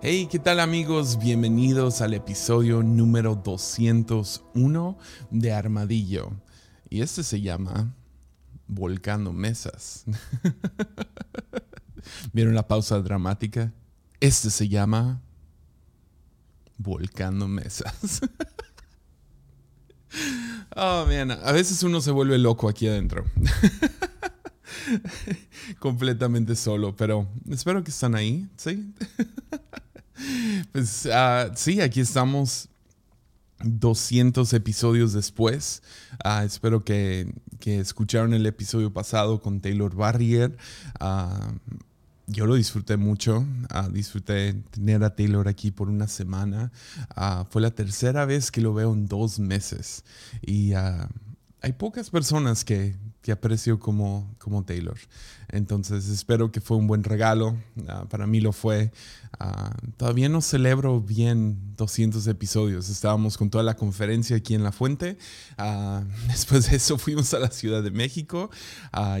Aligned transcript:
Hey, 0.00 0.28
¿qué 0.30 0.38
tal 0.38 0.60
amigos? 0.60 1.18
Bienvenidos 1.18 2.02
al 2.02 2.14
episodio 2.14 2.84
número 2.84 3.34
201 3.34 4.96
de 5.32 5.52
Armadillo. 5.52 6.30
Y 6.88 7.00
este 7.00 7.24
se 7.24 7.40
llama 7.40 7.96
Volcando 8.68 9.32
Mesas. 9.32 10.04
¿Vieron 12.32 12.54
la 12.54 12.68
pausa 12.68 13.00
dramática? 13.00 13.72
Este 14.20 14.50
se 14.50 14.68
llama 14.68 15.20
Volcando 16.76 17.48
Mesas. 17.48 18.20
oh, 20.76 21.06
man, 21.06 21.32
a 21.32 21.50
veces 21.50 21.82
uno 21.82 22.00
se 22.00 22.12
vuelve 22.12 22.38
loco 22.38 22.68
aquí 22.68 22.86
adentro. 22.86 23.24
Completamente 25.80 26.54
solo, 26.54 26.94
pero 26.94 27.26
espero 27.50 27.82
que 27.82 27.90
están 27.90 28.14
ahí, 28.14 28.48
¿sí? 28.56 28.94
Pues 30.72 31.06
uh, 31.06 31.52
sí, 31.54 31.80
aquí 31.80 32.00
estamos 32.00 32.68
200 33.64 34.52
episodios 34.52 35.12
después. 35.12 35.82
Uh, 36.24 36.44
espero 36.44 36.84
que, 36.84 37.32
que, 37.60 37.80
escucharon 37.80 38.34
el 38.34 38.46
episodio 38.46 38.92
pasado 38.92 39.40
con 39.40 39.60
Taylor 39.60 39.94
Barrier. 39.94 40.56
Uh, 41.00 41.76
yo 42.26 42.46
lo 42.46 42.56
disfruté 42.56 42.96
mucho. 42.96 43.46
disfruté 43.90 44.52
tener 44.70 45.02
a 45.02 45.16
Taylor 45.16 45.48
aquí 45.48 45.70
por 45.70 45.88
una 45.88 46.08
semana. 46.08 46.70
fue 47.48 47.62
la 47.62 47.70
tercera 47.70 48.26
vez 48.26 48.50
que 48.50 48.60
lo 48.60 48.74
veo 48.74 48.92
en 48.92 49.06
dos 49.06 49.38
meses. 49.38 50.04
Y 50.42 50.74
hay 50.74 51.72
pocas 51.78 52.10
personas 52.10 52.66
que, 52.66 52.96
que 53.22 53.32
aprecio 53.32 53.78
como, 53.78 54.34
como 54.38 54.64
Taylor. 54.64 54.96
Entonces 55.48 56.08
espero 56.08 56.52
que 56.52 56.60
fue 56.60 56.76
un 56.76 56.86
buen 56.86 57.04
regalo. 57.04 57.56
Ah, 57.88 58.06
para 58.08 58.26
mí 58.26 58.40
lo 58.40 58.52
fue. 58.52 58.92
Uh, 59.40 59.90
todavía 59.96 60.28
no 60.28 60.40
celebro 60.40 61.00
bien 61.00 61.74
200 61.76 62.26
episodios. 62.26 62.88
Estábamos 62.88 63.36
con 63.36 63.50
toda 63.50 63.64
la 63.64 63.76
conferencia 63.76 64.36
aquí 64.36 64.54
en 64.54 64.62
La 64.62 64.72
Fuente. 64.72 65.18
Uh, 65.58 66.04
después 66.28 66.70
de 66.70 66.76
eso 66.76 66.98
fuimos 66.98 67.32
a 67.34 67.38
la 67.38 67.50
Ciudad 67.50 67.82
de 67.82 67.90
México. 67.90 68.50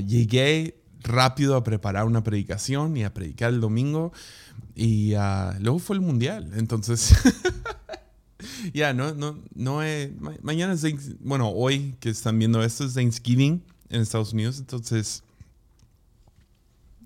llegué 0.06 0.80
rápido 1.00 1.56
a 1.56 1.64
preparar 1.64 2.06
una 2.06 2.22
predicación 2.22 2.96
y 2.96 3.04
a 3.04 3.14
predicar 3.14 3.52
el 3.52 3.60
domingo. 3.60 4.12
Y 4.74 5.14
luego 5.60 5.78
fue 5.80 5.96
el 5.96 6.02
Mundial. 6.02 6.52
Entonces... 6.54 7.14
Ya, 8.72 8.94
no, 8.94 9.14
no, 9.14 9.36
no, 9.56 9.80
mañana 10.42 10.72
es, 10.72 11.18
bueno, 11.18 11.48
hoy 11.48 11.96
que 11.98 12.08
están 12.08 12.38
viendo 12.38 12.62
esto 12.62 12.84
es 12.84 12.94
Thanksgiving 12.94 13.64
en 13.90 14.00
Estados 14.00 14.32
Unidos, 14.32 14.58
entonces 14.58 15.22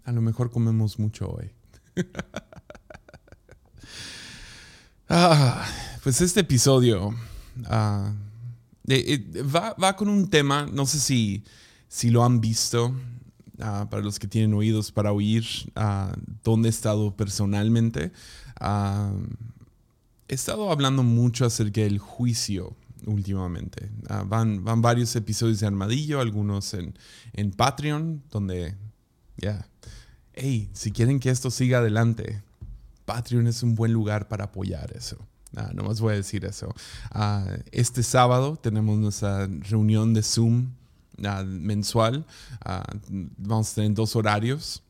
a 0.05 0.13
lo 0.13 0.21
mejor 0.21 0.51
comemos 0.51 0.99
mucho 0.99 1.31
hoy. 1.31 1.51
ah, 5.09 5.65
pues 6.03 6.21
este 6.21 6.41
episodio 6.41 7.15
ah, 7.67 8.13
va, 9.81 9.97
con 9.97 10.09
un 10.09 10.29
tema, 10.29 10.67
no 10.73 10.87
sé 10.87 10.99
si, 10.99 11.45
si 11.89 12.11
lo 12.11 12.25
han 12.25 12.41
visto, 12.41 12.95
ah, 13.61 13.87
para 13.91 14.03
los 14.03 14.19
que 14.19 14.27
tienen 14.27 14.55
oídos 14.55 14.91
para 14.91 15.13
oír 15.13 15.47
dónde 16.43 16.69
he 16.69 16.71
estado 16.71 17.15
personalmente. 17.15 18.11
he 20.29 20.35
estado 20.35 20.73
hablando 20.73 21.03
mucho 21.03 21.45
acerca 21.45 21.83
del 21.83 21.99
juicio 21.99 22.75
últimamente. 23.07 23.91
Ah, 24.09 24.25
van, 24.27 24.65
van 24.65 24.83
varios 24.83 25.15
episodios 25.17 25.61
de 25.61 25.67
Armadillo, 25.67 26.21
algunos 26.21 26.75
en, 26.75 26.97
en 27.33 27.51
Patreon, 27.51 28.23
donde, 28.31 28.75
ya, 29.37 29.67
hey, 30.35 30.71
si 30.73 30.93
quieren 30.93 31.21
que 31.21 31.31
esto 31.31 31.51
siga 31.51 31.79
adelante, 31.79 32.43
Patreon 33.05 33.47
es 33.47 33.63
un 33.63 33.75
buen 33.75 33.93
lugar 33.93 34.29
para 34.29 34.45
apoyar 34.45 34.97
eso. 34.97 35.19
Ah, 35.57 35.71
no 35.75 35.83
más 35.83 36.01
voy 36.01 36.15
a 36.15 36.17
decir 36.17 36.45
eso. 36.45 36.73
Ah, 37.11 37.47
este 37.73 38.03
sábado 38.03 38.57
tenemos 38.57 38.99
nuestra 38.99 39.47
reunión 39.47 40.15
de 40.15 40.23
Zoom 40.23 40.73
mensual. 41.47 42.25
vamos 43.37 43.73
a 43.73 43.75
tener 43.75 43.95
dos 43.95 44.17
horarios. 44.17 44.83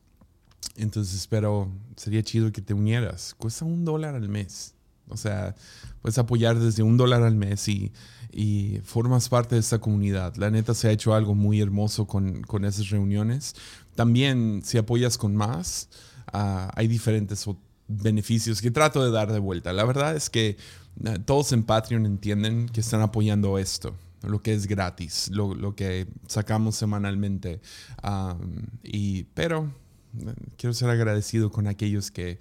Entonces 0.75 1.15
espero, 1.15 1.69
sería 1.95 2.23
chido 2.23 2.51
que 2.51 2.61
te 2.61 2.73
unieras. 2.73 3.35
Cuesta 3.37 3.65
un 3.65 3.83
dólar 3.83 4.15
al 4.15 4.29
mes. 4.29 4.73
O 5.09 5.17
sea, 5.17 5.55
puedes 6.03 6.17
apoyar 6.17 6.59
desde 6.59 6.83
un 6.83 6.97
dólar 6.97 7.23
al 7.23 7.35
mes 7.35 7.67
y, 7.69 7.93
y, 8.31 8.81
formas 8.83 9.29
parte 9.29 9.55
de 9.55 9.61
esta 9.61 9.79
comunidad. 9.79 10.35
La 10.35 10.51
neta 10.51 10.73
se 10.73 10.89
ha 10.89 10.91
hecho 10.91 11.15
algo 11.15 11.33
muy 11.33 11.61
hermoso 11.61 12.05
con, 12.05 12.41
con 12.41 12.65
esas 12.65 12.89
reuniones. 12.89 13.55
También 13.95 14.61
si 14.65 14.77
apoyas 14.77 15.17
con 15.17 15.33
más, 15.33 15.87
uh, 16.33 16.67
hay 16.75 16.87
diferentes 16.87 17.45
beneficios 17.87 18.61
que 18.61 18.69
trato 18.69 19.03
de 19.03 19.11
dar 19.11 19.31
de 19.31 19.39
vuelta. 19.39 19.71
La 19.71 19.85
verdad 19.85 20.13
es 20.13 20.29
que 20.29 20.57
uh, 20.99 21.19
todos 21.19 21.53
en 21.53 21.63
Patreon 21.63 22.05
entienden 22.05 22.67
que 22.67 22.81
están 22.81 23.01
apoyando 23.01 23.57
esto 23.57 23.95
lo 24.23 24.41
que 24.41 24.53
es 24.53 24.67
gratis, 24.67 25.29
lo, 25.33 25.53
lo 25.53 25.75
que 25.75 26.07
sacamos 26.27 26.77
semanalmente. 26.77 27.59
Um, 28.03 28.67
y, 28.81 29.23
pero 29.33 29.63
uh, 29.63 30.31
quiero 30.57 30.73
ser 30.73 30.89
agradecido 30.89 31.51
con 31.51 31.67
aquellos 31.67 32.09
que, 32.09 32.39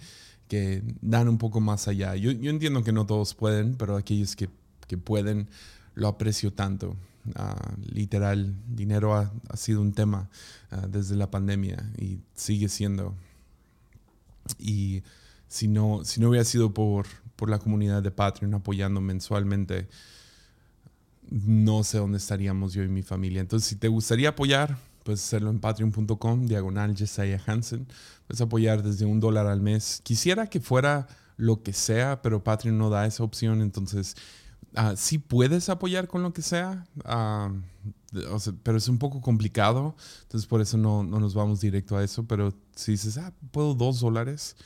que 0.53 0.83
dan 1.01 1.31
un 1.31 1.39
poco 1.39 1.63
más 1.63 1.89
allá. 1.89 2.15
Yo, 2.15 2.31
yo 2.31 2.51
entiendo 2.51 2.85
que 2.85 2.93
no 2.93 3.07
todos 3.07 3.33
pueden, 3.33 3.75
pero 3.75 3.97
aquellos 3.97 4.37
que, 4.37 4.51
que 4.87 4.99
pueden, 4.99 5.49
lo 5.95 6.09
aprecio 6.09 6.53
tanto. 6.53 6.95
Uh, 7.25 7.81
literal, 7.91 8.55
dinero 8.69 9.15
ha, 9.15 9.33
ha, 9.49 9.57
sido 9.57 9.81
un 9.81 9.95
tema 9.95 10.29
uh, 10.71 10.87
desde 10.89 11.17
la 11.17 11.31
pandemia 11.31 11.91
y 11.97 12.19
sigue 12.35 12.69
siendo. 12.69 13.15
Y 14.59 15.03
si 15.49 15.69
no, 15.69 16.05
si 16.05 16.21
no 16.21 16.29
hubiera 16.29 16.45
sido 16.45 16.75
por, 16.75 17.07
por 17.35 17.49
la 17.49 17.59
comunidad 17.59 18.03
de 18.03 18.11
Patreon 18.11 18.53
apoyando 18.53 19.01
mensualmente, 19.01 19.89
no 21.31 21.83
sé 21.83 21.97
dónde 21.97 22.19
estaríamos 22.19 22.75
yo 22.75 22.83
y 22.83 22.89
mi 22.89 23.03
familia. 23.03 23.41
Entonces, 23.41 23.71
si 23.71 23.77
te 23.77 23.89
gustaría 23.89 24.29
apoyar, 24.29 24.77
puedes 25.03 25.23
hacerlo 25.25 25.51
en 25.51 25.61
patreon.com, 25.61 26.47
diagonal 26.47 26.97
Jesiah 26.97 27.41
Hansen. 27.47 27.87
Puedes 28.27 28.41
apoyar 28.41 28.83
desde 28.83 29.05
un 29.05 29.21
dólar 29.21 29.47
al 29.47 29.61
mes. 29.61 30.01
Quisiera 30.03 30.47
que 30.47 30.61
fuera 30.61 31.07
lo 31.37 31.63
que 31.63 31.73
sea, 31.73 32.23
pero 32.23 32.45
Patreon 32.45 32.79
no 32.79 32.91
da 32.91 33.07
esa 33.07 33.25
opción. 33.25 33.63
Entonces, 33.63 34.17
uh, 34.77 34.97
sí 34.97 35.19
puedes 35.19 35.69
apoyar 35.69 36.09
con 36.09 36.23
lo 36.23 36.33
que 36.33 36.43
sea, 36.43 36.87
o 38.31 38.39
sea, 38.39 38.53
pero 38.63 38.79
es 38.79 38.89
un 38.89 38.99
poco 38.99 39.21
complicado. 39.21 39.97
Entonces, 40.23 40.47
por 40.47 40.61
eso 40.61 40.77
no, 40.77 41.03
no, 41.03 41.19
nos 41.21 41.35
vamos 41.35 41.61
directo 41.61 41.97
a 41.97 42.05
eso. 42.05 42.25
Pero 42.25 42.55
si 42.75 42.93
dices, 42.93 43.19
ah, 43.19 43.33
puedo 43.51 43.75
dos 43.75 44.01
dólares, 44.01 44.57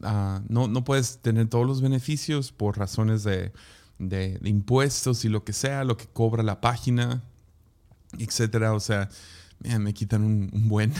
uh, 0.00 0.40
no, 0.48 0.68
no 0.68 0.84
puedes 0.84 1.18
tener 1.18 1.48
todos 1.48 1.66
los 1.66 1.80
beneficios 1.80 2.52
por 2.52 2.78
razones 2.78 3.24
de, 3.24 3.52
de, 3.98 4.38
de 4.38 4.48
impuestos 4.48 5.24
y 5.24 5.28
lo 5.28 5.44
que 5.44 5.52
sea, 5.52 5.84
lo 5.84 5.96
que 5.96 6.06
cobra 6.06 6.42
la 6.42 6.60
página, 6.60 7.22
etcétera. 8.18 8.72
O 8.74 8.80
sea, 8.80 9.08
me 9.78 9.94
quitan 9.94 10.22
un, 10.22 10.68
buen. 10.68 10.92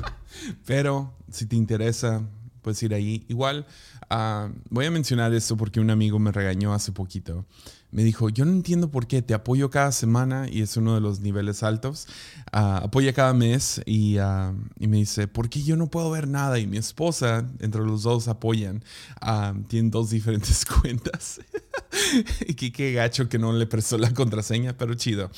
Pero 0.66 1.14
si 1.30 1.46
te 1.46 1.56
interesa, 1.56 2.22
puedes 2.62 2.82
ir 2.82 2.94
ahí. 2.94 3.24
Igual, 3.28 3.66
uh, 4.10 4.52
voy 4.70 4.86
a 4.86 4.90
mencionar 4.90 5.32
esto 5.34 5.56
porque 5.56 5.80
un 5.80 5.90
amigo 5.90 6.18
me 6.18 6.32
regañó 6.32 6.72
hace 6.72 6.92
poquito. 6.92 7.46
Me 7.92 8.04
dijo, 8.04 8.28
yo 8.28 8.44
no 8.44 8.52
entiendo 8.52 8.90
por 8.90 9.08
qué, 9.08 9.20
te 9.20 9.34
apoyo 9.34 9.68
cada 9.70 9.90
semana 9.90 10.46
y 10.48 10.62
es 10.62 10.76
uno 10.76 10.94
de 10.94 11.00
los 11.00 11.20
niveles 11.20 11.62
altos. 11.64 12.06
Uh, 12.52 12.84
apoya 12.84 13.12
cada 13.12 13.34
mes 13.34 13.82
y, 13.84 14.18
uh, 14.18 14.54
y, 14.78 14.86
me 14.86 14.98
dice, 14.98 15.26
¿por 15.26 15.48
qué 15.48 15.62
yo 15.62 15.76
no 15.76 15.90
puedo 15.90 16.10
ver 16.10 16.28
nada? 16.28 16.58
Y 16.60 16.66
mi 16.66 16.76
esposa, 16.76 17.48
entre 17.58 17.82
los 17.82 18.02
dos 18.02 18.28
apoyan, 18.28 18.84
tienen 19.68 19.90
dos 19.90 20.10
diferentes 20.10 20.64
cuentas. 20.82 21.40
y 22.46 22.54
qué 22.54 22.92
gacho 22.92 23.28
que 23.28 23.38
no 23.38 23.52
le 23.52 23.66
prestó 23.66 23.98
la 23.98 24.14
contraseña, 24.14 24.76
pero 24.76 24.94
chido. 24.94 25.30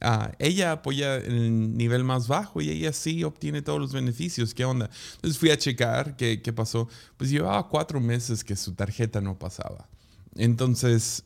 Ah, 0.00 0.32
ella 0.38 0.72
apoya 0.72 1.16
el 1.16 1.76
nivel 1.76 2.04
más 2.04 2.26
bajo 2.26 2.60
y 2.62 2.70
ella 2.70 2.92
sí 2.92 3.22
obtiene 3.22 3.62
todos 3.62 3.78
los 3.78 3.92
beneficios. 3.92 4.54
¿Qué 4.54 4.64
onda? 4.64 4.90
Entonces 5.16 5.38
fui 5.38 5.50
a 5.50 5.58
checar 5.58 6.16
qué, 6.16 6.42
qué 6.42 6.52
pasó. 6.52 6.88
Pues 7.16 7.30
llevaba 7.30 7.68
cuatro 7.68 8.00
meses 8.00 8.42
que 8.42 8.56
su 8.56 8.74
tarjeta 8.74 9.20
no 9.20 9.38
pasaba. 9.38 9.88
Entonces, 10.36 11.24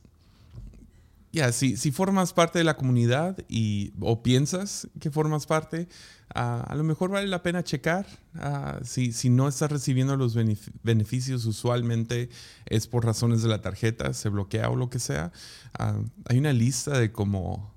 ya, 1.35 1.51
si, 1.51 1.77
si, 1.77 1.91
formas 1.91 2.33
parte 2.33 2.61
de 2.61 2.65
la 2.65 2.77
comunidad 2.77 3.37
y, 3.49 3.93
o 3.99 4.23
piensas 4.23 4.87
que 5.01 5.11
formas 5.11 5.47
parte, 5.47 5.89
ah, 6.33 6.65
a 6.69 6.77
lo 6.77 6.85
mejor 6.85 7.11
vale 7.11 7.27
la 7.27 7.43
pena 7.43 7.65
checar. 7.65 8.07
Uh, 8.37 8.85
si, 8.85 9.11
si, 9.11 9.31
no 9.31 9.49
estás 9.49 9.73
recibiendo 9.73 10.17
los 10.17 10.37
beneficios, 10.85 11.45
usualmente 11.45 12.29
es 12.67 12.87
por 12.87 13.05
razones 13.05 13.43
de 13.43 13.49
la 13.49 13.61
tarjeta, 13.61 14.15
se 14.15 14.29
bloquea 14.29 14.71
o 14.71 14.77
lo 14.77 14.91
que 14.91 15.01
sea. 15.01 15.33
hay 15.77 16.39
una 16.39 16.53
lista 16.53 16.97
de 17.01 17.11
como 17.11 17.75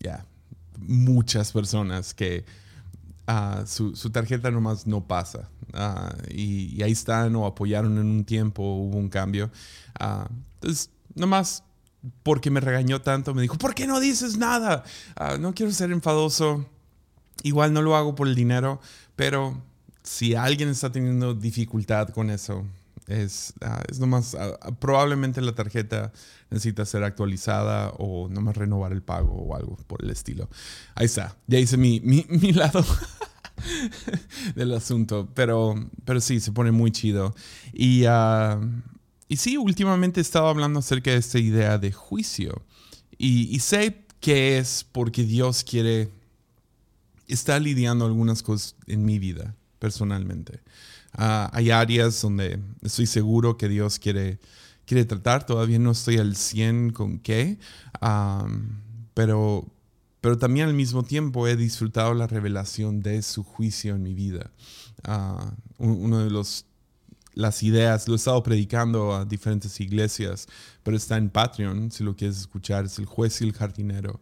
ya, 0.00 0.26
muchas 0.80 1.52
personas 1.52 2.12
que 2.12 2.44
uh, 3.28 3.64
su, 3.66 3.94
su, 3.94 4.10
tarjeta 4.10 4.50
nomás 4.50 4.88
no 4.88 5.06
pasa. 5.06 5.48
Uh, 5.72 6.28
y, 6.28 6.74
y, 6.76 6.82
ahí 6.82 6.90
están 6.90 7.36
o 7.36 7.46
apoyaron 7.46 7.98
en 7.98 8.06
un 8.06 8.24
tiempo, 8.24 8.64
hubo 8.64 8.98
un 8.98 9.08
cambio. 9.08 9.48
Uh, 10.00 10.26
entonces, 10.54 10.90
nomás 11.14 11.62
porque 12.22 12.50
me 12.50 12.60
regañó 12.60 13.00
tanto, 13.02 13.34
me 13.34 13.42
dijo, 13.42 13.56
¿por 13.56 13.74
qué 13.74 13.86
no 13.86 14.00
dices 14.00 14.36
nada? 14.36 14.84
no 15.38 15.54
quiero 15.54 15.72
ser 15.72 15.90
enfadoso. 15.90 16.66
Igual 17.42 17.72
no 17.72 17.80
lo 17.80 17.96
hago 17.96 18.14
por 18.14 18.28
el 18.28 18.34
dinero, 18.34 18.80
pero 19.16 19.62
si 20.02 20.34
alguien 20.34 20.68
está 20.68 20.92
teniendo 20.92 21.34
dificultad 21.34 22.08
con 22.10 22.30
eso, 22.30 22.66
Es, 23.06 23.54
ah, 23.62 23.82
es 23.90 23.98
nomás, 23.98 24.36
ah, 24.36 24.56
probablemente 24.78 25.40
la 25.40 25.52
tarjeta 25.52 26.12
necesita 26.50 26.84
ser 26.84 27.02
actualizada 27.02 27.90
o 27.98 28.28
nomás 28.28 28.56
renovar 28.56 28.92
el 28.92 29.02
pago 29.02 29.32
o 29.32 29.56
algo 29.56 29.76
por 29.88 30.04
el 30.04 30.10
estilo. 30.10 30.48
Ahí 30.94 31.06
está, 31.06 31.36
ya 31.48 31.58
hice 31.58 31.76
mi, 31.76 32.00
mi, 32.00 32.24
mi 32.28 32.52
lado 32.62 32.84
del 34.54 34.72
asunto, 34.74 35.28
pero, 35.34 35.74
pero 36.04 36.20
sí, 36.20 36.40
se 36.40 36.52
pone 36.52 36.70
muy 36.70 36.92
chido. 36.92 37.34
Y, 37.72 38.04
y 39.30 39.36
sí, 39.36 39.56
últimamente 39.56 40.18
he 40.18 40.22
estado 40.22 40.48
hablando 40.48 40.80
acerca 40.80 41.12
de 41.12 41.18
esta 41.18 41.38
idea 41.38 41.78
de 41.78 41.92
juicio. 41.92 42.62
Y, 43.16 43.56
sé 43.60 44.04
que 44.18 44.58
es 44.58 44.84
porque 44.90 45.22
Dios 45.22 45.62
quiere, 45.62 46.10
está 47.28 47.60
lidiando 47.60 48.06
algunas 48.06 48.42
cosas 48.42 48.74
en 48.88 49.04
mi 49.04 49.20
vida 49.20 49.54
personalmente. 49.78 50.58
Ah, 51.12 51.48
hay 51.52 51.70
áreas 51.70 52.20
donde 52.20 52.58
estoy 52.82 53.06
seguro 53.06 53.56
que 53.56 53.68
Dios 53.68 54.00
quiere, 54.00 54.40
quiere 54.84 55.04
tratar. 55.04 55.46
Todavía 55.46 55.78
no 55.78 55.92
estoy 55.92 56.18
al 56.18 56.34
100 56.34 56.90
con 56.90 57.20
qué, 57.20 57.56
pero, 59.14 59.64
pero 60.20 60.38
también 60.38 60.66
al 60.66 60.74
mismo 60.74 61.04
tiempo 61.04 61.46
he 61.46 61.54
disfrutado 61.54 62.14
la 62.14 62.26
revelación 62.26 63.00
de 63.00 63.22
su 63.22 63.44
juicio 63.44 63.94
en 63.94 64.02
mi 64.02 64.12
vida. 64.12 64.50
Uh, 65.06 65.52
uno 65.78 66.18
de 66.18 66.30
los 66.30 66.66
las 67.40 67.62
ideas, 67.62 68.06
lo 68.06 68.14
he 68.14 68.16
estado 68.16 68.42
predicando 68.42 69.14
a 69.14 69.24
diferentes 69.24 69.80
iglesias, 69.80 70.46
pero 70.82 70.96
está 70.96 71.16
en 71.16 71.30
Patreon, 71.30 71.90
si 71.90 72.04
lo 72.04 72.14
quieres 72.14 72.38
escuchar, 72.38 72.84
es 72.84 72.98
el 72.98 73.06
juez 73.06 73.40
y 73.40 73.44
el 73.44 73.52
jardinero. 73.52 74.20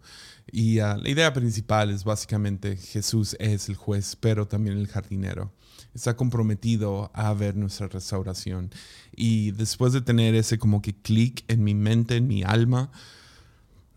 Y 0.51 0.79
ah, 0.79 0.97
la 0.97 1.09
idea 1.11 1.33
principal 1.33 1.91
es 1.91 2.05
básicamente 2.05 2.77
Jesús 2.77 3.37
es 3.39 3.69
el 3.69 3.77
juez, 3.77 4.17
pero 4.17 4.47
también 4.47 4.79
el 4.79 4.87
jardinero 4.87 5.53
está 5.95 6.17
comprometido 6.17 7.11
a 7.15 7.33
ver 7.35 7.57
nuestra 7.57 7.89
restauración. 7.89 8.71
Y 9.15 9.51
después 9.53 9.93
de 9.93 10.01
tener 10.01 10.35
ese 10.35 10.59
como 10.59 10.81
que 10.81 10.95
clic 10.95 11.45
en 11.49 11.65
mi 11.65 11.75
mente, 11.75 12.17
en 12.17 12.29
mi 12.29 12.43
alma, 12.43 12.91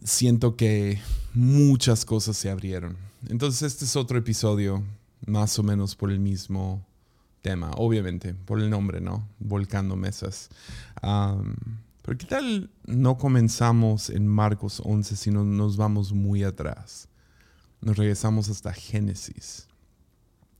siento 0.03 0.55
que 0.55 0.99
muchas 1.33 2.05
cosas 2.05 2.37
se 2.37 2.49
abrieron. 2.49 2.97
Entonces 3.29 3.61
este 3.73 3.85
es 3.85 3.95
otro 3.95 4.17
episodio 4.17 4.83
más 5.25 5.57
o 5.59 5.63
menos 5.63 5.95
por 5.95 6.11
el 6.11 6.19
mismo 6.19 6.85
tema, 7.41 7.71
obviamente, 7.75 8.33
por 8.33 8.59
el 8.59 8.69
nombre, 8.69 9.01
¿no? 9.01 9.27
Volcando 9.39 9.95
mesas. 9.95 10.49
pero 11.01 12.17
¿qué 12.17 12.25
tal 12.25 12.69
no 12.85 13.17
comenzamos 13.17 14.09
en 14.09 14.27
Marcos 14.27 14.81
11, 14.83 15.15
sino 15.15 15.43
nos 15.43 15.77
vamos 15.77 16.13
muy 16.13 16.43
atrás? 16.43 17.07
Nos 17.81 17.97
regresamos 17.97 18.49
hasta 18.49 18.73
Génesis. 18.73 19.67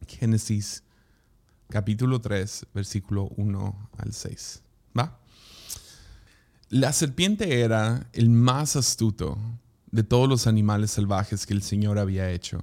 Génesis 0.08 0.84
capítulo 1.70 2.20
3, 2.20 2.68
versículo 2.74 3.30
1 3.38 3.90
al 3.98 4.14
6. 4.14 4.64
¿Va? 4.98 5.20
La 6.70 6.94
serpiente 6.94 7.62
era 7.62 8.08
el 8.14 8.30
más 8.30 8.76
astuto 8.76 9.38
de 9.92 10.04
todos 10.04 10.28
los 10.28 10.48
animales 10.48 10.92
salvajes 10.92 11.46
que 11.46 11.54
el 11.54 11.62
Señor 11.62 12.00
había 12.00 12.30
hecho. 12.32 12.62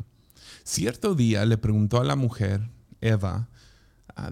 Cierto 0.65 1.15
día 1.15 1.44
le 1.44 1.59
preguntó 1.59 2.00
a 2.00 2.05
la 2.05 2.17
mujer, 2.17 2.69
Eva, 3.00 3.49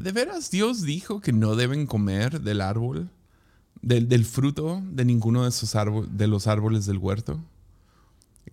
¿de 0.00 0.12
veras 0.12 0.50
Dios 0.50 0.82
dijo 0.82 1.20
que 1.20 1.32
no 1.32 1.56
deben 1.56 1.86
comer 1.86 2.40
del 2.40 2.60
árbol, 2.60 3.08
del, 3.82 4.24
fruto 4.24 4.82
de 4.90 5.04
ninguno 5.04 5.42
de, 5.42 5.50
esos 5.50 5.74
los 5.74 6.46
árboles 6.46 6.86
del 6.86 6.98
huerto? 6.98 7.38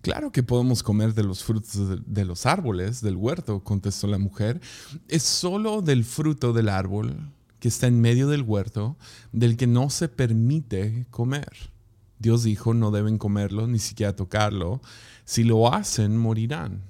Claro 0.00 0.32
que 0.32 0.42
podemos 0.42 0.82
comer 0.82 1.14
de 1.14 1.22
los 1.22 1.44
frutos 1.44 2.02
de, 2.06 2.24
los 2.24 2.46
árboles 2.46 3.00
del 3.00 3.16
huerto, 3.16 3.60
contestó 3.60 4.06
la 4.06 4.18
mujer. 4.18 4.60
Es 5.08 5.22
solo 5.22 5.82
del 5.82 6.04
fruto 6.04 6.52
del 6.52 6.68
árbol 6.68 7.16
que 7.58 7.68
está 7.68 7.86
en 7.86 8.00
medio 8.00 8.28
del 8.28 8.42
huerto 8.42 8.96
del 9.32 9.56
que 9.56 9.66
no 9.66 9.88
se 9.90 10.08
permite 10.08 11.06
comer. 11.10 11.70
Dios 12.18 12.42
dijo, 12.42 12.74
no 12.74 12.90
deben 12.90 13.18
comerlo, 13.18 13.66
ni 13.66 13.78
siquiera 13.78 14.14
tocarlo. 14.14 14.80
Si 15.24 15.44
lo 15.44 15.72
hacen, 15.72 16.16
morirán. 16.16 16.82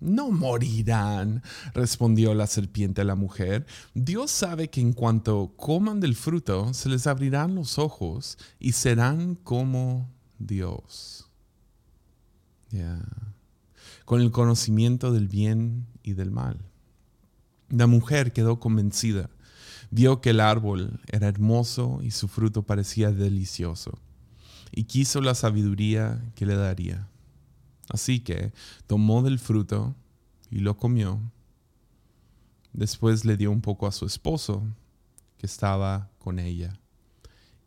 No 0.00 0.30
morirán, 0.30 1.42
respondió 1.74 2.34
la 2.34 2.46
serpiente 2.46 3.02
a 3.02 3.04
la 3.04 3.14
mujer. 3.14 3.66
Dios 3.94 4.30
sabe 4.30 4.70
que 4.70 4.80
en 4.80 4.94
cuanto 4.94 5.52
coman 5.56 6.00
del 6.00 6.16
fruto, 6.16 6.72
se 6.72 6.88
les 6.88 7.06
abrirán 7.06 7.54
los 7.54 7.78
ojos 7.78 8.38
y 8.58 8.72
serán 8.72 9.34
como 9.34 10.10
Dios. 10.38 11.28
Con 14.06 14.22
el 14.22 14.30
conocimiento 14.30 15.12
del 15.12 15.28
bien 15.28 15.86
y 16.02 16.14
del 16.14 16.30
mal. 16.30 16.58
La 17.68 17.86
mujer 17.86 18.32
quedó 18.32 18.58
convencida. 18.58 19.30
Vio 19.90 20.20
que 20.20 20.30
el 20.30 20.40
árbol 20.40 21.00
era 21.08 21.28
hermoso 21.28 22.00
y 22.02 22.12
su 22.12 22.26
fruto 22.26 22.62
parecía 22.62 23.12
delicioso. 23.12 23.98
Y 24.72 24.84
quiso 24.84 25.20
la 25.20 25.34
sabiduría 25.34 26.24
que 26.34 26.46
le 26.46 26.56
daría. 26.56 27.09
Así 27.90 28.20
que 28.20 28.52
tomó 28.86 29.22
del 29.22 29.38
fruto 29.38 29.94
y 30.50 30.60
lo 30.60 30.76
comió. 30.76 31.20
Después 32.72 33.24
le 33.24 33.36
dio 33.36 33.50
un 33.50 33.60
poco 33.60 33.86
a 33.86 33.92
su 33.92 34.06
esposo, 34.06 34.62
que 35.38 35.46
estaba 35.46 36.08
con 36.18 36.38
ella. 36.38 36.78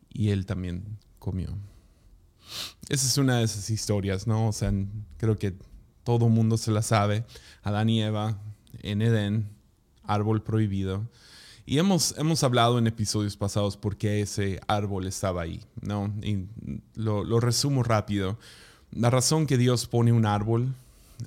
Y 0.10 0.30
él 0.30 0.46
también 0.46 0.98
comió. 1.20 1.58
Esa 2.88 3.06
es 3.06 3.18
una 3.18 3.38
de 3.38 3.44
esas 3.44 3.70
historias, 3.70 4.28
¿no? 4.28 4.48
O 4.48 4.54
sea, 4.54 4.72
creo 5.18 5.38
que 5.38 5.56
todo 6.04 6.30
mundo 6.30 6.58
se 6.58 6.72
la 6.72 6.82
sabe. 6.82 7.26
Adán 7.62 7.90
y 7.90 8.02
Eva 8.02 8.40
en 8.82 9.02
Edén, 9.02 9.50
árbol 10.04 10.42
prohibido. 10.42 11.10
Y 11.66 11.80
hemos, 11.80 12.18
hemos 12.18 12.44
hablado 12.44 12.78
en 12.78 12.88
episodios 12.88 13.38
pasados 13.38 13.78
por 13.78 13.98
qué 13.98 14.22
ese 14.22 14.60
árbol 14.68 15.08
estaba 15.08 15.42
ahí, 15.42 15.62
¿no? 15.82 16.14
Y 16.22 16.48
lo, 16.96 17.24
lo 17.24 17.40
resumo 17.40 17.84
rápido. 17.84 18.38
La 18.96 19.10
razón 19.10 19.48
que 19.48 19.58
Dios 19.58 19.88
pone 19.88 20.12
un 20.12 20.26
árbol 20.26 20.76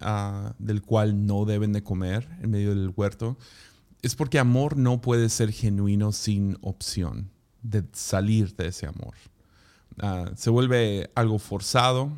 uh, 0.01 0.53
del 0.59 0.83
cual 0.83 1.27
no 1.27 1.45
deben 1.45 1.73
de 1.73 1.83
comer 1.83 2.29
en 2.43 2.51
medio 2.51 2.71
del 2.71 2.93
huerto 2.95 3.37
es 4.03 4.15
porque 4.15 4.39
amor 4.39 4.77
no 4.77 5.01
puede 5.01 5.29
ser 5.29 5.53
genuino 5.53 6.13
sin 6.13 6.59
opción 6.61 7.31
de 7.63 7.85
salir 7.93 8.55
de 8.55 8.69
ese 8.69 8.87
amor. 8.87 9.15
Ah, 9.99 10.31
se 10.37 10.51
vuelve 10.51 11.11
algo 11.15 11.39
forzado. 11.39 12.11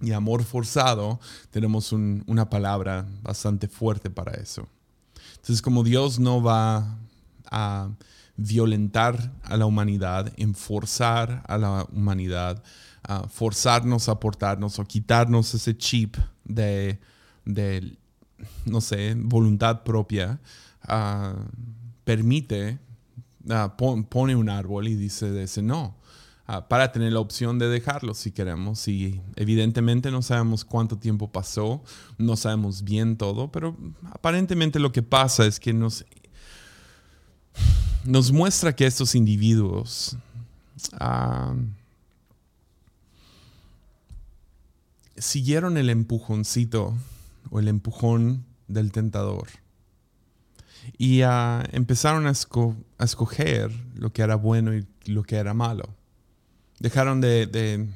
Y 0.00 0.12
amor 0.12 0.44
forzado, 0.44 1.18
tenemos 1.50 1.92
una 1.92 2.48
palabra 2.48 3.04
bastante 3.22 3.66
fuerte 3.66 4.10
para 4.10 4.32
eso. 4.34 4.68
Entonces, 5.32 5.60
como 5.60 5.82
Dios 5.82 6.20
no 6.20 6.40
va 6.40 6.98
a 7.50 7.88
violentar 8.36 9.32
a 9.42 9.56
la 9.56 9.66
humanidad, 9.66 10.32
enforzar 10.36 11.42
a 11.48 11.58
la 11.58 11.84
humanidad, 11.92 12.62
forzarnos 13.30 14.08
a 14.08 14.20
portarnos 14.20 14.78
o 14.78 14.84
quitarnos 14.84 15.54
ese 15.54 15.76
chip 15.76 16.16
de, 16.44 16.98
no 18.64 18.80
sé, 18.80 19.14
voluntad 19.16 19.82
propia, 19.82 20.40
ah, 20.82 21.34
permite, 22.04 22.78
ah, 23.48 23.76
pone 23.76 24.36
un 24.36 24.48
árbol 24.48 24.88
y 24.88 24.94
dice 24.94 25.42
ese 25.42 25.62
no. 25.62 25.96
Ah, 26.50 26.66
para 26.66 26.92
tener 26.92 27.12
la 27.12 27.20
opción 27.20 27.58
de 27.58 27.68
dejarlo 27.68 28.14
si 28.14 28.32
queremos. 28.32 28.88
Y 28.88 29.20
evidentemente 29.36 30.10
no 30.10 30.22
sabemos 30.22 30.64
cuánto 30.64 30.96
tiempo 30.96 31.30
pasó, 31.30 31.82
no 32.16 32.36
sabemos 32.36 32.82
bien 32.82 33.18
todo, 33.18 33.52
pero 33.52 33.76
aparentemente 34.10 34.78
lo 34.78 34.90
que 34.90 35.02
pasa 35.02 35.44
es 35.44 35.60
que 35.60 35.74
nos, 35.74 36.06
nos 38.04 38.32
muestra 38.32 38.74
que 38.74 38.86
estos 38.86 39.14
individuos 39.14 40.16
siguieron 45.20 45.76
el 45.76 45.90
empujoncito 45.90 46.94
o 47.50 47.60
el 47.60 47.68
empujón 47.68 48.44
del 48.66 48.92
tentador. 48.92 49.48
Y 50.96 51.22
ah, 51.22 51.64
empezaron 51.72 52.26
a, 52.26 52.30
escoger 52.30 53.72
lo 53.94 54.12
que 54.12 54.22
era 54.22 54.36
bueno 54.36 54.74
y 54.74 54.86
lo 55.06 55.22
que 55.22 55.36
era 55.36 55.54
malo. 55.54 55.94
Dejaron 56.78 57.20
de, 57.20 57.46
de, 57.46 57.88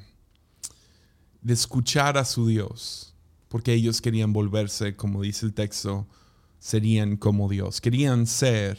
escuchar 1.46 2.18
a 2.18 2.24
su 2.24 2.46
Dios, 2.46 3.14
porque 3.48 3.72
ellos 3.72 4.00
querían 4.00 4.32
volverse, 4.32 4.96
como 4.96 5.22
dice 5.22 5.46
el 5.46 5.54
texto, 5.54 6.06
serían 6.58 7.16
como 7.16 7.48
Dios. 7.48 7.80
Querían 7.80 8.26
ser 8.26 8.78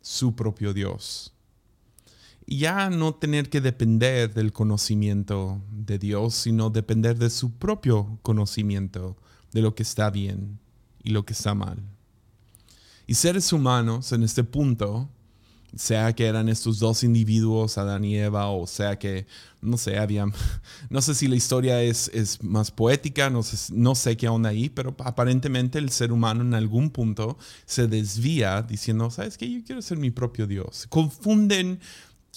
su 0.00 0.34
propio 0.34 0.72
Dios. 0.72 1.35
Ya 2.46 2.90
no 2.90 3.14
tener 3.14 3.50
que 3.50 3.60
depender 3.60 4.32
del 4.32 4.52
conocimiento 4.52 5.60
de 5.70 5.98
Dios, 5.98 6.34
sino 6.34 6.70
depender 6.70 7.18
de 7.18 7.30
su 7.30 7.52
propio 7.52 8.18
conocimiento 8.22 9.16
de 9.52 9.62
lo 9.62 9.74
que 9.74 9.82
está 9.82 10.10
bien 10.10 10.58
y 11.02 11.10
lo 11.10 11.24
que 11.24 11.32
está 11.32 11.54
mal. 11.54 11.82
Y 13.06 13.14
seres 13.14 13.52
humanos 13.52 14.12
en 14.12 14.22
este 14.22 14.44
punto 14.44 15.08
sea 15.74 16.14
que 16.14 16.26
eran 16.26 16.48
estos 16.48 16.78
dos 16.78 17.04
individuos, 17.04 17.76
Adán 17.78 18.04
y 18.04 18.16
Eva, 18.16 18.48
o 18.48 18.66
sea 18.66 18.98
que, 18.98 19.26
no 19.60 19.76
sé, 19.76 19.98
había, 19.98 20.26
no 20.90 21.02
sé 21.02 21.14
si 21.14 21.28
la 21.28 21.36
historia 21.36 21.82
es, 21.82 22.10
es 22.14 22.42
más 22.42 22.70
poética, 22.70 23.30
no 23.30 23.42
sé, 23.42 23.72
no 23.74 23.94
sé 23.94 24.16
qué 24.16 24.28
onda 24.28 24.50
ahí, 24.50 24.68
pero 24.68 24.94
aparentemente 24.98 25.78
el 25.78 25.90
ser 25.90 26.12
humano 26.12 26.42
en 26.42 26.54
algún 26.54 26.90
punto 26.90 27.36
se 27.66 27.86
desvía 27.86 28.62
diciendo, 28.62 29.10
¿sabes 29.10 29.36
qué? 29.36 29.50
Yo 29.50 29.62
quiero 29.64 29.82
ser 29.82 29.98
mi 29.98 30.10
propio 30.10 30.46
Dios. 30.46 30.86
Confunden 30.88 31.80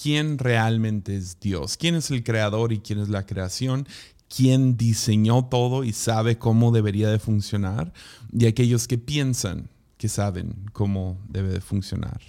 quién 0.01 0.37
realmente 0.37 1.15
es 1.15 1.39
Dios, 1.39 1.77
quién 1.77 1.95
es 1.95 2.11
el 2.11 2.23
creador 2.23 2.71
y 2.71 2.79
quién 2.79 2.99
es 2.99 3.09
la 3.09 3.25
creación, 3.25 3.87
quién 4.33 4.77
diseñó 4.77 5.45
todo 5.45 5.83
y 5.83 5.93
sabe 5.93 6.37
cómo 6.37 6.71
debería 6.71 7.09
de 7.09 7.19
funcionar, 7.19 7.91
y 8.31 8.45
aquellos 8.45 8.87
que 8.87 8.97
piensan 8.97 9.69
que 9.97 10.07
saben 10.07 10.55
cómo 10.71 11.19
debe 11.27 11.49
de 11.49 11.61
funcionar. 11.61 12.21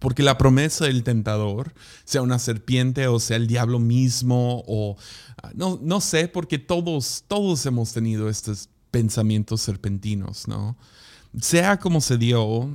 Porque 0.00 0.22
la 0.22 0.38
promesa 0.38 0.84
del 0.84 1.02
tentador, 1.02 1.72
sea 2.04 2.22
una 2.22 2.38
serpiente 2.38 3.08
o 3.08 3.18
sea 3.18 3.38
el 3.38 3.46
diablo 3.46 3.78
mismo, 3.78 4.62
o 4.66 4.96
ah, 5.42 5.50
no, 5.54 5.80
no 5.82 6.00
sé, 6.00 6.28
porque 6.28 6.58
todos, 6.58 7.24
todos 7.26 7.64
hemos 7.66 7.92
tenido 7.92 8.28
estos 8.28 8.68
pensamientos 8.90 9.62
serpentinos, 9.62 10.46
¿no? 10.46 10.76
Sea 11.40 11.78
como 11.78 12.00
se 12.00 12.18
dio, 12.18 12.70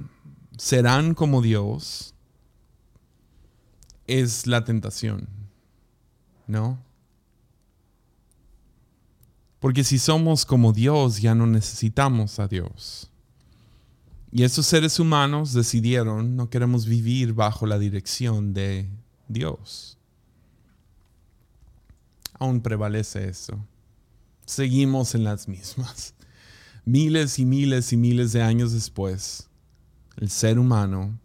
serán 0.57 1.13
como 1.13 1.41
Dios, 1.41 2.12
es 4.07 4.48
la 4.48 4.63
tentación, 4.63 5.27
¿no? 6.48 6.79
Porque 9.60 9.83
si 9.83 9.98
somos 9.98 10.45
como 10.45 10.74
Dios, 10.74 11.22
ya 11.22 11.36
no 11.36 11.48
necesitamos 11.48 12.39
a 12.39 12.48
Dios. 12.48 13.10
Y 14.29 14.43
esos 14.43 14.65
seres 14.65 15.00
humanos 15.00 15.53
decidieron, 15.53 16.36
no 16.36 16.50
queremos 16.50 16.86
vivir 16.86 17.33
bajo 17.33 17.65
la 17.65 17.79
dirección 17.79 18.53
de 18.53 18.89
Dios. 19.27 19.98
Aún 22.39 22.62
prevalece 22.62 23.29
eso. 23.29 23.63
Seguimos 24.45 25.15
en 25.15 25.24
las 25.24 25.48
mismas. 25.48 26.15
Miles 26.86 27.39
y 27.39 27.45
miles 27.45 27.93
y 27.93 27.98
miles 27.98 28.33
de 28.33 28.41
años 28.41 28.74
después, 28.74 29.48
el 30.17 30.29
ser 30.29 30.60
humano 30.60 31.17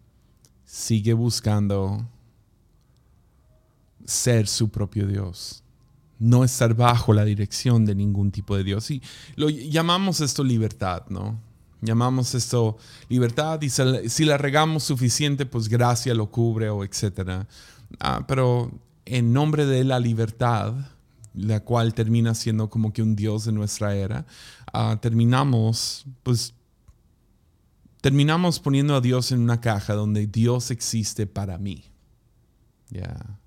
sigue 0.63 1.11
buscando 1.11 2.07
ser 4.09 4.47
su 4.47 4.69
propio 4.69 5.07
Dios, 5.07 5.63
no 6.19 6.43
estar 6.43 6.73
bajo 6.73 7.13
la 7.13 7.23
dirección 7.25 7.85
de 7.85 7.95
ningún 7.95 8.31
tipo 8.31 8.57
de 8.57 8.63
Dios. 8.63 8.91
Y 8.91 9.01
lo 9.35 9.49
llamamos 9.49 10.21
esto 10.21 10.43
libertad, 10.43 11.03
¿no? 11.09 11.39
Llamamos 11.81 12.35
esto 12.35 12.77
libertad 13.07 13.61
y 13.61 13.69
si 13.69 14.25
la 14.25 14.37
regamos 14.37 14.83
suficiente, 14.83 15.45
pues 15.45 15.69
gracia 15.69 16.13
lo 16.13 16.29
cubre 16.29 16.69
o 16.69 16.83
etcétera. 16.83 17.47
Ah, 17.99 18.25
pero 18.27 18.71
en 19.05 19.31
nombre 19.31 19.65
de 19.65 19.85
la 19.85 19.99
libertad, 19.99 20.73
la 21.33 21.61
cual 21.61 21.93
termina 21.93 22.35
siendo 22.35 22.69
como 22.69 22.91
que 22.91 23.01
un 23.01 23.15
Dios 23.15 23.45
de 23.45 23.53
nuestra 23.53 23.95
era, 23.95 24.25
ah, 24.73 24.97
terminamos, 25.01 26.05
pues, 26.23 26.53
terminamos 28.01 28.59
poniendo 28.59 28.95
a 28.95 29.01
Dios 29.01 29.31
en 29.31 29.39
una 29.39 29.61
caja 29.61 29.93
donde 29.93 30.27
Dios 30.27 30.71
existe 30.71 31.27
para 31.27 31.57
mí. 31.57 31.85
Ya. 32.89 33.38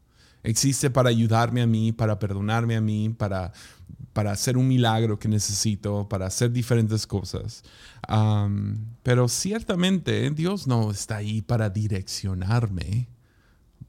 Existe 0.42 0.90
para 0.90 1.10
ayudarme 1.10 1.62
a 1.62 1.66
mí, 1.66 1.92
para 1.92 2.18
perdonarme 2.18 2.76
a 2.76 2.80
mí, 2.80 3.08
para 3.10 3.52
para 4.12 4.32
hacer 4.32 4.56
un 4.56 4.68
milagro 4.68 5.18
que 5.18 5.28
necesito, 5.28 6.08
para 6.08 6.26
hacer 6.26 6.52
diferentes 6.52 7.06
cosas. 7.06 7.62
pero 9.02 9.28
ciertamente 9.28 10.30
Dios 10.30 10.66
no 10.66 10.90
está 10.90 11.16
ahí 11.16 11.42
para 11.42 11.70
direccionarme, 11.70 13.08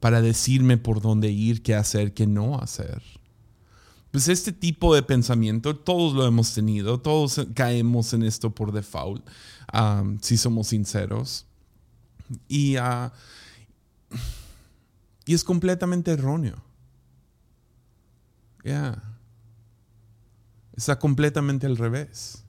para 0.00 0.22
decirme 0.22 0.76
por 0.76 1.00
dónde 1.00 1.30
ir, 1.30 1.62
qué 1.62 1.74
hacer, 1.74 2.14
qué 2.14 2.26
no 2.26 2.58
hacer. 2.58 3.02
Pues 4.10 4.28
este 4.28 4.52
tipo 4.52 4.94
de 4.94 5.02
pensamiento 5.02 5.74
todos 5.74 6.14
lo 6.14 6.26
hemos 6.26 6.54
tenido, 6.54 7.00
todos 7.00 7.46
caemos 7.54 8.12
en 8.12 8.22
esto 8.22 8.54
por 8.54 8.72
default, 8.72 9.26
si 10.20 10.36
somos 10.36 10.68
sinceros. 10.68 11.46
Y, 12.48 12.76
ah, 12.76 13.12
y 15.26 15.34
es 15.34 15.44
completamente 15.44 16.12
erróneo. 16.12 16.62
Yeah. 18.62 19.02
Está 20.74 20.98
completamente 20.98 21.66
al 21.66 21.76
revés. 21.76 22.44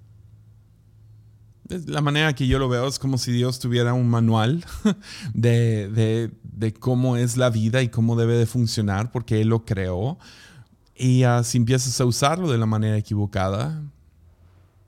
La 1.67 2.01
manera 2.01 2.34
que 2.34 2.48
yo 2.48 2.60
lo 2.60 2.70
veo 2.70 2.88
es 2.88 3.00
como 3.00 3.17
si 3.17 3.32
Dios 3.32 3.60
tuviera 3.60 3.94
un 3.94 4.08
manual 4.08 4.63
de, 5.34 6.32
cómo 6.79 7.17
es 7.17 7.38
la 7.38 7.50
vida 7.50 7.82
y 7.82 7.89
cómo 7.89 8.15
debe 8.15 8.38
de 8.38 8.46
funcionar, 8.46 9.12
porque 9.12 9.41
Él 9.41 9.50
lo 9.50 9.65
creó. 9.65 10.20
Y 10.96 11.24
si 11.44 11.58
empiezas 11.58 12.00
a 12.00 12.05
usarlo 12.05 12.51
de 12.51 12.58
la 12.58 12.65
manera 12.65 12.98
equivocada, 12.98 13.82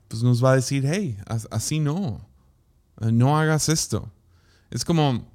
pues 0.08 0.22
nos 0.22 0.42
va 0.42 0.52
a 0.52 0.56
decir, 0.56 0.86
hey, 0.90 1.18
así 1.50 1.80
no, 1.80 2.20
no 3.00 3.38
hagas 3.38 3.68
esto. 3.68 4.10
Es 4.70 4.84
como, 4.84 5.26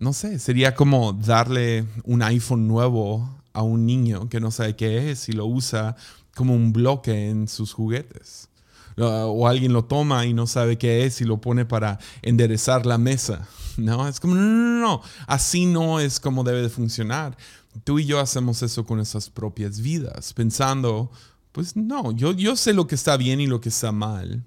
no 0.00 0.14
sé, 0.14 0.38
sería 0.38 0.74
como 0.74 1.12
darle 1.12 1.86
un 2.04 2.22
iPhone 2.22 2.66
nuevo 2.66 3.38
a 3.52 3.62
un 3.62 3.84
niño 3.84 4.28
que 4.28 4.40
no 4.40 4.50
sabe 4.50 4.74
qué 4.74 5.10
es 5.10 5.28
y 5.28 5.32
lo 5.32 5.46
usa 5.46 5.94
como 6.34 6.54
un 6.54 6.72
bloque 6.72 7.28
en 7.28 7.46
sus 7.48 7.74
juguetes. 7.74 8.48
O 8.96 9.46
alguien 9.46 9.72
lo 9.72 9.84
toma 9.84 10.26
y 10.26 10.34
no 10.34 10.46
sabe 10.46 10.76
qué 10.76 11.04
es 11.04 11.20
y 11.20 11.24
lo 11.24 11.40
pone 11.40 11.64
para 11.64 11.98
enderezar 12.22 12.86
la 12.86 12.98
mesa. 12.98 13.46
No, 13.76 14.06
es 14.06 14.20
como, 14.20 14.34
no, 14.34 14.42
no, 14.42 14.80
no, 14.80 15.02
así 15.26 15.64
no 15.64 16.00
es 16.00 16.20
como 16.20 16.44
debe 16.44 16.60
de 16.60 16.68
funcionar. 16.68 17.38
Tú 17.84 17.98
y 17.98 18.04
yo 18.04 18.20
hacemos 18.20 18.62
eso 18.62 18.84
con 18.84 18.98
nuestras 18.98 19.30
propias 19.30 19.80
vidas, 19.80 20.34
pensando, 20.34 21.10
pues 21.52 21.76
no, 21.76 22.12
yo, 22.12 22.32
yo 22.32 22.56
sé 22.56 22.74
lo 22.74 22.86
que 22.86 22.96
está 22.96 23.16
bien 23.16 23.40
y 23.40 23.46
lo 23.46 23.60
que 23.60 23.70
está 23.70 23.90
mal. 23.90 24.44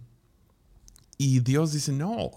Y 1.18 1.40
Dios 1.40 1.72
dice, 1.72 1.94
no, 1.94 2.32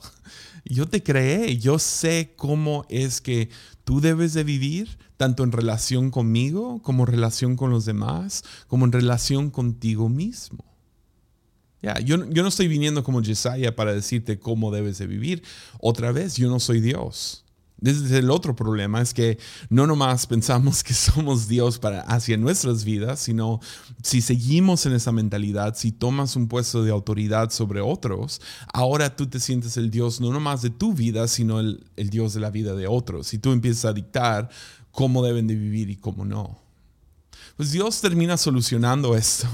yo 0.68 0.86
te 0.86 1.02
creé, 1.02 1.58
yo 1.58 1.78
sé 1.78 2.34
cómo 2.36 2.84
es 2.88 3.20
que 3.20 3.48
tú 3.84 4.00
debes 4.00 4.34
de 4.34 4.44
vivir, 4.44 4.98
tanto 5.16 5.44
en 5.44 5.52
relación 5.52 6.10
conmigo, 6.10 6.82
como 6.82 7.04
en 7.04 7.12
relación 7.12 7.56
con 7.56 7.70
los 7.70 7.84
demás, 7.84 8.44
como 8.66 8.84
en 8.84 8.92
relación 8.92 9.50
contigo 9.50 10.08
mismo. 10.08 10.64
Ya, 11.82 12.00
yo, 12.00 12.28
yo 12.30 12.42
no 12.42 12.48
estoy 12.48 12.68
viniendo 12.68 13.04
como 13.04 13.22
Jesaja 13.22 13.74
para 13.76 13.94
decirte 13.94 14.38
cómo 14.38 14.70
debes 14.72 14.98
de 14.98 15.06
vivir. 15.06 15.42
Otra 15.80 16.10
vez, 16.10 16.36
yo 16.36 16.48
no 16.48 16.58
soy 16.58 16.80
Dios. 16.80 17.45
Desde 17.78 18.18
el 18.18 18.30
otro 18.30 18.56
problema 18.56 19.02
es 19.02 19.12
que 19.12 19.38
no 19.68 19.86
nomás 19.86 20.26
pensamos 20.26 20.82
que 20.82 20.94
somos 20.94 21.46
Dios 21.46 21.78
para 21.78 22.00
hacia 22.00 22.38
nuestras 22.38 22.84
vidas, 22.84 23.20
sino 23.20 23.60
si 24.02 24.22
seguimos 24.22 24.86
en 24.86 24.94
esa 24.94 25.12
mentalidad, 25.12 25.76
si 25.76 25.92
tomas 25.92 26.36
un 26.36 26.48
puesto 26.48 26.82
de 26.82 26.90
autoridad 26.90 27.50
sobre 27.50 27.82
otros, 27.82 28.40
ahora 28.72 29.14
tú 29.14 29.26
te 29.26 29.40
sientes 29.40 29.76
el 29.76 29.90
Dios 29.90 30.20
no 30.20 30.32
nomás 30.32 30.62
de 30.62 30.70
tu 30.70 30.94
vida, 30.94 31.28
sino 31.28 31.60
el, 31.60 31.84
Dios 31.96 32.32
de 32.32 32.40
la 32.40 32.50
vida 32.50 32.74
de 32.74 32.86
otros. 32.86 33.34
Y 33.34 33.38
tú 33.38 33.52
empiezas 33.52 33.84
a 33.84 33.92
dictar 33.92 34.48
cómo 34.90 35.22
deben 35.22 35.46
de 35.46 35.54
vivir 35.54 35.90
y 35.90 35.96
cómo 35.96 36.24
no. 36.24 36.58
Pues 37.56 37.72
Dios 37.72 38.00
termina 38.00 38.38
solucionando 38.38 39.16
esto 39.16 39.48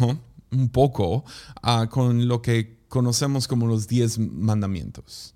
un 0.53 0.69
poco 0.69 1.25
ah, 1.63 1.89
con 1.91 2.29
lo 2.29 2.41
que 2.41 2.79
conocemos 2.89 3.49
como 3.49 3.67
los 3.67 3.89
diez 3.89 4.19
mandamientos. 4.19 5.35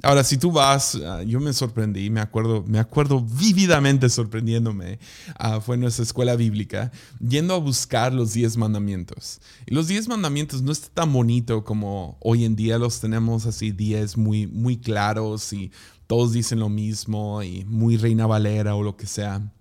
Ahora, 0.00 0.22
si 0.22 0.36
tú 0.36 0.52
vas, 0.52 0.94
ah, 0.94 1.24
yo 1.24 1.40
me 1.40 1.52
sorprendí, 1.52 2.08
me 2.08 2.20
acuerdo, 2.20 2.62
me 2.68 2.78
acuerdo 2.78 3.20
vívidamente 3.20 4.08
sorprendiéndome, 4.08 5.00
uh, 5.40 5.60
fue 5.60 5.74
en 5.74 5.80
nuestra 5.80 6.04
escuela 6.04 6.36
bíblica, 6.36 6.92
yendo 7.18 7.54
a 7.54 7.58
buscar 7.58 8.14
los 8.14 8.32
diez 8.32 8.56
mandamientos. 8.56 9.40
Y 9.66 9.74
los 9.74 9.88
diez 9.88 10.06
mandamientos 10.06 10.62
no 10.62 10.70
está 10.70 10.88
tan 10.88 11.12
bonito 11.12 11.64
como 11.64 12.16
hoy 12.20 12.44
en 12.44 12.54
día 12.54 12.78
los 12.78 13.00
tenemos 13.00 13.44
así, 13.46 13.72
diez 13.72 14.16
muy, 14.16 14.46
muy 14.46 14.76
claros 14.76 15.52
y 15.52 15.72
todos 16.06 16.32
dicen 16.32 16.60
lo 16.60 16.68
mismo 16.68 17.42
y 17.42 17.64
muy 17.64 17.96
reina 17.96 18.26
valera 18.26 18.76
o 18.76 18.84
lo 18.84 18.96
que 18.96 19.06
sea. 19.06 19.52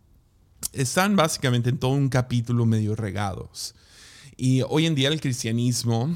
Están 0.72 1.16
básicamente 1.16 1.72
en 1.72 1.80
todo 1.80 1.92
un 1.92 2.10
capítulo 2.10 2.68
medio 2.68 2.96
regados. 2.96 3.74
Y 4.38 4.62
hoy 4.70 4.86
en 4.86 4.94
día 4.94 5.10
el 5.10 5.20
cristianismo, 5.20 6.16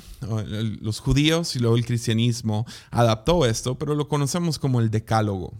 los 0.79 0.99
judíos 0.99 1.55
y 1.55 1.59
luego 1.59 1.75
el 1.75 1.85
cristianismo 1.85 2.67
adaptó 2.91 3.47
esto, 3.47 3.79
pero 3.79 3.95
lo 3.95 4.07
conocemos 4.07 4.59
como 4.59 4.79
el 4.79 4.91
decálogo. 4.91 5.53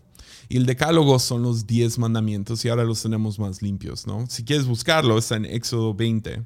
Y 0.48 0.58
el 0.58 0.68
decálogo 0.68 1.18
son 1.18 1.41
los 1.41 1.65
diez 1.65 1.98
mandamientos 1.98 2.63
y 2.63 2.70
ahora 2.70 2.84
los 2.84 3.01
tenemos 3.01 3.39
más 3.39 3.63
limpios, 3.63 4.06
¿no? 4.06 4.27
Si 4.27 4.44
quieres 4.44 4.68
buscarlo, 4.68 5.18
está 5.18 5.38
en 5.38 5.46
Éxodo 5.46 5.96
20. 5.96 6.44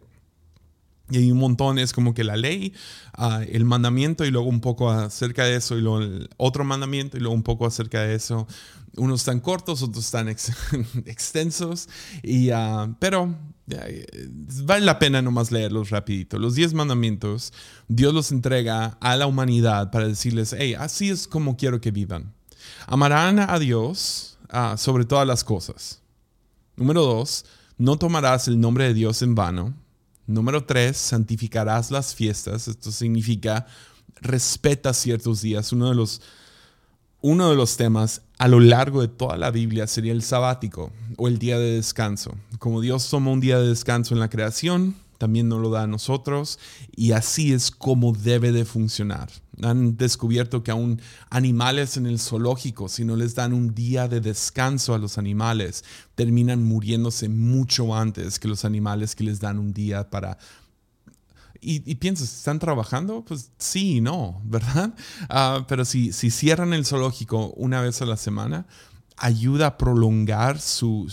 Y 1.10 1.18
hay 1.18 1.32
un 1.32 1.38
montón, 1.38 1.78
es 1.80 1.92
como 1.92 2.14
que 2.14 2.24
la 2.24 2.38
ley, 2.38 2.74
ah, 3.14 3.42
el 3.48 3.66
mandamiento 3.66 4.24
y 4.24 4.32
luego 4.32 4.48
un 4.48 4.62
poco 4.62 4.90
acerca 4.90 5.44
de 5.44 5.56
eso 5.56 5.78
y 5.78 5.82
luego 5.82 6.00
el 6.00 6.30
otro 6.38 6.64
mandamiento 6.64 7.18
y 7.18 7.20
luego 7.20 7.36
un 7.36 7.44
poco 7.44 7.66
acerca 7.66 8.02
de 8.02 8.16
eso. 8.16 8.48
Unos 8.96 9.22
están 9.22 9.42
cortos, 9.42 9.84
otros 9.84 10.06
están 10.06 10.30
extensos, 11.06 11.90
y, 12.24 12.52
uh, 12.52 12.96
pero 13.00 13.36
vale 13.68 14.86
la 14.86 15.00
pena 15.00 15.22
nomás 15.22 15.52
leerlos 15.52 15.90
rapidito. 15.90 16.38
Los 16.38 16.56
diez 16.56 16.74
mandamientos, 16.74 17.54
Dios 17.88 18.14
los 18.14 18.32
entrega 18.32 18.98
a 19.02 19.16
la 19.16 19.28
humanidad 19.28 19.92
para 19.92 20.08
decirles, 20.08 20.56
hey, 20.58 20.76
así 20.76 21.10
es 21.10 21.28
como 21.28 21.58
quiero 21.58 21.82
que 21.82 21.92
vivan. 21.92 22.34
Amarán 22.88 23.40
a 23.40 23.58
Dios 23.60 24.38
ah, 24.50 24.76
sobre 24.78 25.06
todas 25.06 25.28
las 25.28 25.44
cosas. 25.44 26.02
Número 26.76 27.04
dos, 27.04 27.46
no 27.78 27.98
tomarás 27.98 28.48
el 28.48 28.60
nombre 28.60 28.86
de 28.86 28.94
Dios 28.94 29.22
en 29.22 29.36
vano. 29.36 29.74
Número 30.28 30.66
tres, 30.66 30.98
santificarás 30.98 31.92
las 31.92 32.16
fiestas. 32.16 32.68
Esto 32.68 32.92
significa 32.92 33.68
respeta 34.22 34.94
ciertos 34.94 35.42
días. 35.42 35.72
Uno 35.72 35.90
de 35.90 35.96
los, 35.96 36.22
uno 37.28 37.50
de 37.50 37.56
los 37.56 37.76
temas 37.76 38.22
a 38.38 38.48
lo 38.48 38.60
largo 38.60 39.02
de 39.02 39.08
toda 39.08 39.36
la 39.36 39.50
Biblia 39.50 39.88
sería 39.88 40.12
el 40.12 40.22
sabático 40.22 40.92
o 41.18 41.28
el 41.28 41.40
día 41.40 41.58
de 41.58 41.72
descanso. 41.72 42.36
Como 42.60 42.82
Dios 42.82 43.10
toma 43.10 43.32
un 43.32 43.40
día 43.40 43.58
de 43.58 43.68
descanso 43.68 44.14
en 44.14 44.20
la 44.20 44.30
creación, 44.30 44.94
también 45.18 45.50
nos 45.50 45.60
lo 45.60 45.72
da 45.72 45.82
a 45.82 45.88
nosotros 45.88 46.60
y 46.96 47.14
así 47.14 47.52
es 47.52 47.72
como 47.72 48.14
debe 48.14 48.52
de 48.52 48.64
funcionar. 48.64 49.32
Han 49.64 49.98
descubierto 49.98 50.62
que 50.62 50.70
aún 50.70 51.02
animales 51.32 51.98
en 51.98 52.06
el 52.06 52.20
zoológico, 52.20 52.90
si 52.90 53.06
no 53.06 53.16
les 53.16 53.34
dan 53.34 53.54
un 53.54 53.74
día 53.74 54.08
de 54.08 54.22
descanso 54.22 54.94
a 54.94 55.00
los 55.00 55.18
animales, 55.18 55.84
terminan 56.14 56.64
muriéndose 56.64 57.28
mucho 57.28 57.96
antes 57.96 58.38
que 58.38 58.48
los 58.48 58.66
animales 58.66 59.16
que 59.16 59.24
les 59.24 59.40
dan 59.40 59.58
un 59.58 59.74
día 59.74 60.12
para... 60.12 60.38
Y, 61.68 61.96
piensas, 61.96 62.32
¿están 62.32 62.60
trabajando? 62.60 63.26
Pues 63.26 63.52
sí 63.58 63.98
y 63.98 64.02
no, 64.02 64.42
¿verdad? 64.46 64.94
Ah, 65.30 65.66
pero 65.68 65.86
si, 65.86 66.14
si 66.14 66.30
cierran 66.30 66.74
el 66.74 66.86
zoológico 66.86 67.48
una 67.58 67.82
vez 67.82 68.02
a 68.02 68.06
la 68.06 68.18
semana, 68.18 68.68
ayuda 69.18 69.68
a 69.68 69.78
prolongar 69.78 70.60
su, 70.60 71.08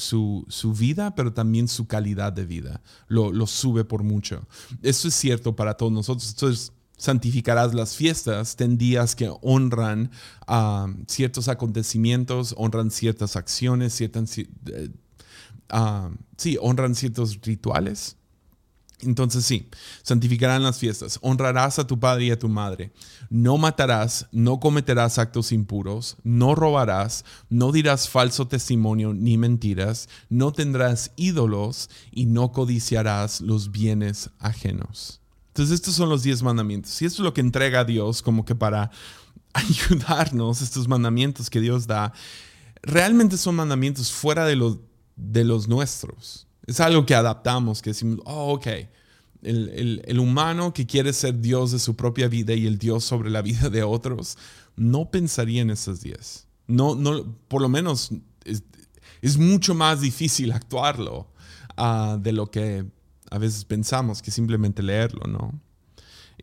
vida, 0.78 1.14
pero 1.14 1.32
también 1.32 1.68
su 1.68 1.86
calidad 1.86 2.32
de 2.32 2.44
vida. 2.44 2.82
Lo, 3.08 3.46
sube 3.46 3.84
por 3.84 4.02
mucho. 4.02 4.46
Eso 4.82 5.08
es 5.08 5.14
cierto 5.14 5.54
para 5.54 5.74
todos 5.74 5.92
nosotros. 5.92 6.28
Entonces, 6.30 6.72
santificarás 6.96 7.74
las 7.74 7.96
fiestas, 7.96 8.56
ten 8.56 8.78
días 8.78 9.16
que 9.16 9.32
honran 9.40 10.10
a 10.46 10.86
ciertos 11.06 11.48
acontecimientos, 11.48 12.54
honran 12.56 12.90
ciertas 12.90 13.36
acciones, 13.36 13.94
ciertas, 13.94 14.38
eh, 14.38 14.46
ah, 15.68 16.10
sí, 16.36 16.58
honran 16.60 16.94
ciertos 16.94 17.38
rituales. 17.42 18.16
Entonces 19.02 19.44
sí, 19.44 19.68
santificarán 20.02 20.62
las 20.62 20.78
fiestas, 20.78 21.18
honrarás 21.22 21.78
a 21.80 21.86
tu 21.86 21.98
padre 21.98 22.26
y 22.26 22.30
a 22.30 22.38
tu 22.38 22.48
madre, 22.48 22.92
no 23.30 23.58
matarás, 23.58 24.28
no 24.30 24.60
cometerás 24.60 25.18
actos 25.18 25.50
impuros, 25.50 26.16
no 26.22 26.54
robarás, 26.54 27.24
no 27.48 27.72
dirás 27.72 28.08
falso 28.08 28.46
testimonio 28.46 29.12
ni 29.12 29.36
mentiras, 29.38 30.08
no 30.28 30.52
tendrás 30.52 31.10
ídolos 31.16 31.90
y 32.12 32.26
no 32.26 32.52
codiciarás 32.52 33.40
los 33.40 33.72
bienes 33.72 34.30
ajenos. 34.38 35.20
Entonces 35.48 35.74
estos 35.74 35.94
son 35.94 36.08
los 36.08 36.22
diez 36.22 36.42
mandamientos 36.42 37.02
y 37.02 37.04
esto 37.04 37.22
es 37.22 37.24
lo 37.24 37.34
que 37.34 37.40
entrega 37.40 37.84
Dios 37.84 38.22
como 38.22 38.44
que 38.44 38.54
para 38.54 38.92
ayudarnos, 39.52 40.62
estos 40.62 40.86
mandamientos 40.86 41.50
que 41.50 41.60
Dios 41.60 41.88
da, 41.88 42.12
realmente 42.82 43.36
son 43.36 43.56
mandamientos 43.56 44.12
fuera 44.12 44.46
de, 44.46 44.78
de 45.16 45.44
los 45.44 45.66
nuestros. 45.66 46.46
Es 46.66 46.80
algo 46.80 47.04
que 47.06 47.14
adaptamos, 47.14 47.82
que 47.82 47.90
decimos, 47.90 48.20
oh, 48.24 48.54
ok, 48.54 48.66
el, 49.42 50.18
humano 50.18 50.72
que 50.72 50.86
quiere 50.86 51.12
ser 51.12 51.40
Dios 51.40 51.72
de 51.72 51.78
su 51.78 51.96
propia 51.96 52.28
vida 52.28 52.54
y 52.54 52.66
el 52.66 52.78
Dios 52.78 53.04
sobre 53.04 53.30
la 53.30 53.42
vida 53.42 53.70
de 53.70 53.82
otros, 53.82 54.38
no 54.76 55.10
pensaría 55.10 55.62
en 55.62 55.70
esos 55.70 56.00
días. 56.00 56.46
No, 56.66 56.94
no, 56.94 57.36
por 57.48 57.60
lo 57.60 57.68
menos 57.68 58.10
es, 58.44 59.36
mucho 59.36 59.74
más 59.74 60.00
difícil 60.00 60.52
actuarlo 60.52 61.26
ah, 61.76 62.18
de 62.20 62.32
lo 62.32 62.50
que 62.50 62.84
a 63.30 63.38
veces 63.38 63.64
pensamos 63.64 64.22
que 64.22 64.30
simplemente 64.30 64.82
leerlo, 64.82 65.26
¿no? 65.26 65.60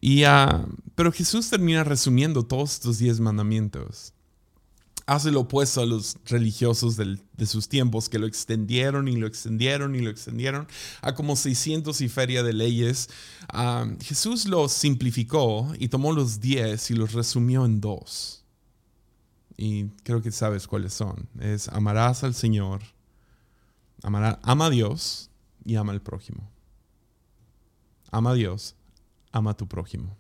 Y, 0.02 0.24
uh, 0.24 0.66
pero 0.96 1.12
Jesús 1.12 1.50
termina 1.50 1.84
resumiendo 1.84 2.44
todos 2.44 2.74
estos 2.74 3.00
diez 3.00 3.20
mandamientos 3.20 4.14
hace 5.10 5.32
lo 5.32 5.42
opuesto 5.42 5.82
a 5.82 5.88
los 5.88 6.18
religiosos 6.26 6.96
de 6.96 7.46
sus 7.48 7.68
tiempos, 7.68 8.10
que 8.10 8.20
lo 8.20 8.28
extendieron 8.28 9.08
y 9.08 9.16
lo 9.16 9.26
extendieron 9.26 9.96
y 9.96 10.02
lo 10.02 10.12
extendieron 10.12 10.68
a 11.02 11.16
como 11.16 11.36
600 11.36 12.00
y 12.02 12.10
feria 12.10 12.44
de 12.44 12.54
leyes. 12.54 13.10
Ah, 13.52 13.88
Jesús 14.04 14.46
los 14.46 14.72
simplificó 14.72 15.74
y 15.80 15.88
tomó 15.88 16.14
los 16.14 16.40
10 16.40 16.92
y 16.92 16.94
los 16.94 17.14
resumió 17.14 17.66
en 17.66 17.82
dos. 17.82 18.44
Y 19.58 19.86
creo 20.04 20.22
que 20.22 20.32
sabes 20.32 20.68
cuáles 20.68 20.94
son. 20.94 21.28
Es 21.40 21.70
amarás 21.70 22.24
al 22.24 22.36
Señor, 22.36 22.82
ama 24.04 24.38
a 24.44 24.70
Dios 24.70 25.32
y 25.66 25.76
ama 25.76 25.92
al 25.92 26.04
prójimo. 26.04 26.48
Ama 28.12 28.32
a 28.32 28.36
Dios, 28.36 28.76
ama 29.32 29.52
a 29.52 29.58
tu 29.58 29.68
prójimo. 29.68 30.16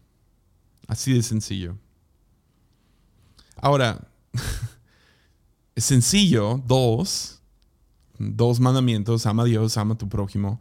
Así 0.87 1.13
de 1.13 1.21
sencillo. 1.21 1.77
Ahora, 3.55 4.09
Sencillo, 5.79 6.61
dos, 6.65 7.41
dos 8.17 8.59
mandamientos, 8.59 9.25
ama 9.25 9.43
a 9.43 9.45
Dios, 9.45 9.77
ama 9.77 9.93
a 9.93 9.97
tu 9.97 10.09
prójimo, 10.09 10.59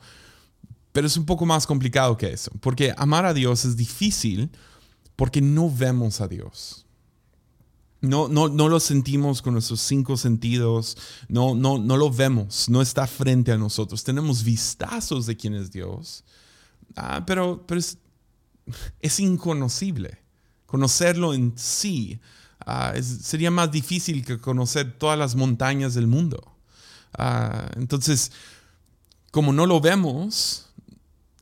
pero 0.92 1.07
es 1.07 1.16
un 1.16 1.26
poco 1.26 1.46
más 1.46 1.66
complicado 1.66 2.16
que 2.16 2.33
eso, 2.33 2.50
porque 2.61 2.94
amar 2.96 3.24
a 3.24 3.35
Dios 3.35 3.64
es 3.64 3.76
difícil 3.76 4.50
porque 5.16 5.40
no 5.40 5.70
vemos 5.70 6.20
a 6.20 6.28
Dios. 6.28 6.87
No, 8.00 8.28
no, 8.28 8.48
no 8.48 8.68
lo 8.68 8.78
sentimos 8.78 9.42
con 9.42 9.54
nuestros 9.54 9.81
cinco 9.81 10.16
sentidos, 10.16 10.96
no, 11.28 11.57
no, 11.57 11.78
no 11.78 11.96
lo 11.96 12.11
vemos, 12.11 12.68
no 12.68 12.81
está 12.81 13.09
frente 13.09 13.50
a 13.50 13.59
nosotros. 13.59 14.04
Tenemos 14.04 14.44
vistazos 14.44 15.26
de 15.26 15.37
quién 15.37 15.54
es 15.54 15.72
Dios, 15.72 16.22
ah, 16.94 17.24
pero, 17.26 17.64
pero 17.66 17.81
es, 17.81 17.98
es 19.00 19.18
inconocible. 19.18 20.18
Conocerlo 20.66 21.35
en 21.35 21.54
sí 21.57 22.20
Ah, 22.70 22.92
sería 23.00 23.50
más 23.50 23.72
difícil 23.72 24.22
que 24.26 24.37
conocer 24.37 24.92
todas 24.98 25.18
las 25.18 25.35
montañas 25.35 25.94
del 25.94 26.07
mundo. 26.07 26.54
Ah, 27.16 27.70
entonces, 27.76 28.31
como 29.31 29.54
no 29.54 29.64
lo 29.64 29.81
vemos, 29.81 30.66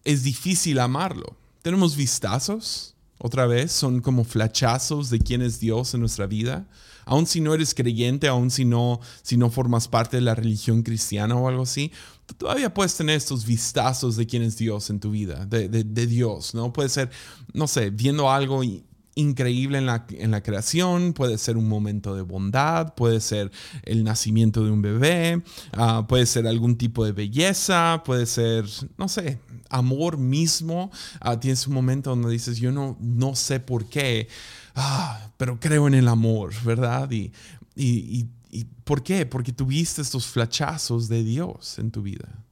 es 0.05 0.23
difícil 0.23 0.79
amarlo. 0.79 1.37
Tenemos 1.63 1.97
vistazos, 1.97 2.95
otra 3.19 3.47
vez, 3.47 3.73
son 3.73 4.01
como 4.03 4.23
flachazos 4.23 5.11
de 5.11 5.19
quién 5.19 5.43
es 5.43 5.59
Dios 5.59 5.95
en 5.95 6.01
nuestra 6.01 6.27
vida. 6.27 6.69
Aun 7.07 7.27
si 7.27 7.41
no 7.41 7.55
eres 7.55 7.75
creyente, 7.75 8.29
aun 8.29 8.53
si 8.53 8.65
no, 8.65 9.01
si 9.23 9.37
no 9.37 9.51
formas 9.51 9.89
parte 9.89 10.19
de 10.19 10.23
la 10.23 10.37
religión 10.37 10.85
cristiana 10.85 11.35
o 11.35 11.49
algo 11.49 11.65
así, 11.65 11.91
todavía 12.39 12.73
puedes 12.73 12.97
tener 12.97 13.17
estos 13.17 13.45
vistazos 13.45 14.15
de 14.15 14.29
quién 14.29 14.45
es 14.45 14.59
Dios 14.59 14.91
en 14.91 15.01
tu 15.01 15.11
vida, 15.11 15.45
de, 15.45 15.69
de 15.69 16.07
Dios, 16.07 16.55
¿no? 16.55 16.73
Puede 16.73 16.89
ser, 16.89 17.11
no 17.53 17.67
sé, 17.67 17.91
viendo 17.91 18.31
algo 18.31 18.63
y 18.63 18.85
increíble 19.17 19.79
en 19.79 19.87
la, 19.87 20.07
en 20.11 20.31
la, 20.31 20.43
creación, 20.43 21.15
puede 21.15 21.39
ser 21.39 21.57
un 21.57 21.69
momento 21.69 22.15
de 22.15 22.23
bondad, 22.23 22.95
puede 22.95 23.21
ser 23.21 23.51
el 23.83 24.05
nacimiento 24.05 24.63
de 24.63 24.71
un 24.71 24.83
bebé, 24.83 25.43
ah, 25.73 26.07
puede 26.07 26.27
ser 26.27 26.47
algún 26.47 26.77
tipo 26.77 27.05
de 27.05 27.13
belleza, 27.13 28.03
puede 28.05 28.27
ser, 28.27 28.67
no 28.99 29.09
sé, 29.09 29.41
amor 29.71 30.19
mismo. 30.19 30.91
Uh, 31.25 31.39
tienes 31.39 31.67
un 31.67 31.75
momento 31.75 32.11
donde 32.11 32.31
dices, 32.31 32.59
yo 32.59 32.71
no, 32.71 32.97
no 33.01 33.35
sé 33.35 33.59
por 33.59 33.87
qué, 33.87 34.29
ah, 34.75 35.31
pero 35.39 35.59
creo 35.59 35.89
en 35.89 35.95
el 35.95 36.09
amor, 36.09 36.53
¿verdad? 36.63 37.11
Y, 37.11 37.33
y, 37.75 38.29
y, 38.51 38.65
¿por 38.85 39.03
qué? 39.03 39.25
Porque 39.25 39.53
tuviste 39.53 40.03
estos 40.03 40.27
flachazos 40.27 41.09
de 41.09 41.25
Dios 41.25 41.79
en 41.79 41.91
tu 41.91 42.03
vida. 42.03 42.45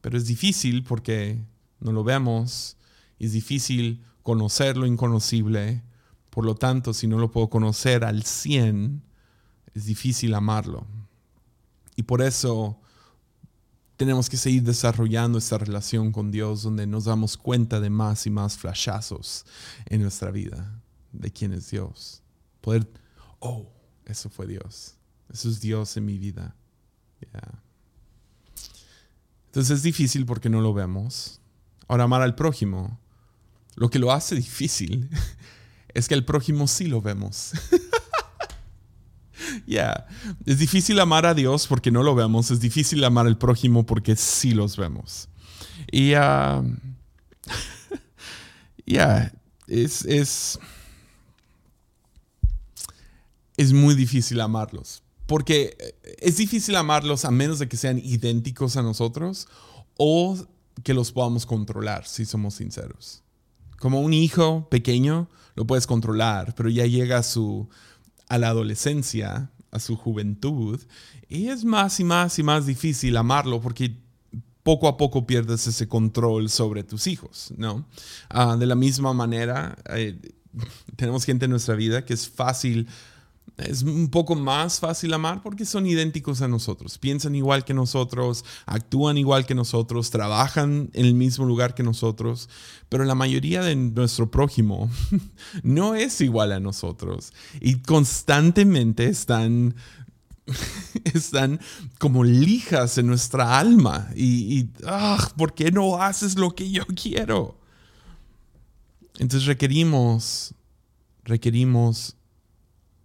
Pero 0.00 0.16
es 0.16 0.26
difícil 0.26 0.82
porque 0.84 1.38
no 1.80 1.92
lo 1.92 2.02
vemos, 2.02 2.78
es 3.18 3.32
difícil 3.32 4.02
conocer 4.30 4.76
lo 4.76 4.86
inconocible. 4.86 5.82
Por 6.30 6.44
lo 6.44 6.54
tanto, 6.54 6.94
si 6.94 7.08
no 7.08 7.18
lo 7.18 7.32
puedo 7.32 7.50
conocer 7.50 8.04
al 8.04 8.22
100, 8.22 9.02
es 9.74 9.86
difícil 9.86 10.34
amarlo. 10.34 10.86
Y 11.96 12.04
por 12.04 12.22
eso 12.22 12.78
tenemos 13.96 14.30
que 14.30 14.36
seguir 14.36 14.62
desarrollando 14.62 15.36
esta 15.36 15.58
relación 15.58 16.12
con 16.12 16.30
Dios 16.30 16.62
donde 16.62 16.86
nos 16.86 17.06
damos 17.06 17.36
cuenta 17.36 17.80
de 17.80 17.90
más 17.90 18.24
y 18.24 18.30
más 18.30 18.56
flashazos 18.56 19.46
en 19.86 20.00
nuestra 20.00 20.30
vida 20.30 20.80
de 21.10 21.32
quién 21.32 21.52
es 21.52 21.68
Dios. 21.68 22.22
Poder, 22.60 22.88
oh, 23.40 23.68
eso 24.04 24.30
fue 24.30 24.46
Dios. 24.46 24.94
Eso 25.28 25.48
es 25.48 25.60
Dios 25.60 25.96
en 25.96 26.04
mi 26.04 26.18
vida. 26.18 26.54
Entonces 29.46 29.78
es 29.78 29.82
difícil 29.82 30.24
porque 30.24 30.48
no 30.48 30.60
lo 30.60 30.72
vemos. 30.72 31.40
Ahora, 31.88 32.04
amar 32.04 32.22
al 32.22 32.36
prójimo 32.36 33.00
lo 33.80 33.88
que 33.88 33.98
lo 33.98 34.12
hace 34.12 34.36
difícil 34.36 35.08
es 35.94 36.06
que 36.06 36.12
el 36.12 36.24
prójimo 36.24 36.68
sí 36.68 36.86
lo 36.86 37.00
vemos. 37.00 37.52
Ya, 39.66 40.06
es 40.44 40.58
difícil 40.58 41.00
amar 41.00 41.24
a 41.24 41.32
Dios 41.32 41.66
porque 41.66 41.90
no 41.90 42.02
lo 42.02 42.14
vemos, 42.14 42.50
es 42.50 42.60
difícil 42.60 43.02
amar 43.02 43.26
al 43.26 43.38
prójimo 43.38 43.86
porque 43.86 44.14
sí 44.14 44.52
los 44.52 44.76
vemos. 44.76 45.30
Y 45.90 46.10
ya, 48.86 49.32
es, 49.66 50.04
es, 50.04 50.58
es 53.56 53.72
muy 53.72 53.94
difícil 53.94 54.42
amarlos. 54.42 55.02
Porque 55.26 55.96
es 56.18 56.36
difícil 56.36 56.76
amarlos 56.76 57.24
a 57.24 57.30
menos 57.30 57.58
de 57.58 57.66
que 57.66 57.78
sean 57.78 57.98
idénticos 57.98 58.76
a 58.76 58.82
nosotros 58.82 59.48
o 59.96 60.36
que 60.84 60.92
los 60.92 61.12
podamos 61.12 61.46
controlar, 61.46 62.06
si 62.06 62.26
somos 62.26 62.54
sinceros. 62.54 63.22
Como 63.80 64.02
un 64.02 64.12
hijo 64.12 64.68
pequeño 64.70 65.28
lo 65.56 65.66
puedes 65.66 65.86
controlar, 65.86 66.54
pero 66.54 66.68
ya 66.68 66.84
llega 66.84 67.16
a, 67.18 67.22
su, 67.22 67.68
a 68.28 68.36
la 68.38 68.48
adolescencia 68.48 69.50
a 69.72 69.80
su 69.80 69.96
juventud, 69.96 70.80
y 71.28 71.46
es 71.46 71.64
más 71.64 71.98
y 71.98 72.04
más 72.04 72.38
y 72.38 72.42
más 72.42 72.66
difícil 72.66 73.16
amarlo 73.16 73.60
porque 73.60 73.96
poco 74.62 74.86
a 74.86 74.96
poco 74.96 75.26
pierdes 75.26 75.66
ese 75.66 75.88
control 75.88 76.50
sobre 76.50 76.84
tus 76.84 77.06
hijos, 77.06 77.54
¿no? 77.56 77.86
Ah, 78.28 78.56
de 78.56 78.66
la 78.66 78.74
misma 78.74 79.14
manera, 79.14 79.78
eh, 79.94 80.20
tenemos 80.96 81.24
gente 81.24 81.46
en 81.46 81.52
nuestra 81.52 81.74
vida 81.74 82.04
que 82.04 82.12
es 82.12 82.28
fácil 82.28 82.86
es 83.58 83.82
un 83.82 84.08
poco 84.08 84.34
más 84.34 84.80
fácil 84.80 85.12
amar 85.12 85.42
porque 85.42 85.64
son 85.64 85.86
idénticos 85.86 86.42
a 86.42 86.48
nosotros, 86.48 86.98
piensan 86.98 87.34
igual 87.34 87.64
que 87.64 87.74
nosotros, 87.74 88.44
actúan 88.66 89.18
igual 89.18 89.46
que 89.46 89.54
nosotros, 89.54 90.10
trabajan 90.10 90.90
en 90.92 91.06
el 91.06 91.14
mismo 91.14 91.44
lugar 91.44 91.74
que 91.74 91.82
nosotros, 91.82 92.48
pero 92.88 93.04
la 93.04 93.14
mayoría 93.14 93.62
de 93.62 93.76
nuestro 93.76 94.30
prójimo 94.30 94.90
no 95.62 95.94
es 95.94 96.20
igual 96.20 96.52
a 96.52 96.60
nosotros. 96.60 97.32
Y 97.60 97.76
constantemente 97.76 99.06
están 99.06 99.74
están 101.14 101.60
como 101.98 102.24
lijas 102.24 102.98
en 102.98 103.06
nuestra 103.06 103.58
alma 103.58 104.08
y, 104.16 104.68
ah, 104.84 105.30
¿por 105.36 105.54
qué 105.54 105.70
no 105.70 106.02
haces 106.02 106.36
lo 106.36 106.54
que 106.54 106.70
yo 106.70 106.84
quiero? 106.86 107.58
Entonces 109.18 109.46
requerimos, 109.46 110.54
requerimos 111.24 112.16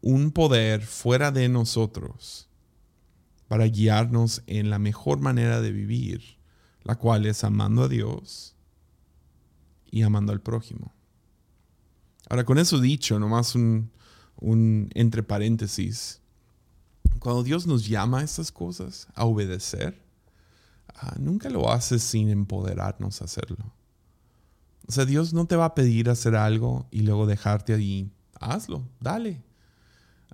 un 0.05 0.29
poder 0.29 0.85
fuera 0.85 1.31
de 1.31 1.49
nosotros 1.49 2.47
para 3.47 3.65
guiarnos 3.65 4.43
en 4.45 4.69
la 4.69 4.77
mejor 4.77 5.19
manera 5.19 5.61
de 5.61 5.71
vivir, 5.71 6.37
la 6.83 6.95
cual 6.95 7.25
es 7.25 7.43
amando 7.43 7.81
a 7.81 7.87
Dios 7.87 8.55
y 9.89 10.03
amando 10.03 10.31
al 10.31 10.41
prójimo. 10.41 10.93
Ahora, 12.29 12.43
con 12.43 12.59
eso 12.59 12.79
dicho, 12.79 13.17
nomás 13.17 13.55
un, 13.55 13.89
un 14.35 14.91
entre 14.93 15.23
paréntesis, 15.23 16.21
cuando 17.17 17.41
Dios 17.41 17.65
nos 17.65 17.87
llama 17.87 18.19
a 18.19 18.23
estas 18.23 18.51
cosas, 18.51 19.07
a 19.15 19.25
obedecer, 19.25 19.99
ah, 20.93 21.15
nunca 21.17 21.49
lo 21.49 21.71
hace 21.71 21.97
sin 21.97 22.29
empoderarnos 22.29 23.23
a 23.23 23.25
hacerlo. 23.25 23.73
O 24.87 24.91
sea, 24.91 25.05
Dios 25.05 25.33
no 25.33 25.47
te 25.47 25.55
va 25.55 25.65
a 25.65 25.73
pedir 25.73 26.11
hacer 26.11 26.35
algo 26.35 26.87
y 26.91 27.01
luego 27.01 27.25
dejarte 27.25 27.73
ahí. 27.73 28.11
Hazlo, 28.39 28.87
dale 28.99 29.43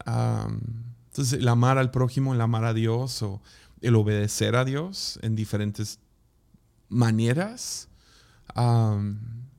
entonces, 0.06 1.40
el 1.40 1.48
amar 1.48 1.78
al 1.78 1.92
prójimo, 1.92 2.34
el 2.34 2.42
amar 2.42 2.66
a 2.66 2.74
Dios 2.74 3.22
o 3.22 3.42
el 3.82 3.96
obedecer 3.96 4.56
a 4.56 4.66
Dios 4.66 5.20
en 5.22 5.36
diferentes 5.36 6.00
maneras, 6.90 7.90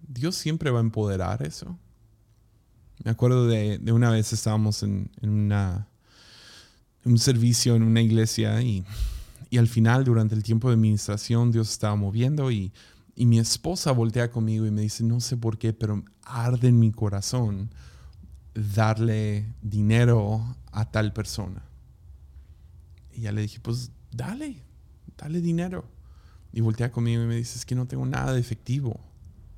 Dios 0.08 0.36
siempre 0.36 0.70
va 0.70 0.78
a 0.78 0.82
empoderar 0.82 1.42
eso. 1.42 1.78
Me 3.04 3.10
acuerdo 3.10 3.46
de, 3.46 3.80
una 3.92 4.10
vez 4.10 4.32
estábamos 4.32 4.82
en, 4.82 5.10
una, 5.22 5.88
un 7.04 7.18
servicio 7.18 7.74
en 7.74 7.82
una 7.82 8.00
iglesia 8.00 8.62
y, 8.62 8.84
al 9.58 9.68
final, 9.68 10.04
durante 10.04 10.34
el 10.34 10.42
tiempo 10.42 10.68
de 10.68 10.74
administración, 10.74 11.52
Dios 11.52 11.70
estaba 11.70 11.96
moviendo 11.96 12.50
y, 12.50 12.72
y 13.14 13.26
mi 13.26 13.38
esposa 13.38 13.92
voltea 13.92 14.30
conmigo 14.30 14.64
y 14.66 14.70
me 14.70 14.82
dice, 14.82 15.04
no 15.04 15.20
sé 15.20 15.36
por 15.36 15.58
qué, 15.58 15.72
pero 15.72 16.02
arde 16.22 16.68
en 16.68 16.78
mi 16.78 16.92
corazón 16.92 17.68
darle 18.54 19.46
dinero 19.62 20.56
a 20.72 20.90
tal 20.90 21.12
persona. 21.12 21.62
Y 23.14 23.22
ya 23.22 23.32
le 23.32 23.42
dije, 23.42 23.60
pues 23.60 23.90
dale, 24.10 24.56
dale 25.16 25.40
dinero. 25.40 25.84
Y 26.52 26.60
voltea 26.60 26.92
conmigo 26.92 27.22
y 27.22 27.26
me 27.26 27.36
dice, 27.36 27.58
es 27.58 27.64
que 27.64 27.74
no 27.74 27.86
tengo 27.86 28.06
nada 28.06 28.32
de 28.32 28.40
efectivo. 28.40 29.00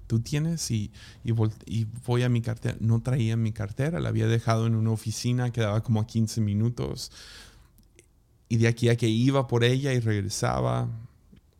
Tú 0.06 0.20
tienes 0.20 0.70
y, 0.70 0.92
y, 1.24 1.32
voy 1.32 2.22
a 2.22 2.28
mi 2.28 2.40
cartera. 2.40 2.76
No 2.80 3.00
traía 3.00 3.36
mi 3.36 3.52
cartera, 3.52 4.00
la 4.00 4.10
había 4.10 4.26
dejado 4.26 4.66
en 4.66 4.74
una 4.74 4.90
oficina, 4.90 5.50
quedaba 5.50 5.82
como 5.82 6.00
a 6.00 6.06
15 6.06 6.40
minutos. 6.40 7.10
Y 8.48 8.58
de 8.58 8.68
aquí 8.68 8.90
a 8.90 8.96
que 8.96 9.08
iba 9.08 9.48
por 9.48 9.64
ella 9.64 9.92
y 9.92 10.00
regresaba, 10.00 10.88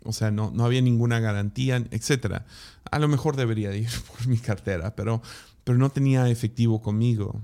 o 0.05 0.13
sea, 0.13 0.31
no, 0.31 0.51
no 0.55 0.65
había 0.65 0.81
ninguna 0.81 1.19
garantía, 1.19 1.77
etc. 1.91 2.43
A 2.91 2.99
lo 2.99 3.09
mejor 3.09 3.37
debería 3.37 3.75
ir 3.75 3.89
por 4.09 4.27
mi 4.27 4.39
cartera, 4.39 4.95
pero 4.95 5.23
pero 5.65 5.79
no 5.79 5.91
tenía 5.91 6.29
efectivo 6.29 6.81
conmigo. 6.81 7.41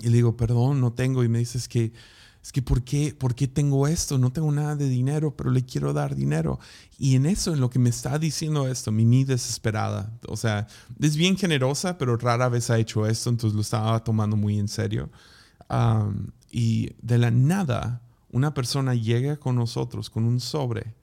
Y 0.00 0.08
le 0.08 0.16
digo, 0.16 0.36
perdón, 0.36 0.80
no 0.80 0.92
tengo. 0.92 1.24
Y 1.24 1.28
me 1.28 1.38
dice, 1.38 1.56
es 1.56 1.68
que, 1.68 1.92
es 2.42 2.52
que 2.52 2.62
¿por, 2.62 2.82
qué, 2.82 3.14
¿por 3.16 3.34
qué 3.34 3.48
tengo 3.48 3.86
esto? 3.86 4.18
No 4.18 4.32
tengo 4.32 4.50
nada 4.52 4.76
de 4.76 4.88
dinero, 4.88 5.34
pero 5.36 5.50
le 5.50 5.64
quiero 5.64 5.92
dar 5.92 6.14
dinero. 6.14 6.58
Y 6.98 7.14
en 7.14 7.26
eso, 7.26 7.54
en 7.54 7.60
lo 7.60 7.70
que 7.70 7.78
me 7.78 7.90
está 7.90 8.18
diciendo 8.18 8.68
esto, 8.68 8.92
Mimi 8.92 9.24
desesperada. 9.24 10.12
O 10.28 10.36
sea, 10.36 10.66
es 11.00 11.16
bien 11.16 11.36
generosa, 11.36 11.96
pero 11.96 12.16
rara 12.16 12.48
vez 12.48 12.70
ha 12.70 12.78
hecho 12.78 13.06
esto, 13.06 13.30
entonces 13.30 13.54
lo 13.54 13.62
estaba 13.62 14.02
tomando 14.04 14.36
muy 14.36 14.58
en 14.58 14.68
serio. 14.68 15.10
y 16.50 16.90
de 17.02 17.18
la 17.18 17.30
nada, 17.30 18.02
una 18.30 18.52
persona 18.52 18.94
llega 18.94 19.36
con 19.36 19.56
nosotros 19.56 20.10
con 20.10 20.24
un 20.24 20.40
sobre 20.40 20.97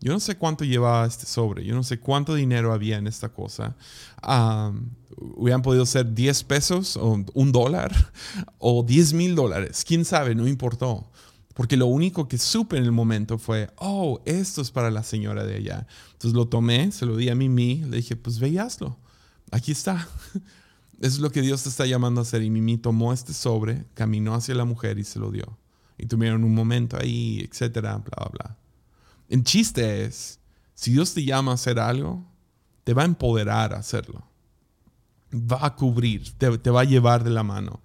yo 0.00 0.12
no 0.12 0.20
sé 0.20 0.36
cuánto 0.36 0.64
llevaba 0.64 1.06
este 1.06 1.26
sobre, 1.26 1.64
yo 1.64 1.74
no 1.74 1.82
sé 1.82 2.00
cuánto 2.00 2.34
dinero 2.34 2.72
había 2.72 2.96
en 2.96 3.06
esta 3.06 3.28
cosa. 3.28 3.76
hubieran 5.16 5.62
podido 5.62 5.84
ser 5.84 6.14
10 6.14 6.44
pesos 6.44 6.96
o 6.96 7.22
un 7.34 7.52
dólar 7.52 7.92
o 8.58 8.82
10 8.82 9.12
mil 9.12 9.34
dólares, 9.34 9.84
quién 9.86 10.04
sabe, 10.04 10.34
no 10.34 10.48
importó. 10.48 11.10
Porque 11.54 11.76
lo 11.76 11.86
único 11.86 12.26
que 12.26 12.38
supe 12.38 12.78
en 12.78 12.84
el 12.84 12.92
momento 12.92 13.36
fue, 13.36 13.68
oh, 13.76 14.22
esto 14.24 14.62
es 14.62 14.70
para 14.70 14.90
la 14.90 15.02
señora 15.02 15.44
de 15.44 15.56
allá. 15.56 15.86
Entonces 16.12 16.32
lo 16.32 16.48
tomé, 16.48 16.90
se 16.92 17.04
lo 17.04 17.16
di 17.16 17.28
a 17.28 17.34
Mimi, 17.34 17.82
le 17.84 17.98
dije, 17.98 18.16
pues 18.16 18.38
ve 18.38 18.48
y 18.48 18.56
hazlo. 18.56 18.96
Aquí 19.50 19.72
está. 19.72 20.08
Eso 20.32 20.42
es 21.00 21.18
lo 21.18 21.30
que 21.30 21.42
Dios 21.42 21.64
te 21.64 21.68
está 21.68 21.84
llamando 21.84 22.20
a 22.20 22.22
hacer. 22.22 22.42
Y 22.42 22.48
Mimi 22.48 22.78
tomó 22.78 23.12
este 23.12 23.34
sobre, 23.34 23.84
caminó 23.92 24.34
hacia 24.34 24.54
la 24.54 24.64
mujer 24.64 24.98
y 24.98 25.04
se 25.04 25.18
lo 25.18 25.30
dio. 25.30 25.58
Y 25.98 26.06
tuvieron 26.06 26.44
un 26.44 26.54
momento 26.54 26.96
ahí, 26.96 27.40
etcétera, 27.40 27.98
bla, 27.98 28.16
bla, 28.16 28.30
bla. 28.32 28.59
El 29.30 29.44
chiste 29.44 30.04
es, 30.04 30.40
si 30.74 30.90
Dios 30.90 31.14
te 31.14 31.24
llama 31.24 31.52
a 31.52 31.54
hacer 31.54 31.78
algo, 31.78 32.26
te 32.82 32.94
va 32.94 33.02
a 33.02 33.06
empoderar 33.06 33.72
a 33.72 33.78
hacerlo. 33.78 34.24
Va 35.32 35.64
a 35.64 35.76
cubrir, 35.76 36.32
te, 36.36 36.70
va 36.70 36.80
a 36.80 36.84
llevar 36.84 37.22
de 37.22 37.30
la 37.30 37.44
mano. 37.44 37.80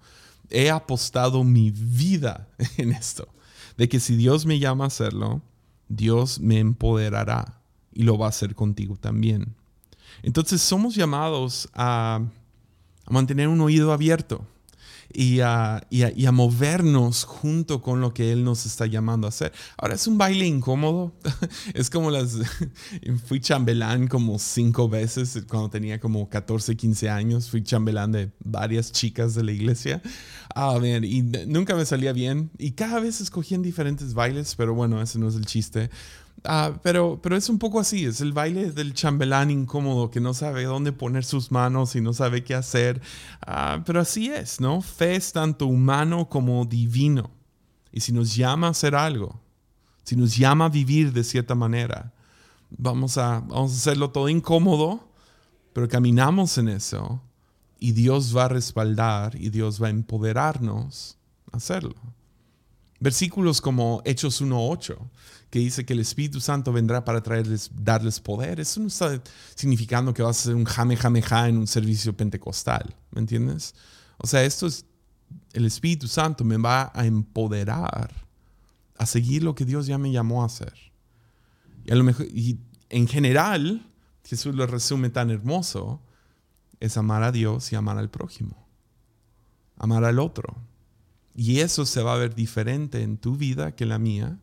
He 0.50 0.70
apostado 0.70 1.44
mi 1.44 1.70
vida 1.70 2.48
en 2.76 2.90
esto, 2.90 3.28
de 3.76 3.88
que 3.88 4.00
si 4.00 4.16
Dios 4.16 4.44
me 4.44 4.58
llama 4.58 4.84
a 4.84 4.88
hacerlo, 4.88 5.40
Dios 5.88 6.40
me 6.40 6.58
empoderará 6.58 7.60
y 7.92 8.02
lo 8.02 8.18
va 8.18 8.26
a 8.26 8.30
hacer 8.30 8.56
contigo 8.56 8.96
también. 8.96 9.54
Entonces 10.24 10.60
somos 10.60 10.96
llamados 10.96 11.68
a 11.74 12.22
mantener 13.08 13.46
un 13.46 13.60
oído 13.60 13.92
abierto 13.92 14.44
y 15.12 15.40
a, 15.40 15.82
movernos 16.32 17.24
junto 17.24 17.80
con 17.80 18.00
lo 18.00 18.12
que 18.12 18.32
Él 18.32 18.44
nos 18.44 18.66
está 18.66 18.86
llamando 18.86 19.26
a 19.26 19.30
hacer. 19.30 19.52
Ahora 19.78 19.94
es 19.94 20.06
un 20.06 20.18
baile 20.18 20.46
incómodo. 20.46 21.14
es 21.74 21.90
como 21.90 22.10
las... 22.10 22.36
fui 23.26 23.40
chambelán 23.40 24.08
como 24.08 24.38
cinco 24.38 24.88
veces 24.88 25.44
cuando 25.48 25.70
tenía 25.70 26.00
como 26.00 26.28
14, 26.28 26.76
15 26.76 27.10
años. 27.10 27.50
Fui 27.50 27.62
chambelán 27.62 28.12
de 28.12 28.30
varias 28.44 28.92
chicas 28.92 29.34
de 29.34 29.44
la 29.44 29.52
iglesia. 29.52 30.02
Ah, 30.54 30.78
y 30.82 31.22
nunca 31.46 31.74
me 31.74 31.84
salía 31.84 32.12
bien. 32.12 32.50
Y 32.58 32.72
cada 32.72 33.00
vez 33.00 33.20
escogían 33.20 33.62
diferentes 33.62 34.14
bailes, 34.14 34.54
pero 34.56 34.74
bueno, 34.74 35.00
ese 35.00 35.18
no 35.18 35.28
es 35.28 35.34
el 35.34 35.46
chiste. 35.46 35.90
Ah, 36.48 36.78
pero, 36.82 37.20
pero 37.22 37.36
es 37.36 37.48
un 37.48 37.58
poco 37.58 37.80
así, 37.80 38.04
es 38.04 38.20
el 38.20 38.32
baile 38.32 38.70
del 38.70 38.94
chambelán 38.94 39.50
incómodo 39.50 40.10
que 40.10 40.20
no 40.20 40.34
sabe 40.34 40.64
dónde 40.64 40.92
poner 40.92 41.24
sus 41.24 41.50
manos 41.50 41.96
y 41.96 42.00
no 42.00 42.12
sabe 42.12 42.44
qué 42.44 42.54
hacer. 42.54 43.00
Ah, 43.46 43.82
pero 43.84 44.00
así 44.00 44.28
es, 44.30 44.60
¿no? 44.60 44.80
Fe 44.80 45.16
es 45.16 45.32
tanto 45.32 45.66
humano 45.66 46.28
como 46.28 46.64
divino. 46.64 47.30
Y 47.92 48.00
si 48.00 48.12
nos 48.12 48.34
llama 48.36 48.68
a 48.68 48.70
hacer 48.70 48.94
algo, 48.94 49.40
si 50.04 50.16
nos 50.16 50.36
llama 50.36 50.66
a 50.66 50.68
vivir 50.68 51.12
de 51.12 51.24
cierta 51.24 51.54
manera, 51.54 52.12
vamos 52.70 53.18
a, 53.18 53.40
vamos 53.40 53.72
a 53.72 53.76
hacerlo 53.76 54.10
todo 54.10 54.28
incómodo, 54.28 55.08
pero 55.72 55.88
caminamos 55.88 56.58
en 56.58 56.68
eso 56.68 57.20
y 57.78 57.92
Dios 57.92 58.36
va 58.36 58.44
a 58.44 58.48
respaldar 58.48 59.36
y 59.36 59.50
Dios 59.50 59.82
va 59.82 59.88
a 59.88 59.90
empoderarnos 59.90 61.18
a 61.52 61.56
hacerlo. 61.56 61.94
Versículos 63.00 63.60
como 63.60 64.02
Hechos 64.04 64.40
1.8 64.40 64.96
que 65.50 65.60
dice 65.60 65.84
que 65.84 65.92
el 65.92 66.00
Espíritu 66.00 66.40
Santo 66.40 66.72
vendrá 66.72 67.04
para 67.04 67.22
traerles, 67.22 67.70
darles 67.74 68.20
poder, 68.20 68.60
eso 68.60 68.80
no 68.80 68.88
está 68.88 69.22
significando 69.54 70.12
que 70.12 70.22
vas 70.22 70.40
a 70.40 70.42
ser 70.44 70.54
un 70.54 70.64
jame, 70.64 70.96
jame, 70.96 71.22
ja 71.22 71.48
en 71.48 71.58
un 71.58 71.66
servicio 71.66 72.16
pentecostal, 72.16 72.94
¿me 73.12 73.20
entiendes? 73.20 73.74
O 74.18 74.26
sea, 74.26 74.44
esto 74.44 74.66
es, 74.66 74.84
el 75.52 75.64
Espíritu 75.64 76.08
Santo 76.08 76.44
me 76.44 76.56
va 76.56 76.90
a 76.94 77.06
empoderar 77.06 78.12
a 78.98 79.06
seguir 79.06 79.42
lo 79.42 79.54
que 79.54 79.64
Dios 79.64 79.86
ya 79.86 79.98
me 79.98 80.10
llamó 80.10 80.42
a 80.42 80.46
hacer. 80.46 80.74
Y, 81.84 81.92
a 81.92 81.94
lo 81.94 82.02
mejor, 82.02 82.26
y 82.26 82.58
en 82.88 83.06
general, 83.06 83.86
Jesús 84.24 84.54
lo 84.54 84.66
resume 84.66 85.10
tan 85.10 85.30
hermoso, 85.30 86.02
es 86.80 86.96
amar 86.96 87.22
a 87.22 87.32
Dios 87.32 87.72
y 87.72 87.76
amar 87.76 87.98
al 87.98 88.10
prójimo, 88.10 88.66
amar 89.76 90.04
al 90.04 90.18
otro. 90.18 90.56
Y 91.36 91.60
eso 91.60 91.84
se 91.84 92.02
va 92.02 92.14
a 92.14 92.18
ver 92.18 92.34
diferente 92.34 93.02
en 93.02 93.18
tu 93.18 93.36
vida 93.36 93.74
que 93.76 93.86
la 93.86 93.98
mía 93.98 94.38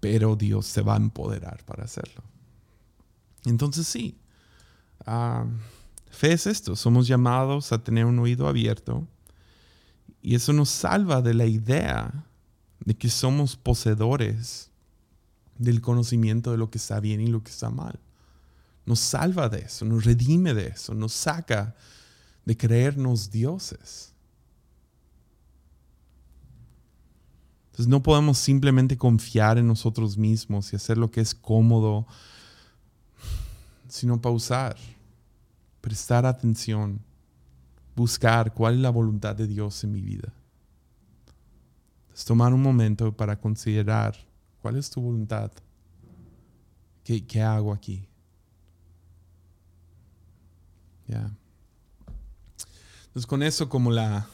pero 0.00 0.36
Dios 0.36 0.66
se 0.66 0.82
va 0.82 0.94
a 0.94 0.98
empoderar 0.98 1.64
para 1.64 1.84
hacerlo. 1.84 2.22
Entonces 3.44 3.86
sí, 3.86 4.16
ah, 5.06 5.46
fe 6.10 6.32
es 6.32 6.46
esto, 6.46 6.76
somos 6.76 7.06
llamados 7.06 7.72
a 7.72 7.82
tener 7.82 8.04
un 8.04 8.18
oído 8.18 8.48
abierto 8.48 9.06
Y 10.22 10.34
eso 10.34 10.52
nos 10.52 10.68
salva 10.68 11.22
de 11.22 11.34
la 11.34 11.46
idea 11.46 12.26
de 12.84 12.96
que 12.96 13.08
somos 13.08 13.56
poseedores 13.56 14.70
del 15.56 15.80
conocimiento 15.80 16.50
de 16.50 16.58
lo 16.58 16.70
que 16.70 16.78
está 16.78 17.00
bien 17.00 17.20
y 17.20 17.26
lo 17.26 17.42
que 17.42 17.50
está 17.50 17.70
mal. 17.70 17.98
Nos 18.86 19.00
salva 19.00 19.48
de 19.48 19.60
eso, 19.60 19.84
nos 19.84 20.04
redime 20.04 20.54
de 20.54 20.68
eso, 20.68 20.94
nos 20.94 21.12
saca 21.12 21.74
de 22.44 22.56
creernos 22.56 23.30
dioses. 23.30 24.07
Entonces 27.78 27.90
no 27.92 28.02
podemos 28.02 28.38
simplemente 28.38 28.98
confiar 28.98 29.56
en 29.56 29.68
nosotros 29.68 30.18
mismos 30.18 30.72
y 30.72 30.76
hacer 30.76 30.98
lo 30.98 31.12
que 31.12 31.20
es 31.20 31.32
cómodo, 31.32 32.08
sino 33.86 34.20
pausar, 34.20 34.76
prestar 35.80 36.26
atención, 36.26 37.00
buscar 37.94 38.52
cuál 38.52 38.74
es 38.74 38.80
la 38.80 38.90
voluntad 38.90 39.36
de 39.36 39.46
Dios 39.46 39.84
en 39.84 39.92
mi 39.92 40.00
vida. 40.00 40.32
Tomar 42.26 42.52
un 42.52 42.62
momento 42.62 43.16
para 43.16 43.38
considerar 43.38 44.16
cuál 44.60 44.74
es 44.74 44.90
tu 44.90 45.00
voluntad. 45.00 45.52
¿Qué, 47.04 47.24
qué 47.24 47.42
hago 47.42 47.72
aquí? 47.72 48.08
Ya. 51.06 51.30
Entonces 53.06 53.24
con 53.24 53.44
eso 53.44 53.68
como 53.68 53.92
la, 53.92 54.26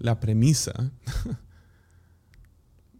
la 0.00 0.18
premisa, 0.18 0.90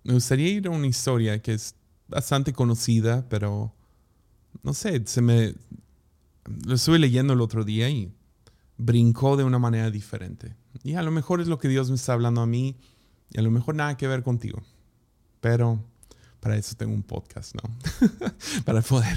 me 0.04 0.14
gustaría 0.14 0.48
ir 0.48 0.66
a 0.66 0.70
una 0.70 0.86
historia 0.86 1.40
que 1.40 1.54
es 1.54 1.74
bastante 2.08 2.52
conocida, 2.52 3.28
pero 3.28 3.74
no 4.62 4.74
sé, 4.74 5.02
se 5.06 5.22
me 5.22 5.54
lo 6.66 6.74
estuve 6.74 6.98
leyendo 6.98 7.32
el 7.32 7.40
otro 7.40 7.64
día 7.64 7.88
y 7.88 8.12
brincó 8.76 9.36
de 9.36 9.44
una 9.44 9.58
manera 9.58 9.90
diferente. 9.90 10.56
Y 10.82 10.94
a 10.94 11.02
lo 11.02 11.10
mejor 11.10 11.40
es 11.40 11.48
lo 11.48 11.58
que 11.58 11.68
Dios 11.68 11.90
me 11.90 11.96
está 11.96 12.12
hablando 12.12 12.40
a 12.40 12.46
mí 12.46 12.76
y 13.30 13.38
a 13.38 13.42
lo 13.42 13.50
mejor 13.50 13.74
nada 13.74 13.96
que 13.96 14.08
ver 14.08 14.22
contigo. 14.22 14.62
Pero 15.40 15.82
para 16.40 16.56
eso 16.56 16.74
tengo 16.76 16.94
un 16.94 17.02
podcast, 17.02 17.54
¿no? 17.54 17.62
para 18.64 18.82
poder 18.82 19.16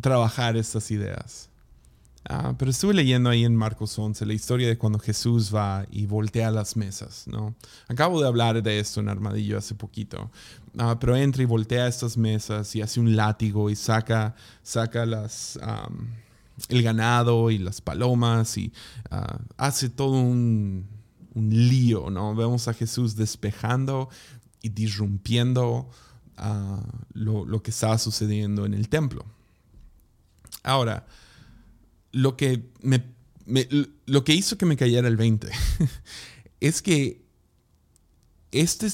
trabajar 0.00 0.56
estas 0.56 0.90
ideas. 0.90 1.50
Ah, 2.26 2.54
pero 2.56 2.70
estuve 2.70 2.94
leyendo 2.94 3.28
ahí 3.28 3.44
en 3.44 3.54
Marcos 3.54 3.98
11 3.98 4.24
la 4.24 4.32
historia 4.32 4.66
de 4.66 4.78
cuando 4.78 4.98
Jesús 4.98 5.54
va 5.54 5.84
y 5.90 6.06
voltea 6.06 6.50
las 6.50 6.74
mesas, 6.74 7.26
¿no? 7.26 7.54
Acabo 7.86 8.20
de 8.22 8.26
hablar 8.26 8.62
de 8.62 8.78
esto 8.78 9.00
en 9.00 9.10
Armadillo 9.10 9.58
hace 9.58 9.74
poquito, 9.74 10.30
ah, 10.78 10.96
pero 10.98 11.16
entra 11.16 11.42
y 11.42 11.46
voltea 11.46 11.86
estas 11.86 12.16
mesas 12.16 12.74
y 12.76 12.80
hace 12.80 12.98
un 12.98 13.14
látigo 13.14 13.68
y 13.68 13.76
saca, 13.76 14.34
saca 14.62 15.04
las, 15.04 15.58
el 16.70 16.82
ganado 16.82 17.50
y 17.50 17.58
las 17.58 17.82
palomas 17.82 18.56
y 18.56 18.72
ah, 19.10 19.38
hace 19.58 19.90
todo 19.90 20.12
un, 20.12 20.86
lío, 21.36 22.10
¿no? 22.10 22.34
Vemos 22.34 22.68
a 22.68 22.74
Jesús 22.74 23.16
despejando 23.16 24.08
y 24.62 24.68
disrumpiendo 24.68 25.90
lo, 27.12 27.44
lo 27.44 27.62
que 27.62 27.72
estaba 27.72 27.98
sucediendo 27.98 28.64
en 28.64 28.72
el 28.72 28.88
templo. 28.88 29.26
Ahora, 30.62 31.04
lo 32.14 32.36
que, 32.36 32.70
me, 32.80 33.04
lo 34.06 34.24
que 34.24 34.34
hizo 34.34 34.56
que 34.56 34.66
me 34.66 34.76
cayera 34.76 35.08
el 35.08 35.16
20 35.16 35.50
es 36.60 36.80
que 36.80 37.24
este, 38.52 38.88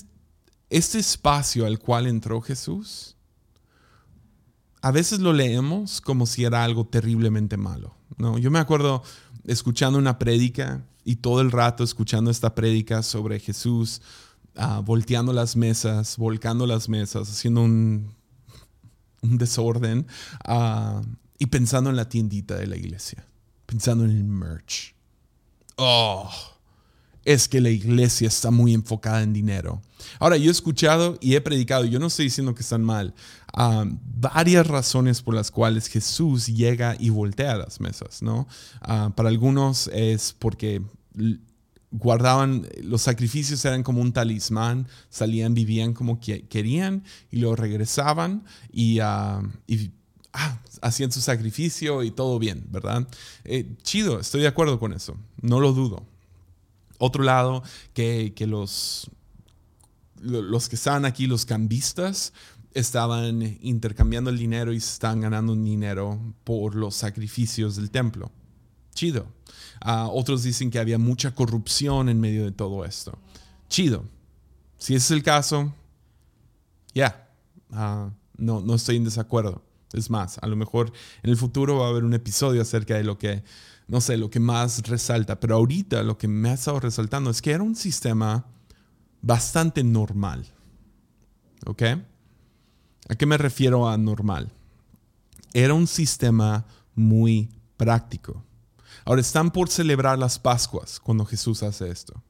este 0.70 0.98
espacio 0.98 1.66
al 1.66 1.78
cual 1.78 2.06
entró 2.06 2.40
Jesús, 2.40 3.16
a 4.80 4.90
veces 4.90 5.20
lo 5.20 5.34
leemos 5.34 6.00
como 6.00 6.24
si 6.24 6.44
era 6.44 6.64
algo 6.64 6.86
terriblemente 6.86 7.58
malo. 7.58 7.94
¿no? 8.16 8.38
Yo 8.38 8.50
me 8.50 8.58
acuerdo 8.58 9.02
escuchando 9.44 9.98
una 9.98 10.18
prédica 10.18 10.82
y 11.04 11.16
todo 11.16 11.42
el 11.42 11.50
rato 11.50 11.84
escuchando 11.84 12.30
esta 12.30 12.54
prédica 12.54 13.02
sobre 13.02 13.38
Jesús 13.38 14.00
ah, 14.56 14.80
volteando 14.82 15.34
las 15.34 15.56
mesas, 15.56 16.16
volcando 16.16 16.66
las 16.66 16.88
mesas, 16.88 17.28
haciendo 17.28 17.60
un, 17.60 18.14
un 19.20 19.36
desorden. 19.36 20.06
Uh, 20.48 21.02
y 21.40 21.46
pensando 21.46 21.90
en 21.90 21.96
la 21.96 22.08
tiendita 22.08 22.54
de 22.54 22.66
la 22.66 22.76
iglesia, 22.76 23.26
pensando 23.66 24.04
en 24.04 24.10
el 24.10 24.22
merch. 24.22 24.94
Oh, 25.76 26.30
es 27.24 27.48
que 27.48 27.62
la 27.62 27.70
iglesia 27.70 28.28
está 28.28 28.50
muy 28.50 28.74
enfocada 28.74 29.22
en 29.22 29.32
dinero. 29.32 29.80
Ahora, 30.18 30.36
yo 30.36 30.50
he 30.50 30.52
escuchado 30.52 31.16
y 31.20 31.34
he 31.34 31.40
predicado, 31.40 31.86
yo 31.86 31.98
no 31.98 32.08
estoy 32.08 32.26
diciendo 32.26 32.54
que 32.54 32.60
están 32.60 32.84
mal, 32.84 33.14
um, 33.56 33.98
varias 34.02 34.66
razones 34.66 35.22
por 35.22 35.34
las 35.34 35.50
cuales 35.50 35.86
Jesús 35.88 36.46
llega 36.46 36.94
y 36.98 37.08
voltea 37.08 37.56
las 37.56 37.80
mesas, 37.80 38.20
¿no? 38.20 38.46
Uh, 38.86 39.10
para 39.12 39.30
algunos 39.30 39.88
es 39.94 40.36
porque 40.38 40.82
guardaban, 41.90 42.68
los 42.82 43.00
sacrificios 43.00 43.64
eran 43.64 43.82
como 43.82 44.02
un 44.02 44.12
talismán, 44.12 44.86
salían, 45.08 45.54
vivían 45.54 45.94
como 45.94 46.20
querían 46.20 47.02
y 47.30 47.38
luego 47.38 47.56
regresaban 47.56 48.44
y, 48.70 49.00
y 49.66 49.90
ah, 50.32 50.58
hacían 50.82 51.12
su 51.12 51.20
sacrificio 51.20 52.02
y 52.02 52.10
todo 52.10 52.38
bien, 52.38 52.66
¿verdad? 52.70 53.06
Eh, 53.44 53.76
chido, 53.82 54.20
estoy 54.20 54.42
de 54.42 54.48
acuerdo 54.48 54.78
con 54.78 54.92
eso, 54.92 55.16
no 55.40 55.60
lo 55.60 55.72
dudo. 55.72 56.04
Otro 56.98 57.24
lado, 57.24 57.62
que, 57.94 58.34
los, 58.46 59.10
los 60.20 60.68
que 60.68 60.76
estaban 60.76 61.06
aquí, 61.06 61.26
los 61.26 61.46
cambistas, 61.46 62.34
estaban 62.74 63.58
intercambiando 63.62 64.28
el 64.28 64.36
dinero 64.36 64.72
y 64.72 64.76
estaban 64.76 65.22
ganando 65.22 65.56
dinero 65.56 66.20
por 66.44 66.74
los 66.74 66.94
sacrificios 66.94 67.76
del 67.76 67.90
templo. 67.90 68.30
Chido. 68.94 69.26
Ah, 69.80 70.08
otros 70.12 70.42
dicen 70.42 70.70
que 70.70 70.78
había 70.78 70.98
mucha 70.98 71.34
corrupción 71.34 72.10
en 72.10 72.20
medio 72.20 72.44
de 72.44 72.52
todo 72.52 72.84
esto. 72.84 73.18
Chido. 73.70 74.04
Si 74.76 74.94
es 74.94 75.10
el 75.10 75.22
caso, 75.22 75.72
ya, 76.94 77.30
ah, 77.72 78.10
no, 78.36 78.60
no 78.60 78.74
estoy 78.74 78.96
en 78.96 79.04
desacuerdo. 79.04 79.62
Es 79.92 80.10
más, 80.10 80.38
a 80.40 80.46
lo 80.46 80.56
mejor 80.56 80.92
en 81.22 81.30
el 81.30 81.36
futuro 81.36 81.78
va 81.78 81.86
a 81.86 81.88
haber 81.90 82.04
un 82.04 82.14
episodio 82.14 82.62
acerca 82.62 82.94
de 82.94 83.04
lo 83.04 83.18
que, 83.18 83.42
no 83.88 84.00
sé, 84.00 84.16
lo 84.16 84.30
que 84.30 84.40
más 84.40 84.86
resalta, 84.86 85.40
pero 85.40 85.56
ahorita 85.56 86.02
lo 86.02 86.16
que 86.16 86.28
me 86.28 86.50
ha 86.50 86.54
estado 86.54 86.80
resaltando 86.80 87.30
es 87.30 87.42
que 87.42 87.50
era 87.50 87.62
un 87.62 87.74
sistema 87.74 88.46
bastante 89.20 89.82
normal. 89.82 90.46
¿Ok? 91.66 91.82
¿A 93.08 93.14
qué 93.16 93.26
me 93.26 93.36
refiero 93.36 93.88
a 93.88 93.98
normal? 93.98 94.52
Era 95.52 95.74
un 95.74 95.86
sistema 95.86 96.64
muy 96.94 97.50
práctico. 97.76 98.44
Ahora 99.04 99.20
están 99.20 99.50
por 99.50 99.68
celebrar 99.68 100.18
las 100.18 100.38
Pascuas 100.38 101.00
cuando 101.00 101.24
Jesús 101.24 101.62
hace 101.62 101.90
esto. 101.90 102.22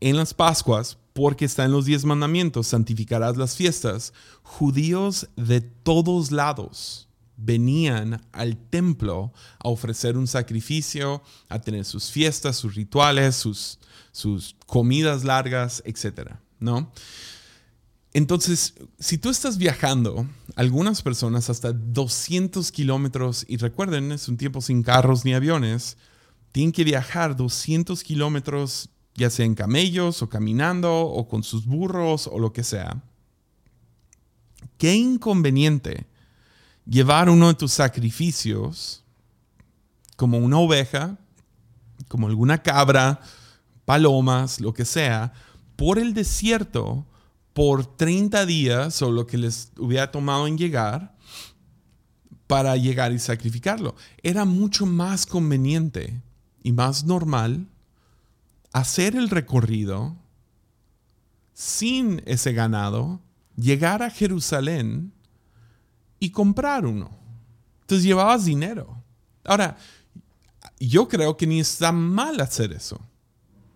En 0.00 0.16
las 0.16 0.34
Pascuas 0.34 0.98
porque 1.12 1.44
está 1.44 1.64
en 1.64 1.72
los 1.72 1.84
diez 1.84 2.04
mandamientos, 2.04 2.68
santificarás 2.68 3.36
las 3.36 3.56
fiestas. 3.56 4.12
Judíos 4.42 5.28
de 5.36 5.60
todos 5.60 6.30
lados 6.32 7.08
venían 7.36 8.22
al 8.32 8.56
templo 8.56 9.32
a 9.58 9.68
ofrecer 9.68 10.16
un 10.16 10.26
sacrificio, 10.26 11.22
a 11.48 11.60
tener 11.60 11.84
sus 11.84 12.10
fiestas, 12.10 12.56
sus 12.56 12.74
rituales, 12.74 13.36
sus, 13.36 13.78
sus 14.12 14.56
comidas 14.66 15.24
largas, 15.24 15.82
etc. 15.84 16.32
¿no? 16.60 16.92
Entonces, 18.14 18.74
si 18.98 19.16
tú 19.16 19.30
estás 19.30 19.56
viajando, 19.56 20.26
algunas 20.54 21.00
personas 21.02 21.48
hasta 21.48 21.72
200 21.72 22.70
kilómetros, 22.70 23.46
y 23.48 23.56
recuerden, 23.56 24.12
es 24.12 24.28
un 24.28 24.36
tiempo 24.36 24.60
sin 24.60 24.82
carros 24.82 25.24
ni 25.24 25.32
aviones, 25.32 25.96
tienen 26.52 26.72
que 26.72 26.84
viajar 26.84 27.36
200 27.36 28.02
kilómetros 28.04 28.90
ya 29.14 29.30
sea 29.30 29.46
en 29.46 29.54
camellos 29.54 30.22
o 30.22 30.28
caminando 30.28 31.00
o 31.00 31.28
con 31.28 31.42
sus 31.42 31.66
burros 31.66 32.26
o 32.26 32.38
lo 32.38 32.52
que 32.52 32.64
sea. 32.64 33.02
Qué 34.78 34.94
inconveniente 34.94 36.06
llevar 36.86 37.28
uno 37.28 37.48
de 37.48 37.54
tus 37.54 37.72
sacrificios 37.72 39.04
como 40.16 40.38
una 40.38 40.58
oveja, 40.58 41.18
como 42.08 42.26
alguna 42.26 42.62
cabra, 42.62 43.20
palomas, 43.84 44.60
lo 44.60 44.72
que 44.72 44.84
sea, 44.84 45.32
por 45.76 45.98
el 45.98 46.14
desierto 46.14 47.06
por 47.52 47.84
30 47.84 48.46
días 48.46 49.02
o 49.02 49.10
lo 49.10 49.26
que 49.26 49.36
les 49.36 49.72
hubiera 49.78 50.10
tomado 50.10 50.46
en 50.46 50.56
llegar 50.56 51.14
para 52.46 52.76
llegar 52.76 53.12
y 53.12 53.18
sacrificarlo. 53.18 53.94
Era 54.22 54.44
mucho 54.44 54.86
más 54.86 55.26
conveniente 55.26 56.20
y 56.62 56.72
más 56.72 57.04
normal 57.04 57.66
hacer 58.72 59.16
el 59.16 59.30
recorrido 59.30 60.16
sin 61.52 62.22
ese 62.26 62.52
ganado, 62.52 63.20
llegar 63.56 64.02
a 64.02 64.10
Jerusalén 64.10 65.12
y 66.18 66.30
comprar 66.30 66.86
uno. 66.86 67.10
Entonces 67.82 68.04
llevabas 68.04 68.44
dinero. 68.44 69.02
Ahora, 69.44 69.76
yo 70.80 71.08
creo 71.08 71.36
que 71.36 71.46
ni 71.46 71.60
está 71.60 71.92
mal 71.92 72.40
hacer 72.40 72.72
eso. 72.72 73.00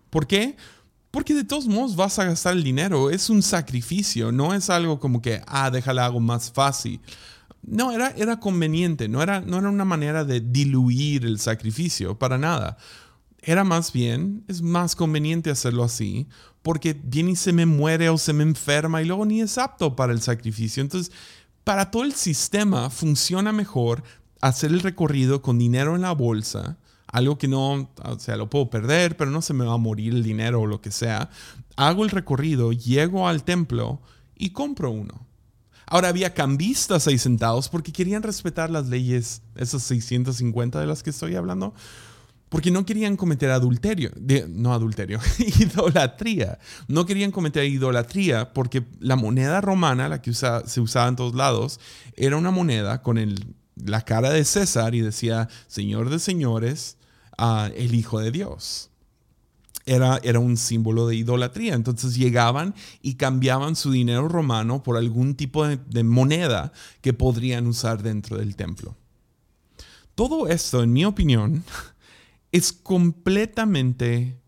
¿Por 0.09 0.25
qué? 0.25 0.57
Porque 1.11 1.33
de 1.33 1.43
todos 1.43 1.67
modos 1.67 1.95
vas 1.95 2.17
a 2.19 2.25
gastar 2.25 2.53
el 2.53 2.63
dinero. 2.63 3.09
Es 3.09 3.29
un 3.29 3.43
sacrificio, 3.43 4.31
no 4.31 4.53
es 4.53 4.69
algo 4.69 4.99
como 4.99 5.21
que, 5.21 5.41
ah, 5.45 5.69
déjale 5.69 6.01
algo 6.01 6.19
más 6.19 6.51
fácil. 6.51 6.99
No, 7.61 7.91
era, 7.91 8.11
era 8.11 8.39
conveniente, 8.39 9.07
no 9.07 9.21
era, 9.21 9.41
no 9.41 9.57
era 9.57 9.69
una 9.69 9.85
manera 9.85 10.23
de 10.23 10.39
diluir 10.39 11.25
el 11.25 11.39
sacrificio, 11.39 12.17
para 12.17 12.37
nada 12.37 12.77
era 13.47 13.63
más 13.63 13.93
bien, 13.93 14.43
es 14.49 14.61
más 14.61 14.93
conveniente 14.93 15.49
hacerlo 15.49 15.85
así, 15.85 16.27
porque 16.61 16.93
viene 17.01 17.31
y 17.31 17.35
se 17.37 17.53
me 17.53 17.65
muere 17.65 18.09
o 18.09 18.17
se 18.17 18.33
me 18.33 18.43
enferma 18.43 19.01
y 19.01 19.05
luego 19.05 19.25
ni 19.25 19.39
es 19.39 19.57
apto 19.57 19.95
para 19.95 20.11
el 20.11 20.21
sacrificio. 20.21 20.83
Entonces, 20.83 21.13
para 21.63 21.89
todo 21.89 22.03
el 22.03 22.11
sistema 22.11 22.89
funciona 22.89 23.53
mejor 23.53 24.03
hacer 24.41 24.71
el 24.71 24.81
recorrido 24.81 25.41
con 25.41 25.57
dinero 25.57 25.95
en 25.95 26.01
la 26.01 26.11
bolsa, 26.11 26.77
algo 27.07 27.37
que 27.37 27.47
no, 27.47 27.89
o 28.03 28.19
sea, 28.19 28.35
lo 28.35 28.49
puedo 28.49 28.69
perder, 28.69 29.15
pero 29.15 29.31
no 29.31 29.41
se 29.41 29.53
me 29.53 29.63
va 29.63 29.75
a 29.75 29.77
morir 29.77 30.13
el 30.13 30.23
dinero 30.23 30.59
o 30.59 30.67
lo 30.67 30.81
que 30.81 30.91
sea. 30.91 31.29
Hago 31.77 32.03
el 32.03 32.09
recorrido, 32.09 32.73
llego 32.73 33.29
al 33.29 33.45
templo 33.45 34.01
y 34.35 34.49
compro 34.49 34.91
uno. 34.91 35.25
Ahora 35.85 36.09
había 36.09 36.33
cambistas 36.33 37.07
ahí 37.07 37.17
sentados 37.17 37.69
porque 37.69 37.93
querían 37.93 38.23
respetar 38.23 38.69
las 38.69 38.87
leyes, 38.87 39.41
esas 39.55 39.83
650 39.83 40.81
de 40.81 40.85
las 40.85 41.01
que 41.01 41.11
estoy 41.11 41.37
hablando, 41.37 41.73
porque 42.49 42.71
no 42.71 42.85
querían 42.85 43.17
cometer 43.17 43.51
adulterio, 43.51 44.11
no 44.49 44.73
adulterio, 44.73 45.19
idolatría. 45.59 46.59
No 46.87 47.05
querían 47.05 47.31
cometer 47.31 47.65
idolatría 47.65 48.53
porque 48.53 48.85
la 48.99 49.15
moneda 49.15 49.61
romana, 49.61 50.07
la 50.07 50.21
que 50.21 50.33
se 50.33 50.81
usaba 50.81 51.07
en 51.09 51.15
todos 51.15 51.35
lados, 51.35 51.79
era 52.15 52.37
una 52.37 52.51
moneda 52.51 53.01
con 53.01 53.19
la 53.75 54.01
cara 54.01 54.29
de 54.29 54.45
César 54.45 54.95
y 54.95 55.01
decía, 55.01 55.49
Señor 55.67 56.09
de 56.09 56.19
señores, 56.19 56.97
uh, 57.37 57.71
el 57.75 57.95
Hijo 57.95 58.19
de 58.19 58.31
Dios 58.31 58.91
era, 59.87 60.19
era 60.21 60.39
un 60.39 60.57
símbolo 60.57 61.07
de 61.07 61.15
idolatría. 61.15 61.73
Entonces 61.73 62.15
llegaban 62.15 62.75
y 63.01 63.15
cambiaban 63.15 63.75
su 63.75 63.89
dinero 63.89 64.27
romano 64.27 64.83
por 64.83 64.97
algún 64.97 65.35
tipo 65.35 65.65
de, 65.65 65.77
de 65.77 66.03
moneda 66.03 66.71
que 67.01 67.13
podrían 67.13 67.65
usar 67.65 68.03
dentro 68.03 68.37
del 68.37 68.55
templo. 68.55 68.95
Todo 70.13 70.47
esto, 70.47 70.83
en 70.83 70.93
mi 70.93 71.05
opinión, 71.05 71.63
es 72.51 72.71
completamente 72.71 74.39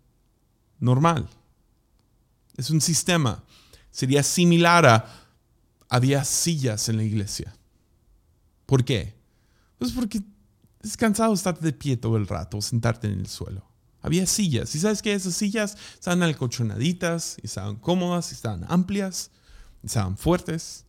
normal. 0.80 1.30
Es 2.58 2.70
un 2.70 2.82
sistema. 2.82 3.44
Sería 3.92 4.24
similar 4.24 4.86
a 4.86 5.20
había 5.90 6.24
sillas 6.24 6.88
en 6.88 6.98
la 6.98 7.04
iglesia. 7.04 7.54
¿Por 8.68 8.86
qué? 8.86 9.16
Pues 9.80 9.92
porque 9.92 10.22
es 10.82 10.96
cansado 10.96 11.34
estar 11.34 11.60
de 11.60 11.74
pie 11.74 11.98
todo 11.98 12.16
el 12.16 12.28
rato, 12.28 12.62
sentarte 12.62 13.08
en 13.08 13.20
el 13.20 13.28
suelo. 13.28 13.68
Había 14.02 14.26
sillas. 14.28 14.74
¿Y 14.76 14.80
sabes 14.80 15.02
qué? 15.02 15.14
Esas 15.14 15.34
sillas 15.34 15.76
estaban 15.96 16.24
alcochonaditas, 16.24 17.38
y 17.42 17.48
estaban 17.48 17.76
cómodas, 17.76 18.32
y 18.32 18.36
estaban 18.36 18.66
amplias, 18.70 19.32
y 19.84 19.88
estaban 19.88 20.16
fuertes. 20.16 20.86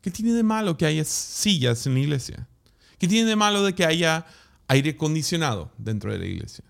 ¿Qué 0.00 0.10
tiene 0.10 0.32
de 0.32 0.42
malo 0.42 0.76
que 0.76 0.86
haya 0.86 1.04
sillas 1.04 1.86
en 1.86 1.94
la 1.94 2.00
iglesia? 2.00 2.48
¿Qué 2.98 3.08
tiene 3.08 3.28
de 3.28 3.36
malo 3.36 3.64
de 3.64 3.74
que 3.74 3.84
haya 3.84 4.24
aire 4.68 4.90
acondicionado 4.90 5.70
dentro 5.78 6.12
de 6.12 6.18
la 6.18 6.26
iglesia? 6.26 6.64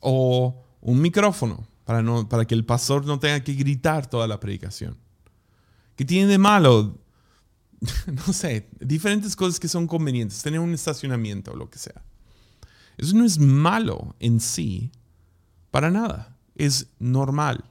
O 0.00 0.64
un 0.80 1.00
micrófono 1.00 1.66
para, 1.84 2.02
no, 2.02 2.28
para 2.28 2.44
que 2.44 2.54
el 2.54 2.64
pastor 2.64 3.06
no 3.06 3.18
tenga 3.18 3.40
que 3.42 3.54
gritar 3.54 4.08
toda 4.08 4.26
la 4.26 4.40
predicación. 4.40 4.96
¿Qué 5.96 6.04
tiene 6.04 6.26
de 6.26 6.38
malo? 6.38 6.98
no 8.26 8.32
sé, 8.32 8.68
diferentes 8.80 9.34
cosas 9.36 9.58
que 9.58 9.68
son 9.68 9.86
convenientes, 9.86 10.42
tener 10.42 10.60
un 10.60 10.72
estacionamiento 10.72 11.52
o 11.52 11.56
lo 11.56 11.68
que 11.68 11.78
sea. 11.78 12.02
Eso 12.96 13.16
no 13.16 13.24
es 13.24 13.38
malo 13.38 14.14
en 14.20 14.40
sí, 14.40 14.90
para 15.70 15.90
nada. 15.90 16.36
Es 16.54 16.88
normal. 16.98 17.64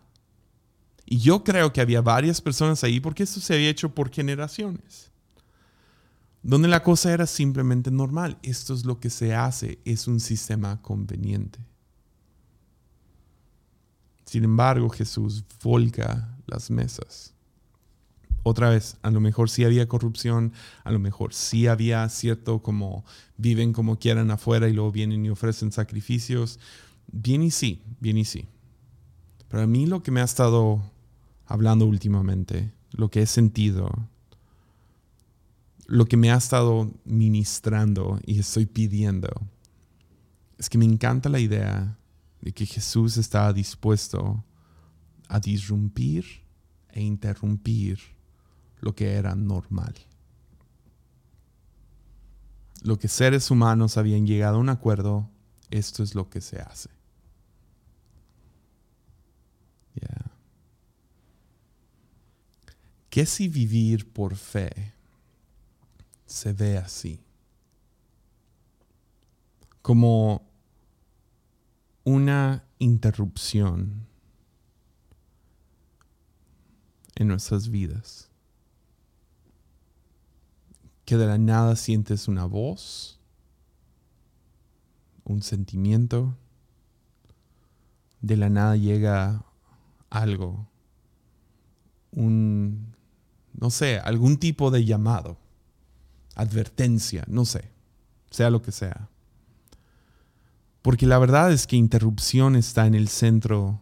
Y 1.05 1.19
yo 1.19 1.43
creo 1.43 1.71
que 1.71 1.81
había 1.81 2.01
varias 2.01 2.41
personas 2.41 2.83
ahí 2.83 2.99
porque 2.99 3.23
esto 3.23 3.39
se 3.39 3.53
había 3.53 3.69
hecho 3.69 3.93
por 3.93 4.11
generaciones. 4.11 5.10
Donde 6.43 6.67
la 6.67 6.83
cosa 6.83 7.13
era 7.13 7.27
simplemente 7.27 7.91
normal. 7.91 8.37
Esto 8.41 8.73
es 8.73 8.85
lo 8.85 8.99
que 8.99 9.09
se 9.09 9.35
hace. 9.35 9.79
Es 9.85 10.07
un 10.07 10.19
sistema 10.19 10.81
conveniente. 10.81 11.59
Sin 14.25 14.43
embargo, 14.43 14.89
Jesús 14.89 15.43
volca 15.61 16.35
las 16.47 16.71
mesas 16.71 17.33
otra 18.43 18.69
vez, 18.69 18.97
a 19.03 19.11
lo 19.11 19.19
mejor 19.19 19.49
sí 19.49 19.63
había 19.63 19.87
corrupción, 19.87 20.53
a 20.83 20.91
lo 20.91 20.99
mejor 20.99 21.33
sí 21.33 21.67
había 21.67 22.07
cierto 22.09 22.61
como 22.61 23.05
viven 23.37 23.71
como 23.73 23.99
quieran 23.99 24.31
afuera 24.31 24.67
y 24.67 24.73
luego 24.73 24.91
vienen 24.91 25.25
y 25.25 25.29
ofrecen 25.29 25.71
sacrificios. 25.71 26.59
Bien 27.11 27.43
y 27.43 27.51
sí, 27.51 27.83
bien 27.99 28.17
y 28.17 28.25
sí. 28.25 28.47
Pero 29.47 29.63
a 29.63 29.67
mí 29.67 29.85
lo 29.85 30.01
que 30.01 30.11
me 30.11 30.21
ha 30.21 30.25
estado 30.25 30.81
hablando 31.45 31.85
últimamente, 31.85 32.71
lo 32.91 33.11
que 33.11 33.21
he 33.21 33.25
sentido, 33.27 33.91
lo 35.91 36.05
que 36.05 36.15
me 36.15 36.31
ha 36.31 36.37
estado 36.37 36.89
ministrando 37.03 38.17
y 38.25 38.39
estoy 38.39 38.65
pidiendo, 38.65 39.27
es 40.57 40.69
que 40.69 40.77
me 40.77 40.85
encanta 40.85 41.27
la 41.27 41.39
idea 41.39 41.97
de 42.39 42.53
que 42.53 42.65
Jesús 42.65 43.17
está 43.17 43.51
dispuesto 43.51 44.41
a 45.27 45.41
disrumpir 45.41 46.25
e 46.91 47.01
interrumpir 47.01 47.99
lo 48.79 48.95
que 48.95 49.15
era 49.15 49.35
normal. 49.35 49.93
Lo 52.83 52.97
que 52.97 53.09
seres 53.09 53.51
humanos 53.51 53.97
habían 53.97 54.25
llegado 54.25 54.55
a 54.55 54.61
un 54.61 54.69
acuerdo, 54.69 55.29
esto 55.71 56.03
es 56.03 56.15
lo 56.15 56.29
que 56.29 56.39
se 56.39 56.61
hace. 56.61 56.89
¿Qué 63.09 63.25
si 63.25 63.49
vivir 63.49 64.09
por 64.13 64.37
fe 64.37 64.93
se 66.31 66.53
ve 66.53 66.77
así? 66.77 67.19
Como 69.81 70.43
una 72.03 72.63
interrupción 72.79 74.07
en 77.15 77.27
nuestras 77.27 77.69
vidas 77.69 78.29
que 81.03 81.17
de 81.17 81.27
la 81.27 81.37
nada 81.37 81.75
sientes 81.75 82.29
una 82.29 82.45
voz, 82.45 83.19
un 85.25 85.41
sentimiento, 85.41 86.37
de 88.21 88.37
la 88.37 88.49
nada 88.49 88.77
llega 88.77 89.43
algo, 90.09 90.69
un, 92.11 92.95
no 93.53 93.69
sé, 93.69 93.99
algún 93.99 94.37
tipo 94.37 94.71
de 94.71 94.85
llamado, 94.85 95.40
advertencia, 96.35 97.23
no 97.27 97.45
sé, 97.45 97.71
sea 98.29 98.49
lo 98.49 98.61
que 98.61 98.71
sea. 98.71 99.09
Porque 100.81 101.05
la 101.05 101.19
verdad 101.19 101.51
es 101.51 101.67
que 101.67 101.75
interrupción 101.75 102.55
está 102.55 102.87
en 102.87 102.95
el 102.95 103.07
centro 103.07 103.81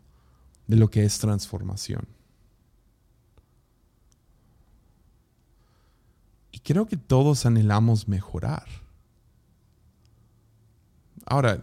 de 0.68 0.76
lo 0.76 0.90
que 0.90 1.06
es 1.06 1.20
transformación. 1.20 2.08
creo 6.70 6.86
que 6.86 6.98
todos 6.98 7.48
anhelamos 7.48 8.08
mejorar. 8.08 8.68
Ahora, 11.26 11.60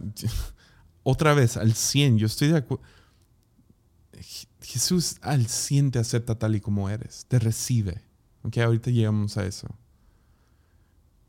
otra 1.04 1.32
vez, 1.32 1.56
al 1.56 1.74
100, 1.74 2.18
yo 2.18 2.26
estoy 2.26 2.48
de 2.48 2.56
acuerdo. 2.56 2.82
Jesús 4.60 5.18
al 5.20 5.46
100 5.46 5.92
te 5.92 6.00
acepta 6.00 6.36
tal 6.36 6.56
y 6.56 6.60
como 6.60 6.90
eres, 6.90 7.24
te 7.28 7.38
recibe. 7.38 8.02
Ok, 8.42 8.58
ahorita 8.58 8.90
llegamos 8.90 9.36
a 9.36 9.46
eso. 9.46 9.68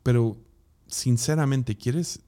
Pero, 0.02 0.36
sinceramente, 0.86 1.76
¿quieres 1.76 2.20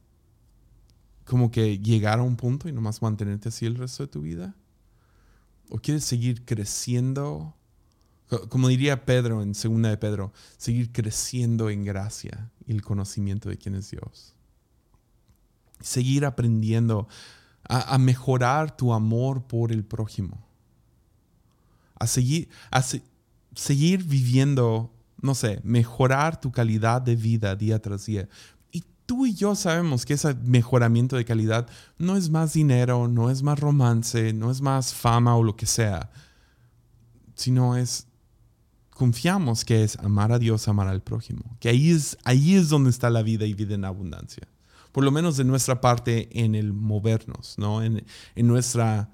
como 1.25 1.51
que 1.51 1.79
llegar 1.79 2.19
a 2.19 2.23
un 2.23 2.37
punto 2.37 2.69
y 2.69 2.73
nomás 2.73 3.03
mantenerte 3.03 3.49
así 3.49 3.67
el 3.67 3.77
resto 3.77 4.05
de 4.05 4.09
tu 4.09 4.23
vida? 4.23 4.55
¿O 5.69 5.79
quieres 5.79 6.05
seguir 6.05 6.45
creciendo 6.45 7.55
como 8.49 8.69
diría 8.69 9.05
Pedro 9.05 9.43
en 9.43 9.55
segunda 9.55 9.89
de 9.89 9.97
Pedro, 9.97 10.33
seguir 10.57 10.93
creciendo 10.93 11.69
en 11.69 11.85
gracia 11.85 12.51
y 12.67 12.73
el 12.73 12.83
conocimiento 12.83 13.49
de 13.49 13.59
quién 13.59 13.75
es 13.75 13.91
Dios. 13.91 14.35
Seguir 15.81 16.25
aprendiendo 16.25 17.09
a, 17.65 17.99
mejorar 17.99 18.77
tu 18.77 18.93
amor 18.93 19.47
por 19.47 19.73
el 19.73 19.85
prójimo. 19.85 20.47
A 21.99 22.07
seguir, 22.07 22.49
a 22.71 22.83
seguir 23.55 24.05
viviendo, 24.05 24.93
no 25.23 25.35
sé, 25.35 25.61
mejorar 25.65 26.41
tu 26.41 26.51
calidad 26.51 27.03
de 27.03 27.17
vida 27.17 27.55
día 27.57 27.81
tras 27.81 28.07
día. 28.07 28.29
Y 28.71 28.85
tú 29.07 29.27
y 29.27 29.35
yo 29.35 29.55
sabemos 29.55 30.05
que 30.05 30.15
ese 30.15 30.35
mejoramiento 30.35 31.17
de 31.17 31.25
calidad 31.25 31.69
no 31.99 32.17
es 32.17 32.31
más 32.31 32.53
dinero, 32.53 33.09
no 33.09 33.31
es 33.31 33.43
más 33.43 33.59
romance, 33.59 34.33
no 34.33 34.51
es 34.51 34.61
más 34.61 34.95
fama 34.95 35.37
o 35.37 35.43
lo 35.43 35.57
que 35.57 35.67
sea, 35.67 36.11
sino 37.35 37.77
es 37.77 38.07
confiamos 39.01 39.65
que 39.65 39.83
es 39.83 39.97
amar 40.01 40.31
a 40.31 40.39
Dios, 40.39 40.69
amar 40.69 40.87
al 40.87 41.01
prójimo. 41.01 41.57
Que 41.59 41.71
ahí 41.71 41.91
es, 41.91 42.19
ahí 42.23 42.55
es 42.55 42.69
donde 42.69 42.91
está 42.91 43.09
la 43.09 43.23
vida 43.23 43.47
y 43.47 43.55
vida 43.55 43.75
en 43.75 43.87
abundancia. 43.87 44.47
Por 44.93 45.05
lo 45.05 45.11
menos 45.11 45.39
de 45.39 45.45
nuestra 45.45 45.81
parte 45.81 46.29
en 46.39 46.55
el 46.55 46.75
movernos, 46.75 47.55
¿no? 47.57 47.83
En, 47.83 48.05
en 48.35 48.47
nuestra, 48.47 49.11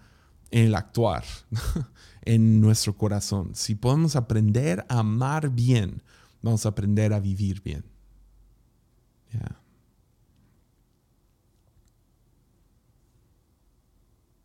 en 0.50 0.66
el 0.66 0.74
actuar, 0.74 1.22
en 2.26 2.60
nuestro 2.60 2.96
corazón. 2.96 3.54
Si 3.54 3.74
podemos 3.74 4.16
aprender 4.16 4.84
a 4.88 4.98
amar 4.98 5.48
bien, 5.48 6.02
vamos 6.42 6.66
a 6.66 6.70
aprender 6.70 7.14
a 7.14 7.20
vivir 7.20 7.62
bien. 7.62 7.84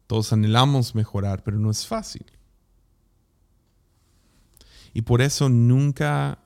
Todos 0.08 0.32
anhelamos 0.34 0.94
mejorar, 0.94 1.44
pero 1.44 1.58
no 1.58 1.72
es 1.72 1.88
fácil. 1.88 2.26
Y 4.94 5.04
por 5.04 5.22
eso 5.22 5.50
nunca, 5.50 6.38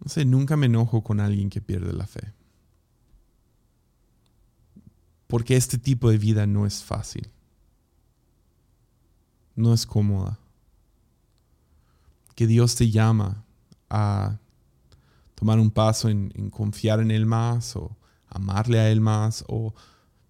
no 0.00 0.08
sé, 0.08 0.24
nunca 0.24 0.56
me 0.56 0.66
enojo 0.66 1.02
con 1.02 1.18
alguien 1.20 1.50
que 1.50 1.60
pierde 1.60 1.92
la 1.92 2.06
fe. 2.06 2.32
Porque 5.26 5.56
este 5.56 5.76
tipo 5.76 6.08
de 6.08 6.18
vida 6.18 6.46
no 6.46 6.66
es 6.66 6.84
fácil. 6.84 7.28
No 9.58 9.74
es 9.74 9.86
cómoda. 9.86 10.38
Que 12.36 12.46
Dios 12.46 12.76
te 12.76 12.92
llama 12.92 13.44
a 13.90 14.38
tomar 15.34 15.58
un 15.58 15.72
paso 15.72 16.08
en, 16.08 16.30
confiar 16.50 17.00
en 17.00 17.10
Él 17.10 17.26
más 17.26 17.74
o 17.74 17.96
amarle 18.28 18.78
a 18.78 18.88
Él 18.88 19.00
más 19.00 19.44
o 19.48 19.74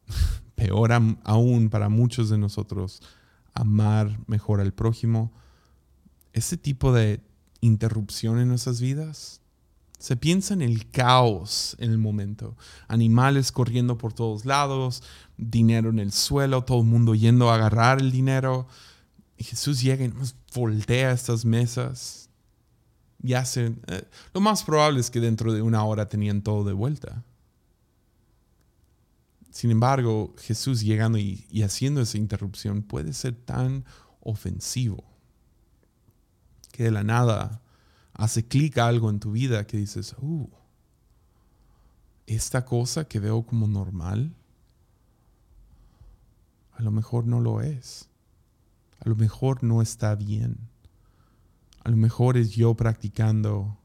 peor 0.54 0.92
aún 1.24 1.68
para 1.68 1.90
muchos 1.90 2.30
de 2.30 2.38
nosotros, 2.38 3.02
amar 3.52 4.18
mejor 4.28 4.62
al 4.62 4.72
prójimo. 4.72 5.30
Ese 6.32 6.56
tipo 6.56 6.94
de 6.94 7.20
interrupción 7.60 8.38
en 8.38 8.48
nuestras 8.48 8.80
vidas, 8.80 9.42
se 9.98 10.16
piensa 10.16 10.54
en 10.54 10.62
el 10.62 10.90
caos 10.90 11.76
en 11.80 11.90
el 11.90 11.98
momento. 11.98 12.56
Animales 12.86 13.52
corriendo 13.52 13.98
por 13.98 14.14
todos 14.14 14.46
lados, 14.46 15.02
dinero 15.36 15.90
en 15.90 15.98
el 15.98 16.12
suelo, 16.12 16.64
todo 16.64 16.80
el 16.80 16.86
mundo 16.86 17.14
yendo 17.14 17.50
a 17.50 17.56
agarrar 17.56 18.00
el 18.00 18.10
dinero. 18.10 18.68
Y 19.38 19.44
Jesús 19.44 19.80
llega 19.80 20.04
y 20.04 20.08
nos 20.08 20.34
voltea 20.52 21.12
estas 21.12 21.44
mesas. 21.44 22.28
Y 23.22 23.32
hacen. 23.34 23.80
Eh, 23.86 24.04
lo 24.34 24.40
más 24.40 24.64
probable 24.64 25.00
es 25.00 25.10
que 25.10 25.20
dentro 25.20 25.52
de 25.52 25.62
una 25.62 25.84
hora 25.84 26.08
tenían 26.08 26.42
todo 26.42 26.64
de 26.64 26.72
vuelta. 26.72 27.24
Sin 29.50 29.70
embargo, 29.70 30.34
Jesús 30.38 30.82
llegando 30.82 31.18
y, 31.18 31.46
haciendo 31.64 32.00
esa 32.00 32.18
interrupción 32.18 32.82
puede 32.82 33.12
ser 33.12 33.34
tan 33.34 33.84
ofensivo 34.20 35.02
que 36.70 36.84
de 36.84 36.90
la 36.90 37.02
nada 37.02 37.60
hace 38.12 38.46
clic 38.46 38.78
algo 38.78 39.10
en 39.10 39.18
tu 39.18 39.32
vida 39.32 39.66
que 39.66 39.76
dices, 39.76 40.14
uh, 40.20 40.48
esta 42.26 42.64
cosa 42.64 43.08
que 43.08 43.18
veo 43.18 43.42
como 43.42 43.66
normal, 43.66 44.32
a 46.74 46.82
lo 46.82 46.92
mejor 46.92 47.26
no 47.26 47.40
lo 47.40 47.60
es. 47.60 48.07
A 48.98 49.08
lo 49.08 49.16
mejor 49.16 49.62
no 49.62 49.82
está 49.82 50.14
bien. 50.14 50.58
A 51.84 51.90
lo 51.90 51.96
mejor 51.96 52.36
es 52.36 52.50
yo 52.50 52.74
practicando 52.74 53.78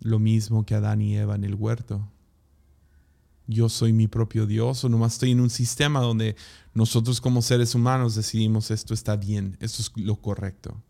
lo 0.00 0.18
mismo 0.18 0.64
que 0.64 0.74
Adán 0.74 1.00
y 1.00 1.16
Eva 1.16 1.34
en 1.34 1.44
el 1.44 1.54
huerto 1.54 2.08
yo 3.48 3.70
soy 3.70 3.92
mi 3.92 4.06
propio 4.06 4.46
Dios 4.46 4.84
o 4.84 4.88
nomás 4.88 5.14
estoy 5.14 5.32
en 5.32 5.40
un 5.40 5.50
sistema 5.50 6.00
donde 6.00 6.36
nosotros 6.74 7.20
como 7.20 7.40
seres 7.40 7.74
humanos 7.74 8.14
decidimos 8.14 8.70
esto 8.70 8.92
está 8.92 9.16
bien, 9.16 9.56
esto 9.58 9.82
es 9.82 9.90
lo 9.96 10.16
correcto. 10.16 10.80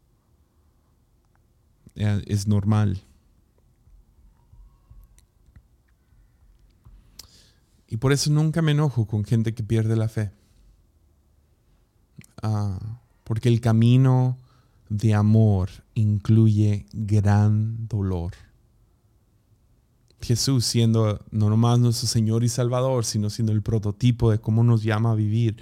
Es 1.95 2.47
normal. 2.47 3.03
Y 7.89 7.97
por 7.97 8.13
eso 8.13 8.31
nunca 8.31 8.61
me 8.61 8.73
enojo 8.73 9.07
con 9.07 9.25
gente 9.25 9.55
que 9.55 9.63
pierde 9.63 9.97
la 9.97 10.09
fe. 10.09 10.31
Ah, 12.43 13.01
porque 13.29 13.51
el 13.51 13.61
camino 13.61 14.39
de 14.89 15.13
amor 15.13 15.69
incluye 15.93 16.87
gran 16.95 17.87
dolor. 17.87 18.33
Jesús 20.23 20.65
siendo 20.65 21.23
no 21.31 21.51
nomás 21.51 21.79
nuestro 21.79 22.09
Señor 22.09 22.43
y 22.43 22.49
Salvador, 22.49 23.05
sino 23.05 23.29
siendo 23.29 23.53
el 23.53 23.61
prototipo 23.61 24.31
de 24.31 24.39
cómo 24.39 24.65
nos 24.65 24.83
llama 24.83 25.13
a 25.13 25.15
vivir, 25.15 25.59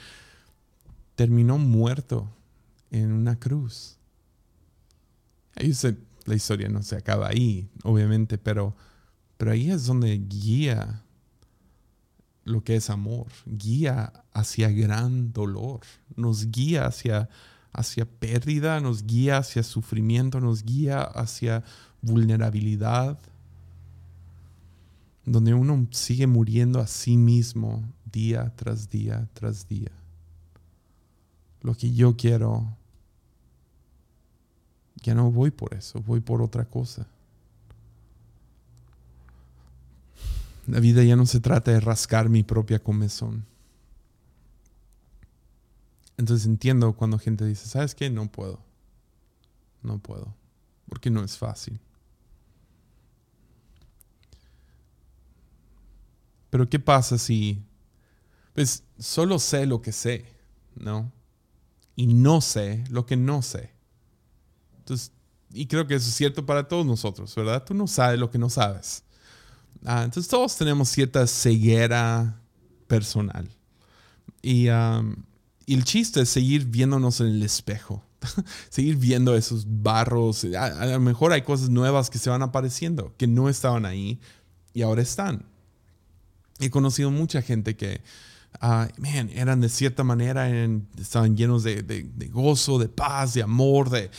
terminó 1.17 1.59
muerto 1.59 2.31
en 2.93 3.11
una 3.11 3.37
cruz. 3.37 3.97
Ahí 5.57 5.73
la 6.25 6.35
historia 6.37 6.69
no 6.69 6.85
se 6.85 6.95
acaba 6.95 7.27
ahí, 7.27 7.69
obviamente, 7.83 8.39
pero, 8.39 8.77
pero 9.37 9.51
ahí 9.51 9.73
es 9.73 9.87
donde 9.87 10.17
guía 10.19 11.03
lo 12.45 12.63
que 12.63 12.77
es 12.77 12.91
amor, 12.91 13.27
guía 13.45 14.13
hacia 14.33 14.71
gran 14.71 15.33
dolor, 15.33 15.81
nos 16.15 16.53
guía 16.53 16.87
hacia, 16.87 17.29
hacia 17.77 18.07
pérdida, 18.07 18.81
nos 18.81 19.05
guía 19.05 19.39
hacia 19.39 19.63
sufrimiento, 19.63 20.41
nos 20.41 20.65
guía 20.65 21.03
hacia 21.03 21.63
vulnerabilidad 22.03 23.19
donde 25.27 25.53
uno 25.53 25.87
sigue 25.91 26.27
muriendo 26.29 26.81
a 26.81 26.87
sí 26.87 27.17
mismo 27.17 27.85
día 28.11 28.53
tras 28.57 28.89
día 28.89 29.29
tras 29.35 29.69
día. 29.69 29.91
Lo 31.63 31.75
que 31.75 31.93
yo 31.93 32.17
quiero, 32.17 32.77
ya 35.03 35.15
no 35.15 35.33
voy 35.33 35.51
por 35.51 35.75
eso, 35.75 36.01
voy 36.01 36.21
por 36.21 36.41
otra 36.41 36.65
cosa. 36.65 37.09
La 40.69 40.79
vida 40.79 41.03
ya 41.03 41.17
no 41.17 41.27
se 41.27 41.41
trata 41.41 41.73
de 41.73 41.81
rascar 41.81 42.29
mi 42.29 42.45
propia 42.45 42.79
comezón. 42.79 43.45
Entonces 46.19 46.47
entiendo 46.47 46.95
cuando 46.95 47.19
gente 47.19 47.45
dice, 47.45 47.69
¿sabes 47.69 47.95
qué? 47.95 48.11
No 48.11 48.31
puedo. 48.31 48.61
No 49.83 49.99
puedo. 49.99 50.35
Porque 50.89 51.11
no 51.11 51.23
es 51.23 51.37
fácil. 51.37 51.81
Pero 56.51 56.69
¿qué 56.69 56.79
pasa 56.79 57.19
si, 57.19 57.63
pues 58.55 58.83
solo 58.99 59.39
sé 59.39 59.67
lo 59.67 59.83
que 59.83 59.93
sé, 59.93 60.25
¿no? 60.75 61.13
Y 61.97 62.07
no 62.07 62.41
sé 62.41 62.85
lo 62.89 63.05
que 63.05 63.17
no 63.17 63.43
sé. 63.43 63.75
Entonces, 64.79 65.13
y 65.53 65.67
creo 65.67 65.87
que 65.87 65.95
eso 65.95 66.09
es 66.09 66.15
cierto 66.15 66.47
para 66.47 66.69
todos 66.69 66.87
nosotros, 66.87 67.35
¿verdad? 67.35 67.65
Tú 67.65 67.75
no 67.75 67.87
sabes 67.87 68.19
lo 68.19 68.31
que 68.31 68.39
no 68.39 68.49
sabes. 68.49 69.03
Ah, 69.85 70.03
entonces 70.05 70.29
todos 70.29 70.57
tenemos 70.57 70.89
cierta 70.89 71.27
ceguera 71.27 72.41
personal. 72.87 73.49
Y, 74.43 74.69
y 75.67 75.75
el 75.75 75.85
chiste 75.85 76.23
es 76.23 76.29
seguir 76.29 76.65
viéndonos 76.65 77.21
en 77.21 77.27
el 77.27 77.43
espejo. 77.43 78.03
seguir 78.71 78.97
viendo 78.97 79.37
esos 79.37 79.67
barros. 79.69 80.47
A, 80.59 80.87
lo 80.87 81.01
mejor 81.01 81.33
hay 81.33 81.43
cosas 81.43 81.69
nuevas 81.69 82.09
que 82.09 82.19
se 82.19 82.31
van 82.31 82.43
apareciendo, 82.43 83.13
que 83.19 83.27
no 83.27 83.49
estaban 83.49 83.85
ahí 83.85 84.19
y 84.73 84.83
ahora 84.83 85.03
están 85.03 85.45
he 86.61 86.71
conocido 86.71 87.11
mucha 87.11 87.43
gente 87.43 87.77
que, 87.77 88.01
man, 88.61 89.31
eran 89.35 89.61
de 89.61 89.69
cierta 89.69 90.05
manera, 90.05 90.49
estaban 90.99 91.37
llenos 91.37 91.63
de, 91.63 92.31
gozo, 92.33 92.79
de 92.79 92.89
paz, 92.89 93.35
de 93.35 93.43
amor, 93.43 93.91
de, 93.91 94.11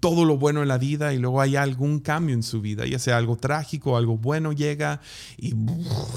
todo 0.00 0.24
lo 0.24 0.38
bueno 0.38 0.62
en 0.62 0.68
la 0.68 0.78
vida 0.78 1.12
y 1.12 1.18
luego 1.18 1.40
hay 1.40 1.56
algún 1.56 2.00
cambio 2.00 2.34
en 2.34 2.42
su 2.42 2.60
vida, 2.60 2.86
ya 2.86 2.98
sea 2.98 3.16
algo 3.16 3.36
trágico, 3.36 3.96
algo 3.96 4.16
bueno 4.16 4.52
llega 4.52 5.00
y 5.36 5.54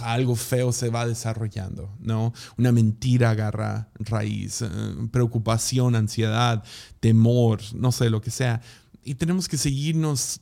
algo 0.02 0.36
feo 0.36 0.72
se 0.72 0.90
va 0.90 1.06
desarrollando, 1.06 1.90
¿no? 2.00 2.34
Una 2.58 2.72
mentira 2.72 3.32
agarra 3.32 3.90
raíz, 3.96 4.62
eh, 4.62 4.70
preocupación, 5.12 5.96
ansiedad, 5.96 6.64
temor, 7.00 7.62
no 7.74 7.92
sé, 7.92 8.10
lo 8.10 8.22
que 8.22 8.32
sea. 8.32 8.62
Y 9.04 9.16
tenemos 9.16 9.48
que 9.48 9.58
seguirnos 9.58 10.42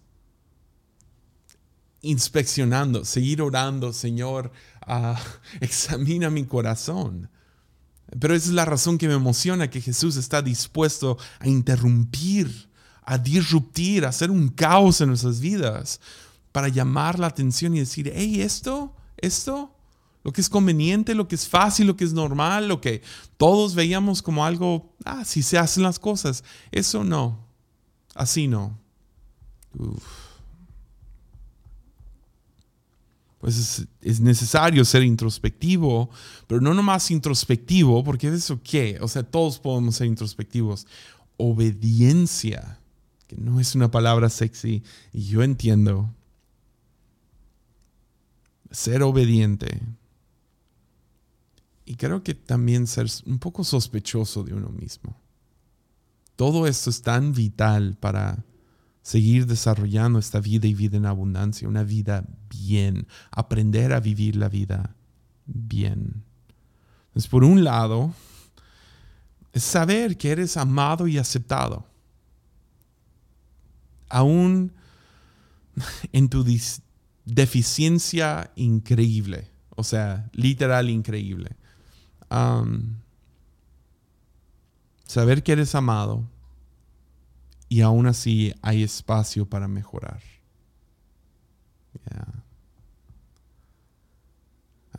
inspeccionando, 2.01 3.05
seguir 3.05 3.41
orando, 3.41 3.93
Señor, 3.93 4.51
examina 5.59 6.29
mi 6.29 6.45
corazón. 6.45 7.29
Pero 8.19 8.35
esa 8.35 8.47
es 8.47 8.53
la 8.53 8.65
razón 8.65 8.97
que 8.97 9.07
me 9.07 9.13
emociona, 9.13 9.69
que 9.69 9.81
Jesús 9.81 10.17
está 10.17 10.41
dispuesto 10.41 11.17
a 11.39 11.47
interrumpir, 11.47 12.69
a 13.03 13.17
disruptir, 13.17 14.05
a 14.05 14.09
hacer 14.09 14.29
un 14.29 14.49
caos 14.49 14.99
en 15.01 15.09
nuestras 15.09 15.39
vidas, 15.39 16.01
para 16.51 16.67
llamar 16.67 17.19
la 17.19 17.27
atención 17.27 17.73
y 17.75 17.79
decir, 17.79 18.11
hey, 18.13 18.41
esto, 18.41 18.93
esto, 19.15 19.73
lo 20.23 20.33
que 20.33 20.41
es 20.41 20.49
conveniente, 20.49 21.15
lo 21.15 21.29
que 21.29 21.35
es 21.35 21.47
fácil, 21.47 21.87
lo 21.87 21.95
que 21.95 22.03
es 22.03 22.11
normal, 22.11 22.67
lo 22.67 22.81
que 22.81 23.01
todos 23.37 23.75
veíamos 23.75 24.21
como 24.21 24.45
algo, 24.45 24.93
ah, 25.05 25.23
si 25.23 25.41
se 25.41 25.57
hacen 25.57 25.83
las 25.83 25.97
cosas, 25.97 26.43
eso 26.71 27.05
no, 27.05 27.47
así 28.13 28.47
no. 28.47 28.77
Uf 29.77 30.30
pues 33.41 33.87
es, 34.01 34.19
necesario 34.19 34.85
ser 34.85 35.01
introspectivo, 35.01 36.11
pero 36.45 36.61
no 36.61 36.75
nomás 36.75 37.09
introspectivo, 37.09 38.03
porque 38.03 38.27
eso 38.27 38.61
qué, 38.63 38.99
o 39.01 39.07
sea, 39.07 39.23
todos 39.23 39.57
podemos 39.57 39.95
ser 39.95 40.05
introspectivos. 40.05 40.85
Obediencia, 41.37 42.77
que 43.27 43.35
no 43.35 43.59
es 43.59 43.73
una 43.73 43.89
palabra 43.89 44.29
sexy, 44.29 44.83
y 45.11 45.23
yo 45.23 45.41
entiendo. 45.41 46.13
Ser 48.69 49.01
obediente. 49.01 49.81
Y 51.83 51.95
creo 51.95 52.23
que 52.23 52.35
también 52.35 52.85
ser 52.85 53.07
un 53.25 53.39
poco 53.39 53.63
sospechoso 53.63 54.43
de 54.43 54.53
uno 54.53 54.69
mismo. 54.69 55.17
Todo 56.35 56.67
esto 56.67 56.91
es 56.91 57.01
tan 57.01 57.33
vital 57.33 57.97
para 57.99 58.45
seguir 59.01 59.47
desarrollando 59.47 60.19
esta 60.19 60.39
vida 60.39 60.67
y 60.67 60.73
vida 60.73 60.97
en 60.97 61.05
abundancia, 61.05 61.67
una 61.67 61.83
vida 61.83 62.23
bien, 62.49 63.07
aprender 63.31 63.93
a 63.93 63.99
vivir 63.99 64.35
la 64.35 64.49
vida 64.49 64.95
bien. 65.45 66.23
Entonces, 67.07 67.29
por 67.29 67.43
un 67.43 67.63
lado, 67.63 68.13
Es 69.53 69.63
saber 69.63 70.17
que 70.17 70.31
eres 70.31 70.55
amado 70.57 71.07
y 71.07 71.17
aceptado. 71.17 71.85
Aún 74.09 74.73
en 76.11 76.29
tu 76.29 76.45
deficiencia 77.25 78.51
increíble. 78.55 79.49
O 79.75 79.83
sea, 79.83 80.29
literal 80.33 80.89
increíble. 80.89 81.55
saber 85.05 85.43
que 85.43 85.51
eres 85.51 85.75
amado 85.75 86.25
y 87.71 87.79
aún 87.79 88.05
así 88.05 88.53
hay 88.61 88.83
espacio 88.83 89.45
para 89.45 89.69
mejorar. 89.69 90.19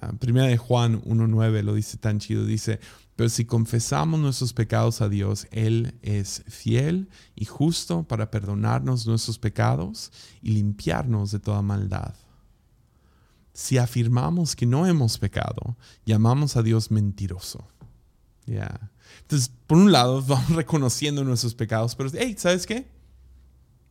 Ah, 0.01 0.13
primera 0.19 0.47
de 0.47 0.57
Juan 0.57 1.03
1.9 1.03 1.65
lo 1.65 1.75
dice 1.75 1.99
tan 1.99 2.19
chido, 2.19 2.47
dice, 2.47 2.81
pero 3.15 3.29
si 3.29 3.45
confesamos 3.45 4.21
nuestros 4.21 4.55
pecados 4.55 5.03
a 5.03 5.11
Dios, 5.11 5.49
Él 5.51 5.99
es 6.01 6.45
fiel 6.49 7.11
y 7.35 7.45
justo 7.45 8.05
para 8.05 8.31
perdonarnos 8.31 9.07
nuestros 9.07 9.39
pecados 9.39 10.11
y 10.41 10.53
limpiarnos 10.53 11.31
de 11.31 11.41
toda 11.41 11.61
maldad. 11.61 12.15
Si 13.53 13.77
afirmamos 13.77 14.57
que 14.57 14.65
no 14.65 14.87
hemos 14.87 15.19
pecado, 15.19 15.77
llamamos 16.07 16.57
a 16.57 16.63
Dios 16.63 16.91
mentiroso. 16.91 17.69
Ya. 18.47 18.91
Entonces, 19.23 19.53
por 19.67 19.79
un 19.79 19.93
lado, 19.93 20.23
vamos 20.27 20.51
reconociendo 20.51 21.25
nuestros 21.25 21.55
pecados, 21.55 21.95
pero, 21.95 22.11
hey, 22.15 22.35
¿sabes 22.39 22.67
qué? 22.67 22.87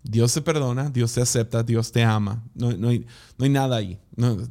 Dios 0.04 0.34
te 0.34 0.42
perdona, 0.42 0.90
Dios 0.90 1.14
te 1.14 1.22
acepta, 1.22 1.64
Dios 1.64 1.92
te 1.92 2.04
ama. 2.04 2.44
No, 2.56 2.72
no, 2.72 2.90
hay, 2.90 3.06
no 3.38 3.46
hay, 3.46 3.50
nada 3.50 3.78
ahí. 3.78 4.00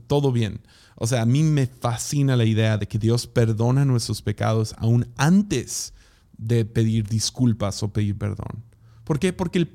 todo 0.07 0.30
bien. 0.30 0.61
O 0.94 1.07
sea, 1.07 1.22
a 1.22 1.26
mí 1.26 1.42
me 1.42 1.66
fascina 1.66 2.36
la 2.36 2.44
idea 2.44 2.78
de 2.78 2.86
que 2.86 2.98
Dios 2.98 3.26
perdona 3.26 3.84
nuestros 3.84 4.22
pecados 4.22 4.74
aún 4.78 5.09
antes 5.16 5.92
de 6.36 6.64
pedir 6.64 7.09
disculpas 7.09 7.82
o 7.82 7.92
pedir 7.92 8.16
perdón. 8.16 8.64
¿Por 9.05 9.18
qué? 9.18 9.32
Porque 9.32 9.68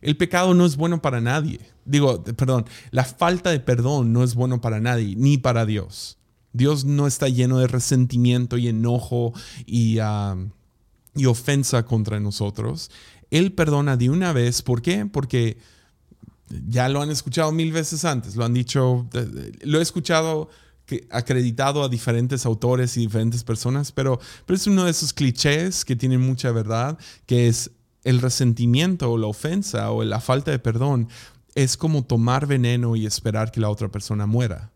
el, 0.00 0.16
pecado 0.16 0.54
no 0.54 0.64
es 0.64 0.76
bueno 0.76 1.02
para 1.02 1.20
nadie. 1.20 1.60
Digo, 1.84 2.22
perdón, 2.22 2.66
la 2.90 3.04
falta 3.04 3.50
de 3.50 3.60
perdón 3.60 4.12
no 4.12 4.22
es 4.22 4.34
bueno 4.34 4.60
para 4.60 4.80
nadie, 4.80 5.16
ni 5.16 5.38
para 5.38 5.66
Dios. 5.66 6.18
Dios 6.56 6.84
no 6.84 7.06
está 7.06 7.28
lleno 7.28 7.58
de 7.58 7.66
resentimiento 7.66 8.56
y 8.58 8.68
enojo 8.68 9.32
y, 9.66 9.98
ofensa 11.26 11.84
contra 11.84 12.20
nosotros. 12.20 12.90
Él 13.30 13.52
perdona 13.52 13.96
de 13.96 14.10
una 14.10 14.32
vez. 14.32 14.62
¿Por 14.62 14.82
qué? 14.82 15.06
Porque 15.06 15.58
ya 16.68 16.88
lo 16.88 17.02
han 17.02 17.10
escuchado 17.10 17.52
mil 17.52 17.72
veces 17.72 18.04
antes, 18.04 18.36
lo 18.36 18.44
han 18.44 18.54
dicho, 18.54 19.08
lo 19.62 19.78
he 19.78 19.82
escuchado 19.82 20.48
acreditado 21.10 21.82
a 21.82 21.88
diferentes 21.88 22.46
autores 22.46 22.96
y 22.96 23.00
diferentes 23.00 23.42
personas, 23.42 23.90
pero, 23.90 24.20
pero 24.44 24.56
es 24.56 24.68
uno 24.68 24.84
de 24.84 24.92
esos 24.92 25.12
clichés 25.12 25.84
que 25.84 25.96
tienen 25.96 26.20
mucha 26.20 26.52
verdad, 26.52 26.96
que 27.26 27.48
es 27.48 27.72
el 28.04 28.20
resentimiento 28.20 29.10
o 29.10 29.18
la 29.18 29.26
ofensa 29.26 29.90
o 29.90 30.04
la 30.04 30.20
falta 30.20 30.52
de 30.52 30.60
perdón 30.60 31.08
es 31.56 31.76
como 31.76 32.04
tomar 32.04 32.46
veneno 32.46 32.94
y 32.94 33.06
esperar 33.06 33.50
que 33.50 33.60
la 33.60 33.70
otra 33.70 33.88
persona 33.88 34.26
muera. 34.26 34.70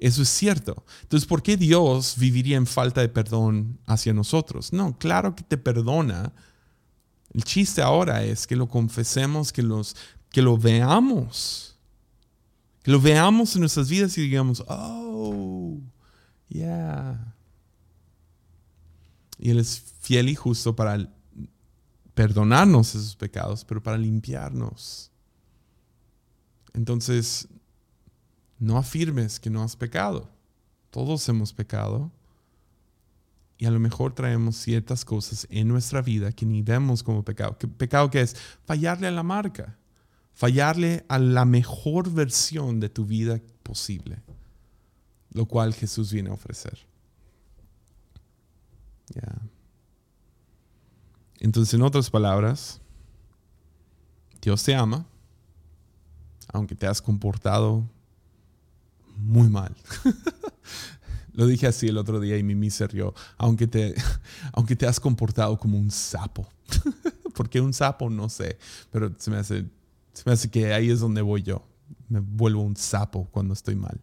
Eso 0.00 0.22
es 0.22 0.30
cierto. 0.30 0.82
Entonces, 1.02 1.28
¿por 1.28 1.42
qué 1.42 1.58
Dios 1.58 2.16
viviría 2.16 2.56
en 2.56 2.66
falta 2.66 3.02
de 3.02 3.10
perdón 3.10 3.78
hacia 3.86 4.14
nosotros? 4.14 4.72
No, 4.72 4.96
claro 4.96 5.36
que 5.36 5.44
te 5.44 5.58
perdona. 5.58 6.32
El 7.34 7.44
chiste 7.44 7.82
ahora 7.82 8.24
es 8.24 8.46
que 8.46 8.56
lo 8.56 8.66
confesemos, 8.66 9.52
que, 9.52 9.62
los, 9.62 9.94
que 10.30 10.40
lo 10.40 10.56
veamos. 10.56 11.76
Que 12.82 12.90
lo 12.90 12.98
veamos 12.98 13.54
en 13.54 13.60
nuestras 13.60 13.90
vidas 13.90 14.16
y 14.16 14.22
digamos, 14.22 14.64
oh, 14.68 15.78
yeah. 16.48 17.34
Y 19.38 19.50
Él 19.50 19.58
es 19.58 19.82
fiel 20.00 20.30
y 20.30 20.34
justo 20.34 20.74
para 20.74 21.12
perdonarnos 22.14 22.94
esos 22.94 23.16
pecados, 23.16 23.66
pero 23.66 23.82
para 23.82 23.98
limpiarnos. 23.98 25.10
Entonces, 26.72 27.48
no 28.60 28.78
afirmes 28.78 29.40
que 29.40 29.50
no 29.50 29.64
has 29.64 29.74
pecado. 29.74 30.30
Todos 30.90 31.28
hemos 31.28 31.52
pecado. 31.52 32.12
Y 33.58 33.66
a 33.66 33.70
lo 33.72 33.80
mejor 33.80 34.14
traemos 34.14 34.56
ciertas 34.56 35.04
cosas 35.04 35.48
en 35.50 35.66
nuestra 35.66 36.00
vida 36.00 36.30
que 36.30 36.46
ni 36.46 36.62
vemos 36.62 37.02
como 37.02 37.24
pecado. 37.24 37.58
¿Pecado 37.58 38.08
que 38.08 38.20
es? 38.20 38.36
Fallarle 38.64 39.08
a 39.08 39.10
la 39.10 39.24
marca. 39.24 39.76
Fallarle 40.32 41.04
a 41.08 41.18
la 41.18 41.44
mejor 41.44 42.10
versión 42.10 42.78
de 42.78 42.88
tu 42.88 43.04
vida 43.04 43.40
posible 43.64 44.22
lo 45.32 45.46
cual 45.46 45.74
Jesús 45.74 46.12
viene 46.12 46.30
a 46.30 46.34
ofrecer. 46.34 46.86
Entonces, 51.38 51.74
en 51.74 51.82
otras 51.82 52.10
palabras, 52.10 52.80
Dios 54.40 54.62
te 54.62 54.74
ama, 54.74 55.06
aunque 56.48 56.74
te 56.74 56.86
has 56.86 57.00
comportado 57.00 57.88
muy 59.22 59.48
mal. 59.48 59.74
Lo 61.32 61.46
dije 61.46 61.66
así 61.66 61.88
el 61.88 61.96
otro 61.96 62.20
día 62.20 62.36
y 62.36 62.42
Mimi 62.42 62.70
se 62.70 62.86
rió, 62.86 63.14
aunque 63.38 63.66
te, 63.66 63.94
aunque 64.52 64.76
te 64.76 64.86
has 64.86 65.00
comportado 65.00 65.58
como 65.58 65.78
un 65.78 65.90
sapo. 65.90 66.48
¿Por 67.34 67.48
qué 67.48 67.60
un 67.60 67.72
sapo? 67.72 68.10
No 68.10 68.28
sé, 68.28 68.58
pero 68.90 69.14
se 69.18 69.30
me, 69.30 69.36
hace, 69.36 69.64
se 70.12 70.22
me 70.26 70.32
hace 70.32 70.50
que 70.50 70.72
ahí 70.72 70.90
es 70.90 71.00
donde 71.00 71.22
voy 71.22 71.42
yo. 71.42 71.66
Me 72.08 72.20
vuelvo 72.20 72.62
un 72.62 72.76
sapo 72.76 73.28
cuando 73.30 73.54
estoy 73.54 73.76
mal. 73.76 74.00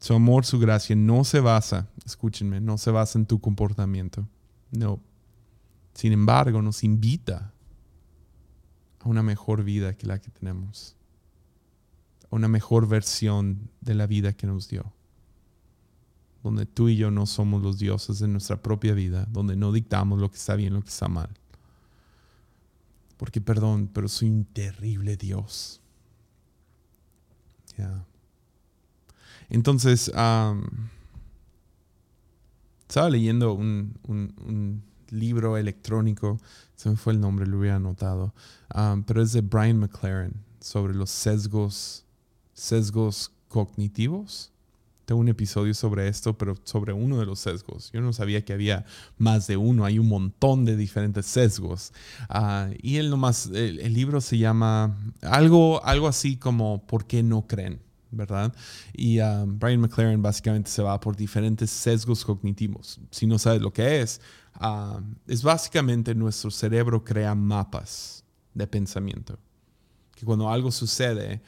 Su 0.00 0.14
amor, 0.14 0.46
su 0.46 0.58
gracia 0.58 0.96
no 0.96 1.24
se 1.24 1.40
basa, 1.40 1.88
escúchenme, 2.06 2.60
no 2.60 2.78
se 2.78 2.90
basa 2.90 3.18
en 3.18 3.26
tu 3.26 3.40
comportamiento. 3.40 4.26
No. 4.70 5.00
Sin 5.92 6.12
embargo, 6.12 6.62
nos 6.62 6.84
invita 6.84 7.52
una 9.08 9.22
mejor 9.22 9.64
vida 9.64 9.94
que 9.96 10.06
la 10.06 10.20
que 10.20 10.30
tenemos. 10.30 10.96
Una 12.30 12.48
mejor 12.48 12.86
versión 12.86 13.70
de 13.80 13.94
la 13.94 14.06
vida 14.06 14.32
que 14.34 14.46
nos 14.46 14.68
dio. 14.68 14.92
Donde 16.42 16.66
tú 16.66 16.88
y 16.88 16.96
yo 16.96 17.10
no 17.10 17.26
somos 17.26 17.62
los 17.62 17.78
dioses 17.78 18.18
de 18.18 18.28
nuestra 18.28 18.62
propia 18.62 18.94
vida, 18.94 19.26
donde 19.30 19.56
no 19.56 19.72
dictamos 19.72 20.20
lo 20.20 20.30
que 20.30 20.36
está 20.36 20.54
bien, 20.54 20.74
lo 20.74 20.82
que 20.82 20.90
está 20.90 21.08
mal. 21.08 21.30
Porque, 23.16 23.40
perdón, 23.40 23.90
pero 23.92 24.08
soy 24.08 24.28
un 24.28 24.44
terrible 24.44 25.16
Dios 25.16 25.80
entonces, 29.50 30.08
estaba 32.88 33.10
leyendo 33.10 33.52
un, 33.52 34.82
libro 35.10 35.56
electrónico, 35.56 36.38
se 36.78 36.88
me 36.88 36.94
fue 36.94 37.12
el 37.12 37.20
nombre, 37.20 37.44
lo 37.44 37.58
hubiera 37.58 37.74
anotado, 37.74 38.32
pero 39.04 39.20
es 39.20 39.32
de 39.32 39.40
Brian 39.40 39.80
McLaren 39.80 40.32
sobre 40.60 40.94
los 40.94 41.10
sesgos, 41.10 42.04
sesgos 42.54 43.32
cognitivos. 43.48 44.52
Tengo 45.04 45.20
un 45.20 45.28
episodio 45.28 45.74
sobre 45.74 46.06
esto, 46.06 46.38
pero 46.38 46.54
sobre 46.62 46.92
uno 46.92 47.18
de 47.18 47.26
los 47.26 47.40
sesgos. 47.40 47.90
Yo 47.92 48.00
no 48.00 48.12
sabía 48.12 48.44
que 48.44 48.52
había 48.52 48.84
más 49.16 49.48
de 49.48 49.56
uno, 49.56 49.84
hay 49.84 49.98
un 49.98 50.06
montón 50.06 50.64
de 50.64 50.76
diferentes 50.76 51.26
sesgos. 51.26 51.92
Ah, 52.28 52.68
y 52.80 52.98
él 52.98 53.10
nomás, 53.10 53.46
el, 53.46 53.80
el, 53.80 53.92
libro 53.92 54.20
se 54.20 54.38
llama 54.38 54.96
algo, 55.22 55.84
algo 55.84 56.06
así 56.06 56.36
como 56.36 56.86
¿Por 56.86 57.06
qué 57.06 57.24
no 57.24 57.44
creen? 57.48 57.80
¿verdad? 58.10 58.54
Y 58.94 59.20
um, 59.20 59.58
Brian 59.58 59.80
McLaren 59.80 60.22
básicamente 60.22 60.70
se 60.70 60.82
va 60.82 60.98
por 61.00 61.16
diferentes 61.16 61.70
sesgos 61.70 62.24
cognitivos. 62.24 63.00
Si 63.10 63.26
no 63.26 63.38
sabes 63.38 63.60
lo 63.60 63.72
que 63.72 64.00
es, 64.00 64.20
um, 64.60 65.14
es 65.26 65.42
básicamente 65.42 66.14
nuestro 66.14 66.50
cerebro 66.50 67.04
crea 67.04 67.34
mapas 67.34 68.24
de 68.54 68.66
pensamiento. 68.66 69.38
Que 70.14 70.24
cuando 70.26 70.50
algo 70.50 70.70
sucede, 70.70 71.42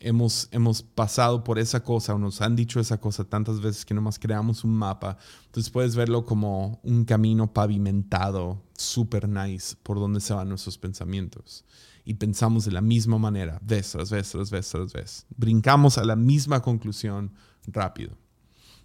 hemos, 0.00 0.48
hemos 0.50 0.82
pasado 0.82 1.44
por 1.44 1.58
esa 1.58 1.82
cosa 1.82 2.14
o 2.14 2.18
nos 2.18 2.40
han 2.40 2.56
dicho 2.56 2.80
esa 2.80 3.00
cosa 3.00 3.24
tantas 3.24 3.60
veces 3.60 3.84
que 3.84 3.94
nomás 3.94 4.18
creamos 4.18 4.64
un 4.64 4.74
mapa. 4.74 5.16
Entonces 5.46 5.70
puedes 5.70 5.94
verlo 5.96 6.24
como 6.24 6.80
un 6.82 7.04
camino 7.04 7.52
pavimentado, 7.52 8.62
super 8.76 9.28
nice, 9.28 9.76
por 9.82 9.98
donde 9.98 10.20
se 10.20 10.34
van 10.34 10.48
nuestros 10.48 10.78
pensamientos 10.78 11.64
y 12.08 12.14
pensamos 12.14 12.64
de 12.64 12.72
la 12.72 12.80
misma 12.80 13.18
manera, 13.18 13.60
vez 13.62 13.92
tras 13.92 14.10
vez, 14.10 14.30
tras 14.30 14.50
vez, 14.50 14.66
tras 14.70 14.92
vez. 14.94 15.26
Brincamos 15.36 15.98
a 15.98 16.04
la 16.04 16.16
misma 16.16 16.62
conclusión 16.62 17.34
rápido. 17.66 18.16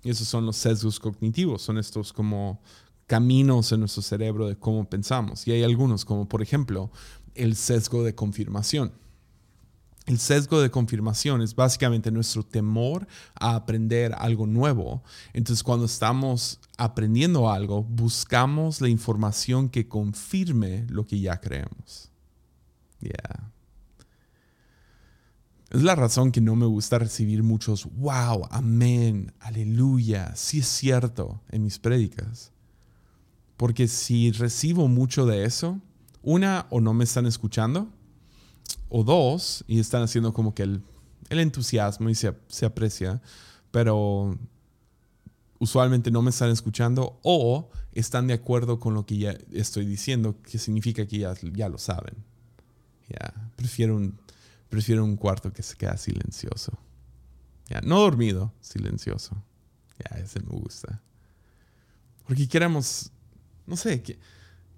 Y 0.04 0.10
esos 0.10 0.28
son 0.28 0.46
los 0.46 0.58
sesgos 0.58 1.00
cognitivos, 1.00 1.62
son 1.62 1.78
estos 1.78 2.12
como 2.12 2.62
caminos 3.08 3.72
en 3.72 3.82
nuestro 3.82 4.02
cerebro 4.02 4.48
de 4.48 4.56
cómo 4.56 4.90
pensamos. 4.90 5.48
Y 5.48 5.52
hay 5.52 5.64
algunos, 5.64 6.06
como 6.06 6.28
por 6.28 6.42
ejemplo 6.42 6.92
el 7.36 7.56
sesgo 7.56 8.04
de 8.04 8.16
confirmación. 8.16 8.94
El 10.06 10.20
sesgo 10.20 10.62
de 10.62 10.70
confirmación 10.70 11.42
es 11.42 11.56
básicamente 11.56 12.12
nuestro 12.12 12.44
temor 12.44 13.08
a 13.36 13.56
aprender 13.56 14.14
algo 14.18 14.46
nuevo. 14.46 15.02
Entonces, 15.32 15.64
cuando 15.64 15.86
estamos 15.86 16.60
aprendiendo 16.78 17.50
algo, 17.50 17.84
buscamos 17.84 18.82
la 18.82 18.90
información 18.90 19.70
que 19.70 19.88
confirme 19.88 20.86
lo 20.90 21.08
que 21.08 21.22
ya 21.22 21.40
creemos. 21.40 22.12
Es 25.70 25.82
la 25.82 25.96
razón 25.96 26.32
que 26.32 26.40
no 26.40 26.56
me 26.56 26.68
gusta 26.68 27.00
recibir 27.00 27.42
muchos 27.42 27.86
wow, 27.96 28.48
amén, 28.52 29.34
aleluya, 29.40 30.36
sí 30.36 30.60
es 30.60 30.68
cierto 30.68 31.42
en 31.50 31.64
mis 31.64 31.80
prédicas. 31.80 32.53
Porque 33.64 33.88
si 33.88 34.30
recibo 34.34 34.90
mucho 34.90 35.26
de 35.26 35.46
eso, 35.46 35.80
una, 36.22 36.68
o 36.70 36.82
no 36.82 36.94
me 36.94 37.06
están 37.06 37.26
escuchando, 37.26 37.88
o 38.90 39.06
dos, 39.06 39.64
y 39.70 39.80
están 39.80 40.04
haciendo 40.04 40.34
como 40.34 40.54
que 40.54 40.64
el, 40.64 40.84
entusiasmo 41.30 42.10
y 42.10 42.16
se, 42.16 42.34
se 42.50 42.66
aprecia, 42.66 43.22
pero 43.72 44.38
usualmente 45.60 46.12
no 46.12 46.22
me 46.22 46.32
están 46.32 46.50
escuchando 46.50 47.22
o 47.24 47.70
están 47.94 48.28
de 48.28 48.34
acuerdo 48.34 48.82
con 48.82 48.96
lo 48.96 49.06
que 49.06 49.18
ya 49.18 49.38
estoy 49.54 49.86
diciendo, 49.86 50.36
que 50.44 50.58
significa 50.58 51.06
que 51.06 51.20
ya, 51.20 51.34
ya 51.54 51.70
lo 51.70 51.78
saben. 51.78 52.16
Ya, 53.08 53.34
prefiero 53.56 53.96
un 53.96 54.20
Prefiero 54.74 55.06
un 55.06 55.16
cuarto 55.16 55.54
que 55.54 55.64
se 55.64 55.78
queda 55.78 55.96
silencioso. 55.96 56.74
Ya, 57.70 57.80
no 57.80 58.00
dormido, 58.00 58.52
silencioso. 58.60 59.42
Ya, 60.00 60.18
ese 60.18 60.42
me 60.42 60.50
gusta. 60.50 61.00
Porque 62.26 62.50
queremos, 62.50 63.12
no 63.66 63.78
sé, 63.78 64.02
qué, 64.02 64.20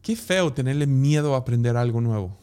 qué 0.01 0.15
feo 0.15 0.53
tenerle 0.53 0.87
miedo 0.87 1.35
a 1.35 1.39
aprender 1.39 1.77
algo 1.77 2.01
nuevo. 2.01 2.37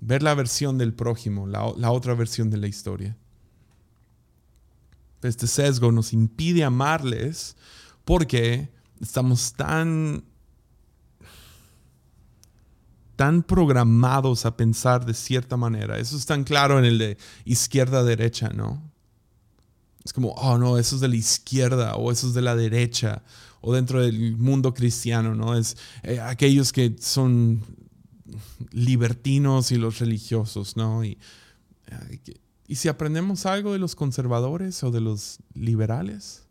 Ver 0.00 0.22
la 0.22 0.34
versión 0.34 0.78
del 0.78 0.94
prójimo, 0.94 1.46
la, 1.46 1.72
la 1.76 1.90
otra 1.90 2.14
versión 2.14 2.50
de 2.50 2.56
la 2.56 2.66
historia. 2.66 3.16
Este 5.22 5.46
sesgo 5.46 5.92
nos 5.92 6.12
impide 6.12 6.64
amarles 6.64 7.56
porque 8.04 8.68
estamos 9.00 9.52
tan 9.52 10.24
tan 13.16 13.44
programados 13.44 14.46
a 14.46 14.56
pensar 14.56 15.06
de 15.06 15.14
cierta 15.14 15.56
manera. 15.56 15.98
Eso 15.98 16.16
es 16.16 16.26
tan 16.26 16.42
claro 16.42 16.78
en 16.80 16.84
el 16.84 16.98
de 16.98 17.18
izquierda-derecha, 17.44 18.48
¿no? 18.48 18.82
Es 20.04 20.12
como, 20.12 20.30
oh 20.32 20.58
no, 20.58 20.76
eso 20.76 20.96
es 20.96 21.00
de 21.00 21.08
la 21.08 21.14
izquierda 21.14 21.94
o 21.94 22.10
eso 22.10 22.26
es 22.26 22.34
de 22.34 22.42
la 22.42 22.56
derecha 22.56 23.22
o 23.62 23.72
dentro 23.72 24.02
del 24.02 24.36
mundo 24.36 24.74
cristiano, 24.74 25.34
¿no? 25.34 25.56
Es 25.56 25.76
eh, 26.02 26.20
aquellos 26.20 26.72
que 26.72 26.94
son 27.00 27.62
libertinos 28.72 29.72
y 29.72 29.76
los 29.76 29.98
religiosos, 29.98 30.76
¿no? 30.76 31.04
Y, 31.04 31.18
y 32.66 32.76
si 32.76 32.88
aprendemos 32.88 33.46
algo 33.46 33.72
de 33.72 33.78
los 33.78 33.94
conservadores 33.94 34.82
o 34.82 34.90
de 34.90 35.00
los 35.00 35.38
liberales, 35.54 36.42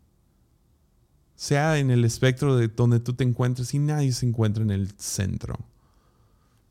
sea 1.36 1.78
en 1.78 1.90
el 1.90 2.04
espectro 2.04 2.56
de 2.56 2.68
donde 2.68 3.00
tú 3.00 3.14
te 3.14 3.24
encuentres 3.24 3.74
y 3.74 3.78
nadie 3.78 4.12
se 4.12 4.26
encuentra 4.26 4.62
en 4.62 4.70
el 4.70 4.92
centro. 4.98 5.56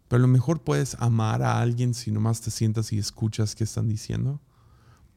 Pero 0.07 0.19
a 0.19 0.21
lo 0.21 0.27
mejor 0.27 0.61
puedes 0.61 0.95
amar 0.95 1.43
a 1.43 1.59
alguien 1.61 1.93
si 1.93 2.11
nomás 2.11 2.41
te 2.41 2.51
sientas 2.51 2.91
y 2.93 2.97
escuchas 2.97 3.55
qué 3.55 3.63
están 3.63 3.87
diciendo, 3.87 4.41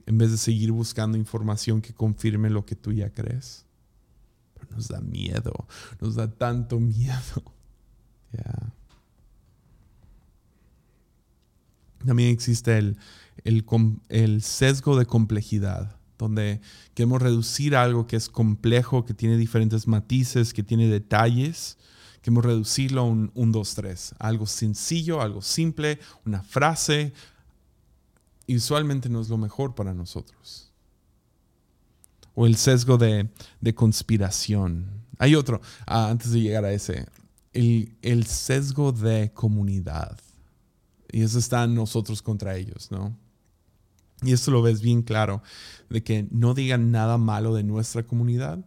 en 0.07 0.19
vez 0.19 0.31
de 0.31 0.39
seguir 0.39 0.73
buscando 0.73 1.17
información 1.17 1.81
que 1.81 1.95
confirme 1.95 2.51
lo 2.51 2.67
que 2.67 2.77
tú 2.77 2.93
ya 2.93 3.11
crees. 3.11 3.64
Nos 4.75 4.89
da 4.89 5.01
miedo, 5.01 5.67
nos 6.01 6.15
da 6.15 6.31
tanto 6.31 6.81
miedo. 6.81 7.43
También 12.05 12.31
existe 12.31 12.77
el, 12.77 12.99
el, 13.45 13.65
el 14.09 14.43
sesgo 14.43 14.99
de 14.99 15.07
complejidad 15.07 15.97
donde 16.19 16.61
queremos 16.95 17.21
reducir 17.21 17.75
algo 17.77 18.07
que 18.07 18.17
es 18.17 18.29
complejo, 18.29 19.05
que 19.05 19.15
tiene 19.15 19.37
diferentes 19.37 19.89
matices, 19.89 20.53
que 20.53 20.63
tiene 20.63 20.87
detalles, 20.89 21.77
Queremos 22.25 22.47
reducirlo 22.47 23.03
a 23.03 23.05
un 23.05 23.31
1, 23.35 23.53
2, 23.53 23.75
3. 23.75 24.15
Algo 24.19 24.47
sencillo, 24.47 25.21
algo 25.21 25.43
simple, 25.43 26.01
una 26.25 26.43
frase. 26.43 27.13
Y 28.47 28.57
usualmente 28.57 29.11
no 29.11 29.21
es 29.21 29.29
lo 29.29 29.37
mejor 29.37 29.75
para 29.75 29.93
nosotros. 29.93 30.64
O 32.35 32.47
el 32.47 32.57
sesgo 32.57 32.99
de, 32.99 33.29
conspiración. 33.75 34.87
Hay 35.19 35.35
otro, 35.35 35.61
ah, 35.87 36.09
antes 36.09 36.33
de 36.33 36.41
llegar 36.41 36.65
a 36.65 36.73
ese. 36.73 37.07
El, 37.53 37.97
el 38.03 38.27
sesgo 38.27 38.93
de 38.93 39.33
comunidad. 39.33 40.19
Y 41.13 41.23
eso 41.23 41.39
está 41.39 41.67
nosotros 41.67 42.23
contra 42.23 42.57
ellos, 42.57 42.91
¿no? 42.91 43.17
Y 44.23 44.33
esto 44.33 44.51
lo 44.51 44.63
ves 44.63 44.81
bien 44.81 45.03
claro, 45.03 45.43
de 45.91 46.03
que 46.03 46.27
no 46.31 46.55
digan 46.55 46.91
nada 46.91 47.19
malo 47.19 47.55
de 47.55 47.63
nuestra 47.63 48.05
comunidad, 48.05 48.65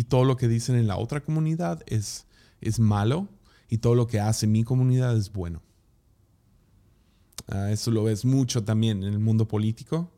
y 0.00 0.04
todo 0.04 0.24
lo 0.24 0.36
que 0.38 0.48
dicen 0.48 0.76
en 0.76 0.86
la 0.86 0.96
otra 0.96 1.20
comunidad 1.20 1.82
es, 1.86 2.26
es 2.62 2.78
malo 2.78 3.28
y 3.68 3.78
todo 3.78 3.94
lo 3.94 4.06
que 4.06 4.18
hace 4.18 4.46
mi 4.46 4.64
comunidad 4.64 5.14
es 5.14 5.30
bueno. 5.30 5.60
Ah, 7.48 7.70
eso 7.70 7.90
lo 7.90 8.04
ves 8.04 8.24
mucho 8.24 8.64
también 8.64 9.02
en 9.02 9.12
el 9.12 9.18
mundo 9.18 9.46
político. 9.46 10.10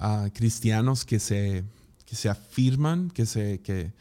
Uh, 0.00 0.30
cristianos 0.32 1.04
que 1.04 1.20
se, 1.20 1.64
que 2.04 2.16
se 2.16 2.28
afirman, 2.28 3.10
que 3.10 3.26
se, 3.26 3.60
que, 3.60 3.92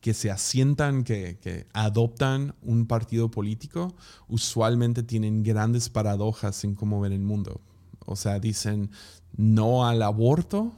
que 0.00 0.14
se 0.14 0.30
asientan, 0.30 1.04
que, 1.04 1.38
que, 1.40 1.66
adoptan 1.72 2.54
un 2.62 2.86
partido 2.86 3.30
político, 3.30 3.94
usualmente 4.28 5.02
tienen 5.02 5.42
grandes 5.42 5.88
paradojas 5.88 6.62
en 6.64 6.74
cómo 6.74 7.00
ven 7.00 7.12
el 7.12 7.20
mundo. 7.22 7.60
O 8.06 8.16
sea, 8.16 8.38
dicen 8.38 8.90
no 9.36 9.86
al 9.86 10.02
aborto, 10.02 10.72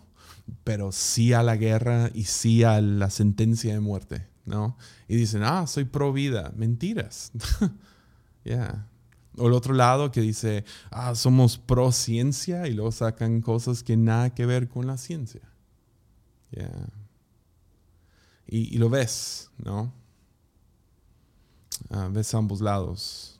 pero 0.62 0.92
sí 0.92 1.32
a 1.32 1.42
la 1.42 1.56
guerra 1.56 2.10
y 2.14 2.24
sí 2.24 2.64
a 2.64 2.80
la 2.80 3.10
sentencia 3.10 3.72
de 3.72 3.80
muerte, 3.80 4.26
¿no? 4.44 4.76
Y 5.08 5.16
dicen, 5.16 5.42
ah, 5.42 5.66
soy 5.66 5.84
pro 5.84 6.12
vida. 6.12 6.52
Mentiras. 6.56 7.32
Ya. 8.46 8.86
O 9.36 9.48
el 9.48 9.52
otro 9.52 9.74
lado 9.74 10.10
que 10.10 10.20
dice, 10.20 10.64
ah, 10.90 11.14
somos 11.14 11.58
pro 11.58 11.92
ciencia 11.92 12.66
y 12.68 12.72
luego 12.72 12.92
sacan 12.92 13.40
cosas 13.40 13.82
que 13.82 13.96
nada 13.96 14.34
que 14.34 14.46
ver 14.46 14.68
con 14.68 14.86
la 14.86 14.96
ciencia. 14.96 15.42
Ya. 16.50 16.70
Y, 18.46 18.74
y, 18.74 18.78
lo 18.78 18.88
ves, 18.90 19.50
¿no? 19.58 19.92
Ah, 21.90 22.08
ves 22.12 22.34
ambos 22.34 22.60
lados 22.60 23.34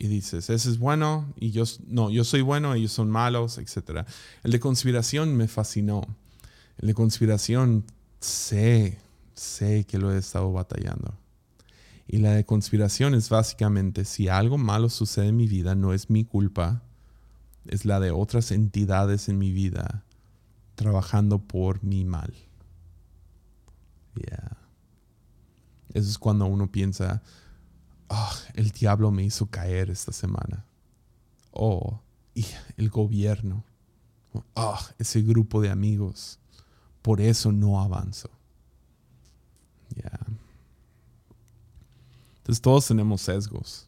y 0.00 0.08
dices, 0.08 0.48
ese 0.48 0.70
es 0.70 0.78
bueno 0.78 1.30
y 1.36 1.50
yo 1.50 1.64
no, 1.86 2.10
yo 2.10 2.24
soy 2.24 2.40
bueno, 2.40 2.72
ellos 2.72 2.90
son 2.90 3.10
malos, 3.10 3.58
etc. 3.58 4.06
El 4.42 4.50
de 4.50 4.58
conspiración 4.58 5.36
me 5.36 5.46
fascinó. 5.46 6.00
El 6.78 6.88
de 6.88 6.94
conspiración 6.94 7.84
sé, 8.18 8.98
sé 9.34 9.84
que 9.84 9.98
lo 9.98 10.10
he 10.10 10.16
estado 10.16 10.50
batallando. 10.54 11.19
Y 12.12 12.18
la 12.18 12.32
de 12.32 12.44
conspiración 12.44 13.14
es 13.14 13.28
básicamente 13.28 14.04
si 14.04 14.26
algo 14.26 14.58
malo 14.58 14.88
sucede 14.88 15.28
en 15.28 15.36
mi 15.36 15.46
vida, 15.46 15.76
no 15.76 15.92
es 15.92 16.10
mi 16.10 16.24
culpa, 16.24 16.82
es 17.66 17.84
la 17.84 18.00
de 18.00 18.10
otras 18.10 18.50
entidades 18.50 19.28
en 19.28 19.38
mi 19.38 19.52
vida 19.52 20.04
trabajando 20.74 21.38
por 21.38 21.84
mi 21.84 22.04
mal. 22.04 22.34
Yeah. 24.16 24.56
Eso 25.94 26.10
es 26.10 26.18
cuando 26.18 26.46
uno 26.46 26.72
piensa, 26.72 27.22
Ah, 28.12 28.34
el 28.54 28.72
diablo 28.72 29.12
me 29.12 29.22
hizo 29.22 29.46
caer 29.46 29.88
esta 29.88 30.10
semana. 30.10 30.64
Oh, 31.52 32.00
y 32.34 32.44
el 32.76 32.90
gobierno. 32.90 33.64
Ah, 34.56 34.80
ese 34.98 35.22
grupo 35.22 35.60
de 35.60 35.70
amigos. 35.70 36.40
Por 37.02 37.20
eso 37.20 37.52
no 37.52 37.80
avanzo. 37.80 38.28
Ya. 39.94 40.10
Entonces 42.50 42.62
todos 42.62 42.88
tenemos 42.88 43.20
sesgos. 43.20 43.86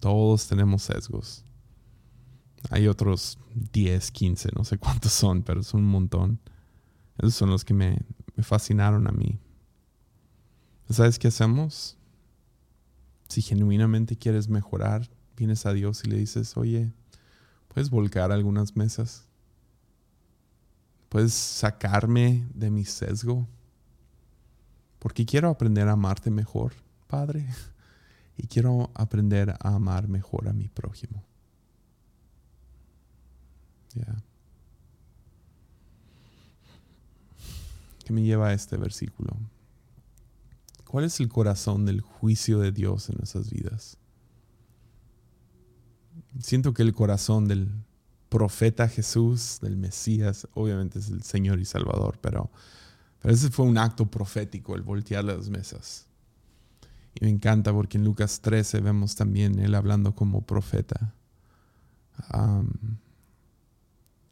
Todos 0.00 0.48
tenemos 0.48 0.82
sesgos. 0.82 1.44
Hay 2.70 2.88
otros 2.88 3.38
10, 3.54 4.10
15, 4.10 4.48
no 4.56 4.64
sé 4.64 4.76
cuántos 4.76 5.12
son, 5.12 5.44
pero 5.44 5.62
son 5.62 5.84
un 5.84 5.90
montón. 5.90 6.40
Esos 7.16 7.36
son 7.36 7.48
los 7.48 7.64
que 7.64 7.74
me, 7.74 8.00
me 8.34 8.42
fascinaron 8.42 9.06
a 9.06 9.12
mí. 9.12 9.38
¿Sabes 10.90 11.16
qué 11.16 11.28
hacemos? 11.28 11.96
si 13.28 13.40
genuinamente 13.40 14.16
quieres 14.16 14.48
mejorar, 14.48 15.08
vienes 15.36 15.64
a 15.64 15.72
Dios 15.72 16.02
y 16.04 16.10
le 16.10 16.16
dices, 16.16 16.56
oye, 16.56 16.92
¿puedes 17.68 17.88
volcar 17.88 18.32
algunas 18.32 18.74
mesas? 18.74 19.28
¿Puedes 21.08 21.34
sacarme 21.34 22.48
de 22.52 22.68
mi 22.68 22.84
sesgo? 22.84 23.46
Porque 24.98 25.24
quiero 25.24 25.50
aprender 25.50 25.86
a 25.86 25.92
amarte 25.92 26.32
mejor, 26.32 26.72
Padre. 27.06 27.46
Y 28.36 28.46
quiero 28.48 28.90
aprender 28.94 29.50
a 29.50 29.74
amar 29.74 30.08
mejor 30.08 30.48
a 30.48 30.52
mi 30.52 30.68
prójimo. 30.68 31.24
¿Qué 38.04 38.12
me 38.12 38.22
lleva 38.22 38.48
a 38.48 38.52
este 38.52 38.76
versículo? 38.76 39.36
¿Cuál 40.86 41.04
es 41.04 41.18
el 41.20 41.28
corazón 41.28 41.84
del 41.86 42.00
juicio 42.00 42.58
de 42.60 42.72
Dios 42.72 43.08
en 43.08 43.16
nuestras 43.16 43.50
vidas? 43.50 43.98
Siento 46.40 46.72
que 46.72 46.82
el 46.82 46.94
corazón 46.94 47.48
del 47.48 47.68
profeta 48.28 48.88
Jesús, 48.88 49.58
del 49.60 49.76
Mesías, 49.76 50.46
obviamente 50.54 50.98
es 50.98 51.08
el 51.08 51.22
Señor 51.22 51.58
y 51.58 51.64
Salvador, 51.64 52.18
pero, 52.20 52.50
ese 53.22 53.50
fue 53.50 53.66
un 53.66 53.78
acto 53.78 54.06
profético, 54.06 54.76
el 54.76 54.82
voltear 54.82 55.24
las 55.24 55.48
mesas. 55.48 56.05
Y 57.18 57.24
me 57.24 57.30
encanta 57.30 57.72
porque 57.72 57.96
en 57.96 58.04
Lucas 58.04 58.40
13 58.40 58.80
vemos 58.80 59.16
también 59.16 59.58
él 59.58 59.74
hablando 59.74 60.14
como 60.14 60.42
profeta. 60.42 61.14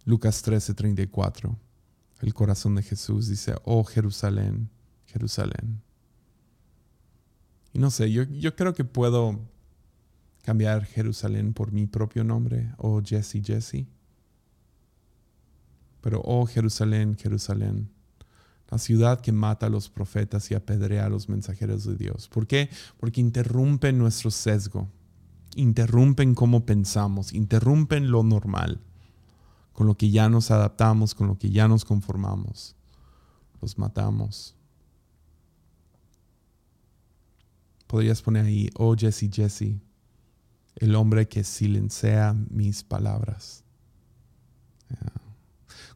Lucas 0.04 0.42
13, 0.42 0.74
34. 0.74 1.58
El 2.20 2.34
corazón 2.34 2.74
de 2.74 2.82
Jesús 2.82 3.28
dice, 3.28 3.54
oh 3.64 3.84
Jerusalén, 3.84 4.68
Jerusalén. 5.06 5.80
Y 7.72 7.78
no 7.78 7.90
sé, 7.90 8.12
yo, 8.12 8.24
yo 8.24 8.54
creo 8.54 8.74
que 8.74 8.84
puedo 8.84 9.40
cambiar 10.42 10.84
Jerusalén 10.84 11.54
por 11.54 11.72
mi 11.72 11.86
propio 11.86 12.22
nombre, 12.22 12.70
oh 12.76 13.00
Jesse, 13.02 13.42
Jesse. 13.42 13.86
Pero, 16.02 16.20
oh 16.22 16.46
Jerusalén, 16.46 17.16
Jerusalén, 17.16 17.90
la 18.74 18.78
ciudad 18.78 19.20
que 19.20 19.30
mata 19.30 19.66
a 19.66 19.68
los 19.68 19.88
profetas 19.88 20.50
y 20.50 20.54
apedrea 20.54 21.06
a 21.06 21.08
los 21.08 21.28
mensajeros 21.28 21.84
de 21.84 21.94
Dios. 21.94 22.28
¿Por 22.28 22.48
qué? 22.48 22.68
Porque 22.98 23.20
interrumpen 23.20 23.96
nuestro 23.96 24.32
sesgo, 24.32 24.88
interrumpen 25.54 26.34
cómo 26.34 26.66
pensamos, 26.66 27.32
interrumpen 27.32 28.10
lo 28.10 28.24
normal 28.24 28.80
con 29.72 29.86
lo 29.86 29.96
que 29.96 30.10
ya 30.10 30.28
nos 30.28 30.50
adaptamos, 30.50 31.14
con 31.14 31.28
lo 31.28 31.38
que 31.38 31.50
ya 31.50 31.68
nos 31.68 31.84
conformamos. 31.84 32.74
Los 33.62 33.78
matamos. 33.78 34.56
Podrías 37.86 38.22
poner 38.22 38.46
ahí, 38.46 38.70
oh 38.74 38.96
Jesse, 38.96 39.30
Jesse, 39.32 39.76
el 40.74 40.96
hombre 40.96 41.28
que 41.28 41.44
silencia 41.44 42.34
mis 42.50 42.82
palabras. 42.82 43.62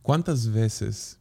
¿Cuántas 0.01 0.47
veces 0.47 1.19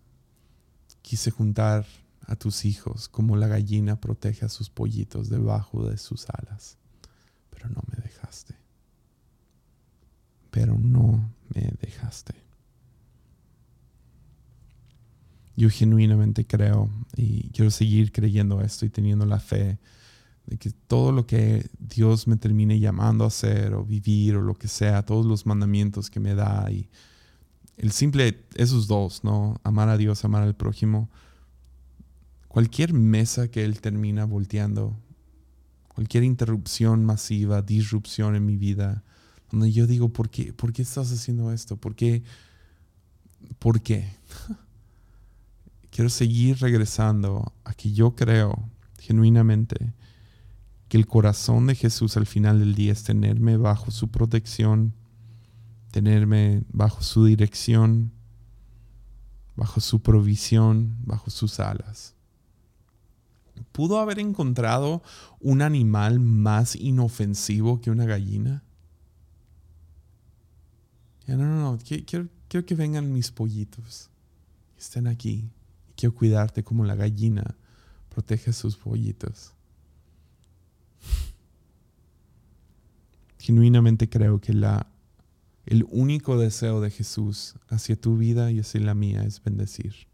quise 1.08 1.32
juntar 1.32 1.86
a 2.26 2.36
tus 2.36 2.66
hijos 2.66 3.08
como 3.08 3.38
la 3.38 3.48
gallina 3.48 4.02
protege 4.02 4.46
a 4.46 4.50
sus 4.50 4.70
pollitos 4.70 5.30
debajo 5.30 5.88
de 5.88 5.98
sus 5.98 6.28
alas? 6.30 6.78
Pero 7.50 7.70
no 7.70 7.82
me 7.90 8.02
dejaste. 8.04 8.56
Pero 10.52 10.78
no 10.78 11.34
me 11.54 11.72
dejaste. 11.80 12.48
yo 15.58 15.72
genuinamente 15.72 16.46
creo 16.46 16.88
y 17.16 17.50
quiero 17.50 17.72
seguir 17.72 18.12
creyendo 18.12 18.62
esto 18.62 18.86
y 18.86 18.90
teniendo 18.90 19.26
la 19.26 19.40
fe 19.40 19.80
de 20.46 20.58
que 20.58 20.70
todo 20.70 21.12
lo 21.12 21.26
que 21.26 21.68
Dios 21.80 22.28
me 22.28 22.38
termine 22.38 22.80
llamando 22.80 23.24
a 23.24 23.28
hacer 23.28 23.74
o 23.74 23.84
vivir 23.84 24.36
o 24.36 24.42
lo 24.42 24.54
que 24.54 24.68
sea, 24.68 25.04
todos 25.04 25.26
los 25.26 25.48
mandamientos 25.48 26.12
que 26.12 26.20
me 26.20 26.36
da 26.36 26.72
y 26.72 26.90
el 27.78 27.92
simple, 27.92 28.44
esos 28.56 28.88
dos, 28.88 29.24
¿no? 29.24 29.60
Amar 29.64 29.90
a 29.90 29.98
Dios, 29.98 30.26
amar 30.26 30.44
al 30.44 30.56
prójimo. 30.56 31.10
Cualquier 32.48 32.94
mesa 32.94 33.50
que 33.50 33.64
Él 33.64 33.82
termina 33.82 34.26
volteando, 34.26 34.98
cualquier 35.88 36.24
interrupción 36.24 37.06
masiva, 37.06 37.62
disrupción 37.62 38.36
en 38.36 38.46
mi 38.46 38.58
vida, 38.58 39.04
donde 39.52 39.72
yo 39.72 39.88
digo, 39.88 40.10
¿por 40.10 40.30
qué, 40.30 40.54
¿por 40.54 40.74
qué 40.74 40.82
estás 40.82 41.12
haciendo 41.12 41.52
esto? 41.52 41.78
¿Por 41.78 41.96
qué? 41.96 42.24
¿Por 43.60 43.82
qué? 43.82 44.10
quiero 45.98 46.10
seguir 46.10 46.60
regresando 46.60 47.54
a 47.64 47.74
que 47.74 47.92
yo 47.92 48.16
creo 48.16 48.70
genuinamente 49.00 49.94
que 50.90 50.98
el 50.98 51.08
corazón 51.08 51.66
de 51.66 51.74
Jesús 51.74 52.18
al 52.18 52.28
final 52.28 52.60
del 52.60 52.76
día 52.76 52.92
es 52.92 53.04
tenerme 53.04 53.58
bajo 53.58 53.90
su 53.90 54.10
protección, 54.10 54.94
tenerme 55.92 56.64
bajo 56.70 57.02
su 57.02 57.26
dirección, 57.26 58.12
bajo 59.56 59.80
su 59.82 60.02
provisión, 60.02 60.96
bajo 61.04 61.30
sus 61.30 61.60
alas. 61.60 62.14
¿Pudo 63.72 64.00
haber 64.00 64.20
encontrado 64.20 65.02
un 65.40 65.62
animal 65.62 66.20
más 66.20 66.76
inofensivo 66.76 67.82
que 67.82 67.92
una 67.92 68.06
gallina? 68.06 68.64
no, 71.28 71.36
no, 71.36 71.72
no, 71.74 71.78
quiero, 71.78 72.30
quiero 72.48 72.66
que 72.66 72.76
vengan 72.76 73.12
mis 73.12 73.32
pollitos, 73.32 74.10
estén 74.78 75.08
aquí. 75.08 75.50
Quiero 75.96 76.16
cuidarte 76.16 76.64
como 76.64 76.86
la 76.86 76.96
gallina 76.96 77.56
protege 78.18 78.52
a 78.52 78.54
sus 78.54 78.78
pollitos. 78.78 79.54
Genuinamente 83.40 84.10
creo 84.10 84.40
que 84.40 84.54
la, 84.54 84.88
el 85.68 85.86
único 85.90 86.38
deseo 86.40 86.80
de 86.80 86.90
Jesús 86.90 87.56
hacia 87.68 88.00
tu 88.00 88.16
vida 88.16 88.52
y 88.52 88.60
hacia 88.62 88.80
la 88.80 88.96
mía 88.96 89.24
es 89.24 89.44
bendecir. 89.44 90.08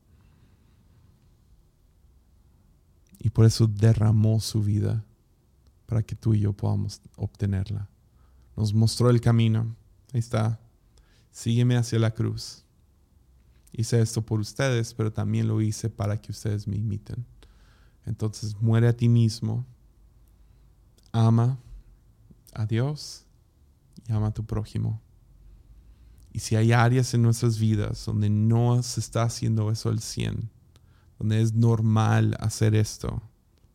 Y 3.20 3.30
por 3.30 3.46
eso 3.46 3.68
derramó 3.68 4.40
su 4.40 4.64
vida 4.64 5.06
para 5.86 6.02
que 6.02 6.16
tú 6.16 6.34
y 6.34 6.40
yo 6.40 6.54
podamos 6.54 7.04
obtenerla. 7.18 7.88
Nos 8.58 8.74
mostró 8.74 9.12
el 9.12 9.22
camino. 9.22 9.76
Ahí 10.12 10.22
está. 10.22 10.60
Sígueme 11.30 11.78
hacia 11.78 12.00
la 12.00 12.10
cruz. 12.12 12.66
Hice 13.72 14.02
esto 14.02 14.26
por 14.26 14.40
ustedes, 14.40 14.96
pero 14.96 15.14
también 15.14 15.48
lo 15.48 15.62
hice 15.62 15.88
para 15.88 16.20
que 16.20 16.32
ustedes 16.32 16.68
me 16.68 16.78
imiten. 16.78 17.28
Entonces 18.08 18.60
muere 18.60 18.88
a 18.88 18.98
ti 18.98 19.08
mismo, 19.08 19.68
ama 21.12 21.60
a 22.54 22.66
Dios 22.66 23.28
y 24.08 24.14
ama 24.14 24.28
a 24.28 24.34
tu 24.34 24.44
prójimo. 24.44 25.00
Y 26.34 26.40
si 26.40 26.56
hay 26.56 26.72
áreas 26.72 27.14
en 27.14 27.22
nuestras 27.22 27.60
vidas 27.60 28.06
donde 28.06 28.30
no 28.30 28.82
se 28.84 29.00
está 29.00 29.24
haciendo 29.24 29.72
eso 29.72 29.90
al 29.90 30.02
100, 30.02 30.50
donde 31.20 31.42
es 31.42 31.54
normal 31.54 32.36
hacer 32.40 32.76
esto, 32.76 33.22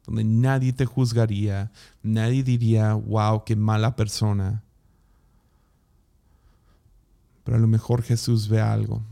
donde 0.04 0.24
nadie 0.24 0.72
te 0.72 0.84
juzgaría, 0.84 1.70
nadie 2.02 2.42
diría, 2.42 2.94
wow, 2.94 3.44
qué 3.44 3.54
mala 3.56 3.94
persona. 3.94 4.64
Pero 7.44 7.56
a 7.56 7.61
lo 7.61 7.68
mejor 7.68 8.02
Jesús 8.02 8.48
ve 8.48 8.61
algo 8.61 9.02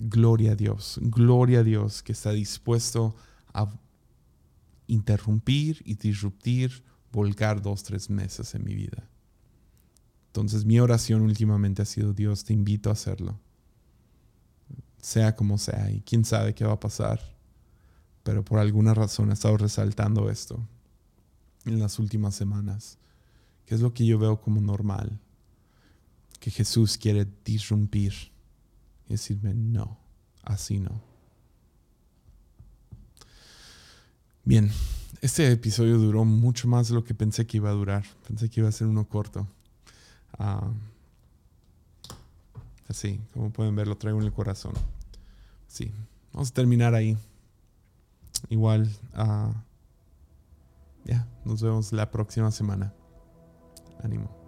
Gloria 0.00 0.52
a 0.52 0.54
Dios, 0.54 0.98
gloria 1.02 1.60
a 1.60 1.62
Dios 1.62 2.02
que 2.02 2.12
está 2.12 2.30
dispuesto 2.30 3.14
a 3.52 3.70
interrumpir 4.86 5.82
y 5.84 5.94
disruptir, 5.94 6.82
volcar 7.12 7.60
dos, 7.60 7.82
tres 7.82 8.08
meses 8.08 8.54
en 8.54 8.64
mi 8.64 8.74
vida. 8.74 9.06
Entonces 10.30 10.64
mi 10.64 10.78
oración 10.78 11.22
últimamente 11.22 11.82
ha 11.82 11.84
sido, 11.84 12.12
Dios, 12.12 12.44
te 12.44 12.52
invito 12.52 12.88
a 12.88 12.92
hacerlo. 12.92 13.36
Sea 15.02 15.34
como 15.34 15.58
sea, 15.58 15.90
y 15.90 16.02
quién 16.02 16.24
sabe 16.24 16.54
qué 16.54 16.64
va 16.64 16.74
a 16.74 16.80
pasar. 16.80 17.20
Pero 18.22 18.44
por 18.44 18.60
alguna 18.60 18.94
razón 18.94 19.30
he 19.30 19.32
estado 19.32 19.56
resaltando 19.56 20.30
esto 20.30 20.64
en 21.64 21.80
las 21.80 21.98
últimas 21.98 22.36
semanas, 22.36 22.96
que 23.66 23.74
es 23.74 23.80
lo 23.80 23.92
que 23.92 24.06
yo 24.06 24.20
veo 24.20 24.40
como 24.40 24.60
normal, 24.60 25.18
que 26.38 26.52
Jesús 26.52 26.96
quiere 26.96 27.26
disrumpir 27.44 28.14
y 29.08 29.12
decirme, 29.12 29.52
no, 29.52 29.98
así 30.44 30.78
no. 30.78 31.02
Bien, 34.44 34.70
este 35.22 35.50
episodio 35.50 35.98
duró 35.98 36.24
mucho 36.24 36.68
más 36.68 36.88
de 36.88 36.94
lo 36.94 37.02
que 37.02 37.14
pensé 37.14 37.46
que 37.46 37.56
iba 37.56 37.70
a 37.70 37.74
durar. 37.74 38.04
Pensé 38.28 38.48
que 38.48 38.60
iba 38.60 38.68
a 38.68 38.72
ser 38.72 38.86
uno 38.86 39.08
corto. 39.08 39.48
Ah, 40.42 40.72
así, 42.88 43.20
como 43.34 43.50
pueden 43.50 43.76
ver, 43.76 43.86
lo 43.86 43.98
traigo 43.98 44.18
en 44.18 44.24
el 44.24 44.32
corazón. 44.32 44.72
Sí, 45.66 45.92
vamos 46.32 46.50
a 46.50 46.54
terminar 46.54 46.94
ahí. 46.94 47.18
Igual, 48.48 48.90
ah, 49.12 49.52
ya, 51.04 51.28
nos 51.44 51.60
vemos 51.60 51.92
la 51.92 52.10
próxima 52.10 52.50
semana. 52.50 52.94
Ánimo. 54.02 54.39